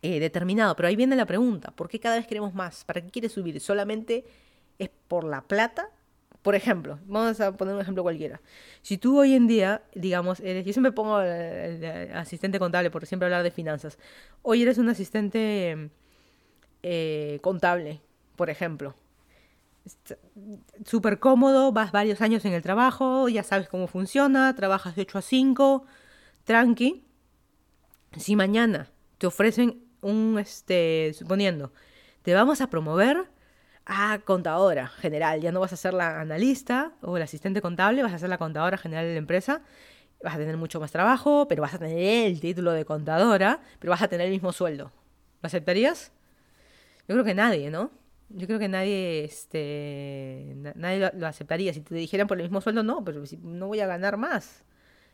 eh, 0.03 0.21
determinado. 0.21 0.77
Pero 0.77 0.89
ahí 0.89 0.97
viene 0.97 1.17
la 1.17 1.27
pregunta, 1.27 1.73
¿por 1.73 1.89
qué 1.89 1.99
cada 1.99 2.17
vez 2.17 2.27
queremos 2.27 2.55
más? 2.55 2.85
¿Para 2.85 3.01
qué 3.01 3.11
quieres 3.11 3.33
subir? 3.33 3.61
¿Solamente 3.61 4.25
es 4.79 4.91
por 5.09 5.25
la 5.25 5.43
plata? 5.43 5.91
Por 6.43 6.55
ejemplo, 6.55 7.01
vamos 7.07 7.41
a 7.41 7.57
poner 7.57 7.75
un 7.75 7.81
ejemplo 7.81 8.03
cualquiera. 8.05 8.41
Si 8.81 8.97
tú 8.97 9.19
hoy 9.19 9.35
en 9.35 9.49
día, 9.49 9.83
digamos, 9.95 10.41
eres, 10.41 10.65
yo 10.65 10.73
siempre 10.73 10.93
pongo 10.93 11.17
asistente 12.15 12.59
contable 12.61 12.91
por 12.91 13.07
siempre 13.07 13.27
hablar 13.27 13.43
de 13.43 13.51
finanzas. 13.51 13.99
Hoy 14.43 14.63
eres 14.63 14.79
un 14.79 14.89
asistente 14.89 15.91
eh, 16.83 17.39
contable, 17.43 18.01
por 18.37 18.51
ejemplo 18.51 18.95
súper 20.85 21.19
cómodo, 21.19 21.73
vas 21.73 21.93
varios 21.93 22.21
años 22.21 22.45
en 22.45 22.53
el 22.53 22.63
trabajo, 22.63 23.29
ya 23.29 23.43
sabes 23.43 23.69
cómo 23.69 23.87
funciona, 23.87 24.55
trabajas 24.55 24.97
de 24.97 25.03
8 25.03 25.19
a 25.19 25.23
5, 25.23 25.85
tranqui. 26.45 27.05
Si 28.17 28.37
mañana 28.37 28.91
te 29.19 29.27
ofrecen 29.27 29.85
un, 30.01 30.39
este, 30.39 31.13
suponiendo, 31.15 31.73
te 32.23 32.35
vamos 32.35 32.61
a 32.61 32.71
promover 32.71 33.29
a 33.87 34.21
contadora 34.25 34.89
general, 34.89 35.41
ya 35.41 35.51
no 35.51 35.61
vas 35.61 35.73
a 35.73 35.77
ser 35.77 35.95
la 35.95 36.21
analista 36.21 36.93
o 37.01 37.17
el 37.17 37.23
asistente 37.23 37.63
contable, 37.63 38.03
vas 38.03 38.13
a 38.13 38.19
ser 38.19 38.29
la 38.29 38.39
contadora 38.39 38.77
general 38.77 39.07
de 39.07 39.13
la 39.13 39.19
empresa, 39.19 39.63
vas 40.23 40.35
a 40.35 40.39
tener 40.39 40.57
mucho 40.57 40.81
más 40.81 40.91
trabajo, 40.91 41.47
pero 41.49 41.63
vas 41.63 41.75
a 41.75 41.79
tener 41.79 42.27
el 42.27 42.41
título 42.41 42.73
de 42.73 42.85
contadora, 42.85 43.61
pero 43.79 43.91
vas 43.91 44.03
a 44.03 44.09
tener 44.09 44.27
el 44.27 44.33
mismo 44.33 44.53
sueldo. 44.53 44.93
¿Lo 45.43 45.47
aceptarías? 45.47 46.13
Yo 47.09 47.15
creo 47.15 47.25
que 47.25 47.35
nadie, 47.35 47.71
¿no? 47.71 47.91
Yo 48.31 48.47
creo 48.47 48.59
que 48.59 48.69
nadie, 48.69 49.25
este, 49.25 50.55
nadie 50.75 51.11
lo, 51.15 51.27
aceptaría. 51.27 51.73
Si 51.73 51.81
te 51.81 51.95
dijeran 51.95 52.27
por 52.27 52.39
el 52.39 52.45
mismo 52.45 52.61
sueldo, 52.61 52.83
no, 52.83 53.05
pero 53.05 53.25
si 53.25 53.39
no 53.39 53.69
voy 53.69 53.81
a 53.81 53.87
ganar 53.87 54.17
más. 54.19 54.65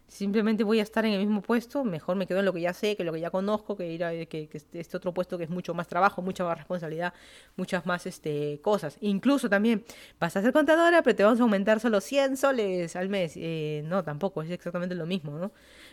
Simplemente 0.09 0.65
voy 0.65 0.81
a 0.81 0.83
estar 0.83 1.07
en 1.07 1.13
el 1.15 1.21
mismo 1.21 1.41
puesto, 1.41 1.83
mejor 1.83 2.17
me 2.17 2.27
quedo 2.27 2.41
en 2.41 2.45
lo 2.45 2.53
que 2.53 2.61
ya 2.61 2.75
sé, 2.75 2.95
que 2.95 3.05
lo 3.05 3.13
que 3.13 3.21
ya 3.21 3.31
conozco, 3.31 3.75
que 3.77 3.91
ir 3.91 4.05
a 4.05 4.11
que, 4.27 4.51
este, 4.53 4.97
otro 4.97 5.15
puesto 5.15 5.39
que 5.39 5.45
es 5.45 5.51
mucho 5.51 5.73
más 5.75 5.89
trabajo, 5.89 6.21
mucha 6.21 6.45
más 6.45 6.59
responsabilidad, 6.59 7.15
muchas 7.57 7.87
más 7.87 8.05
este, 8.07 8.61
cosas. 8.63 8.99
Incluso 9.01 9.49
también 9.49 9.85
vas 10.21 10.37
a 10.37 10.43
ser 10.43 10.53
contadora, 10.53 11.03
pero 11.03 11.17
te 11.17 11.25
vamos 11.25 11.41
a 11.41 11.45
aumentar 11.45 11.81
solo 11.81 12.01
100 12.01 12.37
soles 12.37 12.97
al 12.97 13.09
mes. 13.09 13.33
Eh, 13.37 13.83
no, 13.87 14.05
tampoco, 14.05 14.43
es 14.43 14.51
exactamente 14.51 14.95
lo 14.95 15.07
mismo, 15.07 15.39
¿no? 15.39 15.53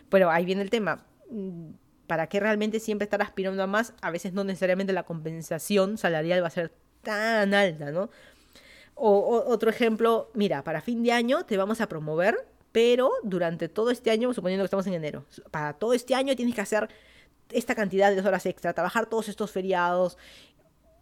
Pero 0.09 0.29
ahí 0.29 0.43
viene 0.43 0.61
el 0.61 0.69
tema 0.69 1.05
mm, 1.29 1.69
¿para 2.11 2.27
qué 2.27 2.41
realmente 2.41 2.81
siempre 2.81 3.05
estar 3.05 3.21
aspirando 3.21 3.63
a 3.63 3.67
más? 3.67 3.93
A 4.01 4.11
veces 4.11 4.33
no 4.33 4.43
necesariamente 4.43 4.91
la 4.91 5.03
compensación 5.03 5.97
salarial 5.97 6.43
va 6.43 6.47
a 6.47 6.49
ser 6.49 6.73
tan 7.03 7.53
alta, 7.53 7.91
¿no? 7.91 8.09
O, 8.95 9.43
otro 9.47 9.69
ejemplo, 9.69 10.29
mira, 10.33 10.63
para 10.63 10.81
fin 10.81 11.03
de 11.03 11.11
año 11.11 11.45
te 11.45 11.57
vamos 11.57 11.81
a 11.81 11.89
promover, 11.89 12.47
pero 12.71 13.11
durante 13.23 13.67
todo 13.67 13.89
este 13.89 14.11
año, 14.11 14.33
suponiendo 14.33 14.63
que 14.63 14.65
estamos 14.65 14.87
en 14.87 14.93
enero, 14.93 15.25
para 15.49 15.73
todo 15.73 15.93
este 15.93 16.13
año 16.15 16.35
tienes 16.35 16.55
que 16.55 16.61
hacer 16.61 16.89
esta 17.49 17.75
cantidad 17.75 18.13
de 18.13 18.21
horas 18.21 18.45
extra, 18.45 18.73
trabajar 18.73 19.07
todos 19.07 19.27
estos 19.27 19.51
feriados. 19.51 20.17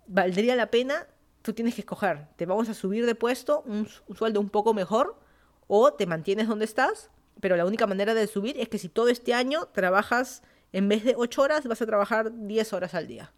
¿Valdría 0.08 0.56
la 0.56 0.72
pena? 0.72 1.08
Tú 1.42 1.54
tienes 1.54 1.76
que 1.76 1.82
escoger. 1.82 2.28
Te 2.38 2.46
vamos 2.46 2.70
a 2.70 2.74
subir 2.74 3.06
de 3.06 3.16
puesto, 3.16 3.64
un, 3.66 3.88
un 4.08 4.16
sueldo 4.16 4.40
un 4.40 4.50
poco 4.50 4.74
mejor, 4.74 5.20
o 5.68 5.94
te 5.94 6.06
mantienes 6.06 6.48
donde 6.48 6.66
estás, 6.66 7.12
pero 7.40 7.56
la 7.56 7.66
única 7.66 7.88
manera 7.88 8.14
de 8.14 8.28
subir 8.28 8.60
es 8.60 8.70
que 8.70 8.78
si 8.78 8.90
todo 8.90 9.10
este 9.10 9.34
año 9.34 9.68
trabajas, 9.68 10.42
en 10.74 10.90
vez 10.90 11.04
de 11.04 11.16
8 11.16 11.42
horas, 11.42 11.68
vas 11.68 11.82
a 11.82 11.86
trabajar 11.86 12.32
10 12.34 12.74
horas 12.74 12.94
al 12.94 13.08
día. 13.08 13.32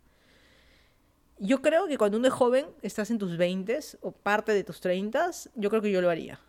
Yo 1.43 1.63
creo 1.63 1.87
que 1.87 1.97
cuando 1.97 2.19
uno 2.19 2.27
es 2.27 2.33
joven, 2.33 2.67
estás 2.83 3.09
en 3.09 3.17
tus 3.17 3.35
20 3.35 3.79
o 4.01 4.11
parte 4.11 4.53
de 4.53 4.63
tus 4.63 4.79
30, 4.79 5.31
yo 5.55 5.71
creo 5.71 5.81
que 5.81 5.91
yo 5.91 5.99
lo 5.99 6.11
haría. 6.11 6.39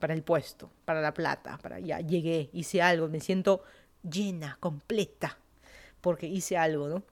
Para 0.00 0.14
el 0.14 0.24
puesto, 0.24 0.68
para 0.84 1.00
la 1.00 1.14
plata, 1.14 1.58
para 1.58 1.78
ya 1.78 2.00
llegué, 2.00 2.50
hice 2.52 2.82
algo, 2.82 3.08
me 3.08 3.20
siento 3.20 3.62
llena, 4.02 4.56
completa, 4.58 5.38
porque 6.00 6.26
hice 6.26 6.56
algo, 6.56 6.88
¿no? 6.88 7.04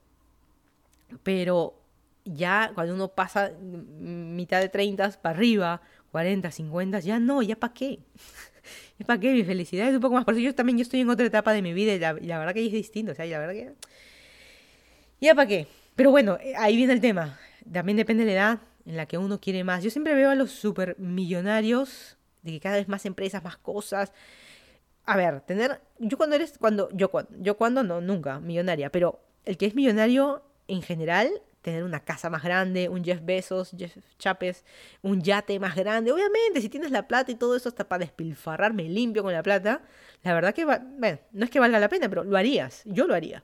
Pero 1.23 1.79
ya 2.25 2.73
cuando 2.75 2.95
uno 2.95 3.07
pasa 3.07 3.53
mitad 3.61 4.59
de 4.59 4.67
30 4.67 5.21
para 5.21 5.37
arriba, 5.37 5.81
40, 6.11 6.51
50, 6.51 6.99
ya 6.99 7.17
no, 7.17 7.41
ya 7.41 7.55
para 7.55 7.73
qué. 7.73 7.99
¿Ya 8.99 9.05
para 9.05 9.21
qué? 9.21 9.31
Mi 9.31 9.45
felicidad 9.45 9.87
es 9.87 9.95
un 9.95 10.01
poco 10.01 10.15
más. 10.15 10.25
Por 10.25 10.33
eso 10.33 10.43
yo 10.43 10.53
también 10.53 10.77
yo 10.77 10.81
estoy 10.81 10.99
en 10.99 11.09
otra 11.09 11.25
etapa 11.25 11.53
de 11.53 11.61
mi 11.61 11.71
vida 11.71 11.93
y 11.93 11.99
la, 11.99 12.11
la 12.11 12.39
verdad 12.39 12.53
que 12.53 12.65
es 12.65 12.73
distinto. 12.73 13.13
O 13.13 13.15
sea, 13.15 13.25
la 13.25 13.39
verdad 13.39 13.53
que. 13.53 13.73
¿Ya 15.21 15.33
para 15.33 15.47
qué? 15.47 15.78
Pero 15.99 16.11
bueno, 16.11 16.37
eh, 16.41 16.53
ahí 16.55 16.77
viene 16.77 16.93
el 16.93 17.01
tema. 17.01 17.37
También 17.69 17.97
depende 17.97 18.23
de 18.23 18.33
la 18.33 18.39
edad 18.39 18.59
en 18.85 18.95
la 18.95 19.05
que 19.05 19.17
uno 19.17 19.41
quiere 19.41 19.65
más. 19.65 19.83
Yo 19.83 19.89
siempre 19.89 20.15
veo 20.15 20.29
a 20.29 20.35
los 20.35 20.49
supermillonarios 20.49 22.17
de 22.41 22.51
que 22.51 22.61
cada 22.61 22.77
vez 22.77 22.87
más 22.87 23.05
empresas, 23.05 23.43
más 23.43 23.57
cosas. 23.57 24.13
A 25.03 25.17
ver, 25.17 25.41
tener. 25.41 25.81
Yo 25.97 26.15
cuando 26.15 26.37
eres. 26.37 26.57
cuando 26.57 26.87
Yo 26.93 27.11
cuando. 27.11 27.29
Yo 27.41 27.57
cuando 27.57 27.83
no, 27.83 27.99
nunca, 27.99 28.39
millonaria. 28.39 28.89
Pero 28.93 29.19
el 29.43 29.57
que 29.57 29.65
es 29.65 29.75
millonario 29.75 30.41
en 30.69 30.81
general, 30.83 31.29
tener 31.61 31.83
una 31.83 31.99
casa 31.99 32.29
más 32.29 32.43
grande, 32.43 32.87
un 32.87 33.03
Jeff 33.03 33.19
Bezos, 33.21 33.75
Jeff 33.77 33.97
Chapes, 34.17 34.63
un 35.01 35.21
yate 35.21 35.59
más 35.59 35.75
grande. 35.75 36.13
Obviamente, 36.13 36.61
si 36.61 36.69
tienes 36.69 36.91
la 36.91 37.09
plata 37.09 37.29
y 37.33 37.35
todo 37.35 37.57
eso 37.57 37.67
hasta 37.67 37.89
para 37.89 38.05
despilfarrarme 38.05 38.83
limpio 38.83 39.21
con 39.21 39.33
la 39.33 39.43
plata, 39.43 39.81
la 40.23 40.33
verdad 40.33 40.53
que, 40.53 40.63
bueno, 40.63 41.19
no 41.33 41.43
es 41.43 41.51
que 41.51 41.59
valga 41.59 41.77
la 41.77 41.89
pena, 41.89 42.07
pero 42.07 42.23
lo 42.23 42.37
harías. 42.37 42.83
Yo 42.85 43.05
lo 43.05 43.15
haría. 43.15 43.43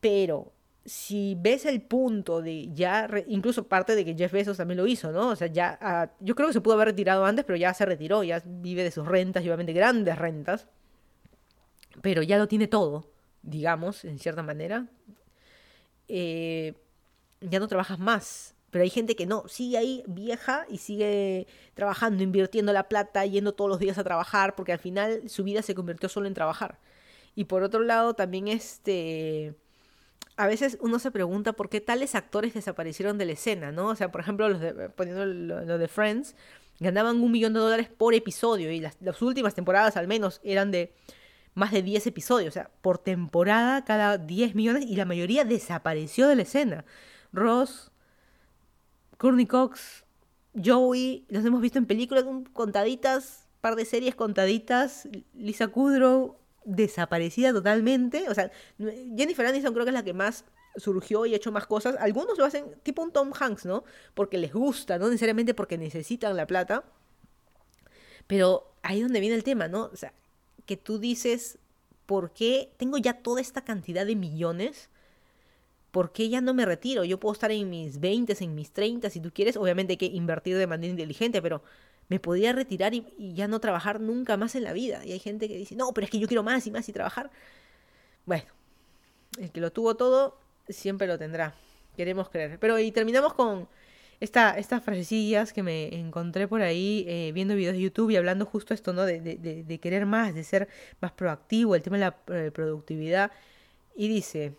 Pero 0.00 0.52
si 0.84 1.36
ves 1.38 1.64
el 1.66 1.80
punto 1.82 2.42
de 2.42 2.72
ya, 2.72 3.08
incluso 3.28 3.68
parte 3.68 3.94
de 3.94 4.04
que 4.04 4.14
Jeff 4.14 4.32
Bezos 4.32 4.56
también 4.56 4.78
lo 4.78 4.86
hizo, 4.86 5.12
¿no? 5.12 5.28
O 5.28 5.36
sea, 5.36 5.46
ya, 5.46 5.78
ah, 5.80 6.10
yo 6.20 6.34
creo 6.34 6.48
que 6.48 6.54
se 6.54 6.60
pudo 6.60 6.74
haber 6.74 6.88
retirado 6.88 7.24
antes, 7.24 7.44
pero 7.44 7.56
ya 7.56 7.72
se 7.74 7.86
retiró, 7.86 8.24
ya 8.24 8.42
vive 8.44 8.82
de 8.82 8.90
sus 8.90 9.06
rentas, 9.06 9.44
y 9.44 9.48
obviamente 9.48 9.72
grandes 9.72 10.18
rentas. 10.18 10.68
pero 12.00 12.22
ya 12.22 12.38
lo 12.38 12.48
tiene 12.48 12.68
todo, 12.68 13.10
digamos, 13.42 14.04
en 14.04 14.18
cierta 14.18 14.42
manera, 14.42 14.88
eh, 16.08 16.74
ya 17.40 17.60
no 17.60 17.68
trabajas 17.68 17.98
más. 17.98 18.54
Pero 18.70 18.84
hay 18.84 18.90
gente 18.90 19.16
que 19.16 19.26
no, 19.26 19.46
sigue 19.48 19.76
ahí 19.78 20.02
vieja 20.06 20.66
y 20.70 20.78
sigue 20.78 21.46
trabajando, 21.74 22.22
invirtiendo 22.22 22.72
la 22.72 22.88
plata, 22.88 23.26
yendo 23.26 23.52
todos 23.54 23.68
los 23.70 23.78
días 23.78 23.98
a 23.98 24.04
trabajar, 24.04 24.54
porque 24.56 24.72
al 24.72 24.78
final 24.78 25.28
su 25.28 25.44
vida 25.44 25.62
se 25.62 25.74
convirtió 25.74 26.08
solo 26.08 26.26
en 26.26 26.34
trabajar. 26.34 26.78
Y 27.34 27.44
por 27.44 27.62
otro 27.62 27.80
lado, 27.82 28.14
también 28.14 28.48
este 28.48 29.54
a 30.36 30.46
veces 30.46 30.78
uno 30.80 30.98
se 30.98 31.10
pregunta 31.10 31.52
por 31.52 31.68
qué 31.68 31.80
tales 31.80 32.14
actores 32.14 32.54
desaparecieron 32.54 33.18
de 33.18 33.26
la 33.26 33.32
escena, 33.32 33.72
¿no? 33.72 33.88
O 33.88 33.96
sea, 33.96 34.10
por 34.10 34.20
ejemplo, 34.20 34.48
los 34.48 34.60
de, 34.60 34.88
poniendo 34.90 35.26
lo, 35.26 35.78
de 35.78 35.88
Friends, 35.88 36.34
ganaban 36.80 37.22
un 37.22 37.30
millón 37.30 37.52
de 37.52 37.60
dólares 37.60 37.88
por 37.88 38.14
episodio 38.14 38.70
y 38.72 38.80
las, 38.80 38.96
las, 39.00 39.20
últimas 39.22 39.54
temporadas 39.54 39.96
al 39.96 40.08
menos 40.08 40.40
eran 40.42 40.70
de 40.70 40.94
más 41.54 41.70
de 41.70 41.82
10 41.82 42.06
episodios, 42.06 42.48
o 42.48 42.52
sea, 42.52 42.70
por 42.80 42.98
temporada 42.98 43.84
cada 43.84 44.16
10 44.16 44.54
millones 44.54 44.86
y 44.86 44.96
la 44.96 45.04
mayoría 45.04 45.44
desapareció 45.44 46.28
de 46.28 46.36
la 46.36 46.42
escena. 46.42 46.84
Ross, 47.32 47.92
Courtney 49.18 49.46
Cox, 49.46 50.04
Joey, 50.54 51.26
los 51.28 51.44
hemos 51.44 51.60
visto 51.60 51.78
en 51.78 51.86
películas 51.86 52.24
contaditas, 52.52 53.46
par 53.60 53.76
de 53.76 53.84
series 53.84 54.14
contaditas, 54.14 55.08
Lisa 55.34 55.68
Kudrow, 55.68 56.41
desaparecida 56.64 57.52
totalmente. 57.52 58.28
O 58.28 58.34
sea, 58.34 58.50
Jennifer 58.78 59.46
Aniston 59.46 59.72
creo 59.72 59.84
que 59.84 59.90
es 59.90 59.94
la 59.94 60.04
que 60.04 60.12
más 60.12 60.44
surgió 60.76 61.26
y 61.26 61.34
ha 61.34 61.36
hecho 61.36 61.52
más 61.52 61.66
cosas. 61.66 61.96
Algunos 61.98 62.38
lo 62.38 62.44
hacen 62.44 62.66
tipo 62.82 63.02
un 63.02 63.12
Tom 63.12 63.32
Hanks, 63.38 63.66
¿no? 63.66 63.84
Porque 64.14 64.38
les 64.38 64.52
gusta, 64.52 64.98
no 64.98 65.08
necesariamente 65.08 65.54
porque 65.54 65.78
necesitan 65.78 66.36
la 66.36 66.46
plata. 66.46 66.84
Pero 68.26 68.72
ahí 68.82 68.98
es 68.98 69.04
donde 69.04 69.20
viene 69.20 69.36
el 69.36 69.44
tema, 69.44 69.68
¿no? 69.68 69.90
O 69.92 69.96
sea, 69.96 70.12
que 70.66 70.76
tú 70.76 70.98
dices, 70.98 71.58
¿por 72.06 72.32
qué 72.32 72.72
tengo 72.76 72.98
ya 72.98 73.14
toda 73.14 73.40
esta 73.40 73.62
cantidad 73.62 74.06
de 74.06 74.16
millones? 74.16 74.88
¿Por 75.90 76.12
qué 76.12 76.28
ya 76.28 76.40
no 76.40 76.54
me 76.54 76.64
retiro? 76.64 77.04
Yo 77.04 77.20
puedo 77.20 77.34
estar 77.34 77.50
en 77.50 77.68
mis 77.68 78.00
20, 78.00 78.34
en 78.42 78.54
mis 78.54 78.70
30, 78.70 79.10
si 79.10 79.20
tú 79.20 79.30
quieres. 79.32 79.56
Obviamente 79.56 79.92
hay 79.92 79.96
que 79.98 80.06
invertir 80.06 80.56
de 80.56 80.66
manera 80.66 80.90
inteligente, 80.90 81.42
pero 81.42 81.62
me 82.08 82.20
podía 82.20 82.52
retirar 82.52 82.94
y, 82.94 83.34
ya 83.34 83.48
no 83.48 83.60
trabajar 83.60 84.00
nunca 84.00 84.36
más 84.36 84.54
en 84.54 84.64
la 84.64 84.72
vida. 84.72 85.04
Y 85.04 85.12
hay 85.12 85.18
gente 85.18 85.48
que 85.48 85.56
dice, 85.56 85.76
no, 85.76 85.92
pero 85.92 86.04
es 86.04 86.10
que 86.10 86.18
yo 86.18 86.28
quiero 86.28 86.42
más 86.42 86.66
y 86.66 86.70
más 86.70 86.88
y 86.88 86.92
trabajar. 86.92 87.30
Bueno, 88.26 88.44
el 89.38 89.50
que 89.50 89.60
lo 89.60 89.72
tuvo 89.72 89.96
todo 89.96 90.38
siempre 90.68 91.06
lo 91.06 91.18
tendrá. 91.18 91.54
Queremos 91.96 92.28
creer. 92.28 92.58
Pero 92.58 92.78
y 92.78 92.92
terminamos 92.92 93.34
con 93.34 93.68
esta, 94.20 94.56
estas 94.56 94.84
frasecillas 94.84 95.52
que 95.52 95.62
me 95.62 95.98
encontré 95.98 96.46
por 96.46 96.62
ahí 96.62 97.04
eh, 97.08 97.32
viendo 97.34 97.56
videos 97.56 97.74
de 97.74 97.80
YouTube 97.80 98.10
y 98.10 98.16
hablando 98.16 98.46
justo 98.46 98.72
esto, 98.72 98.92
¿no? 98.92 99.04
De, 99.04 99.20
de, 99.20 99.78
querer 99.80 100.06
más, 100.06 100.34
de 100.34 100.44
ser 100.44 100.68
más 101.00 101.12
proactivo, 101.12 101.74
el 101.74 101.82
tema 101.82 101.96
de 101.96 102.00
la 102.00 102.16
eh, 102.28 102.50
productividad. 102.52 103.32
Y 103.96 104.08
dice, 104.08 104.54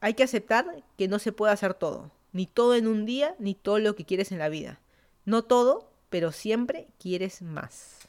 hay 0.00 0.14
que 0.14 0.24
aceptar 0.24 0.66
que 0.98 1.06
no 1.08 1.18
se 1.18 1.32
puede 1.32 1.52
hacer 1.52 1.74
todo. 1.74 2.10
Ni 2.32 2.46
todo 2.46 2.74
en 2.74 2.88
un 2.88 3.06
día, 3.06 3.36
ni 3.38 3.54
todo 3.54 3.78
lo 3.78 3.94
que 3.94 4.04
quieres 4.04 4.32
en 4.32 4.38
la 4.38 4.48
vida. 4.48 4.80
No 5.24 5.44
todo, 5.44 5.88
pero 6.14 6.30
siempre 6.30 6.86
quieres 7.00 7.42
más. 7.42 8.08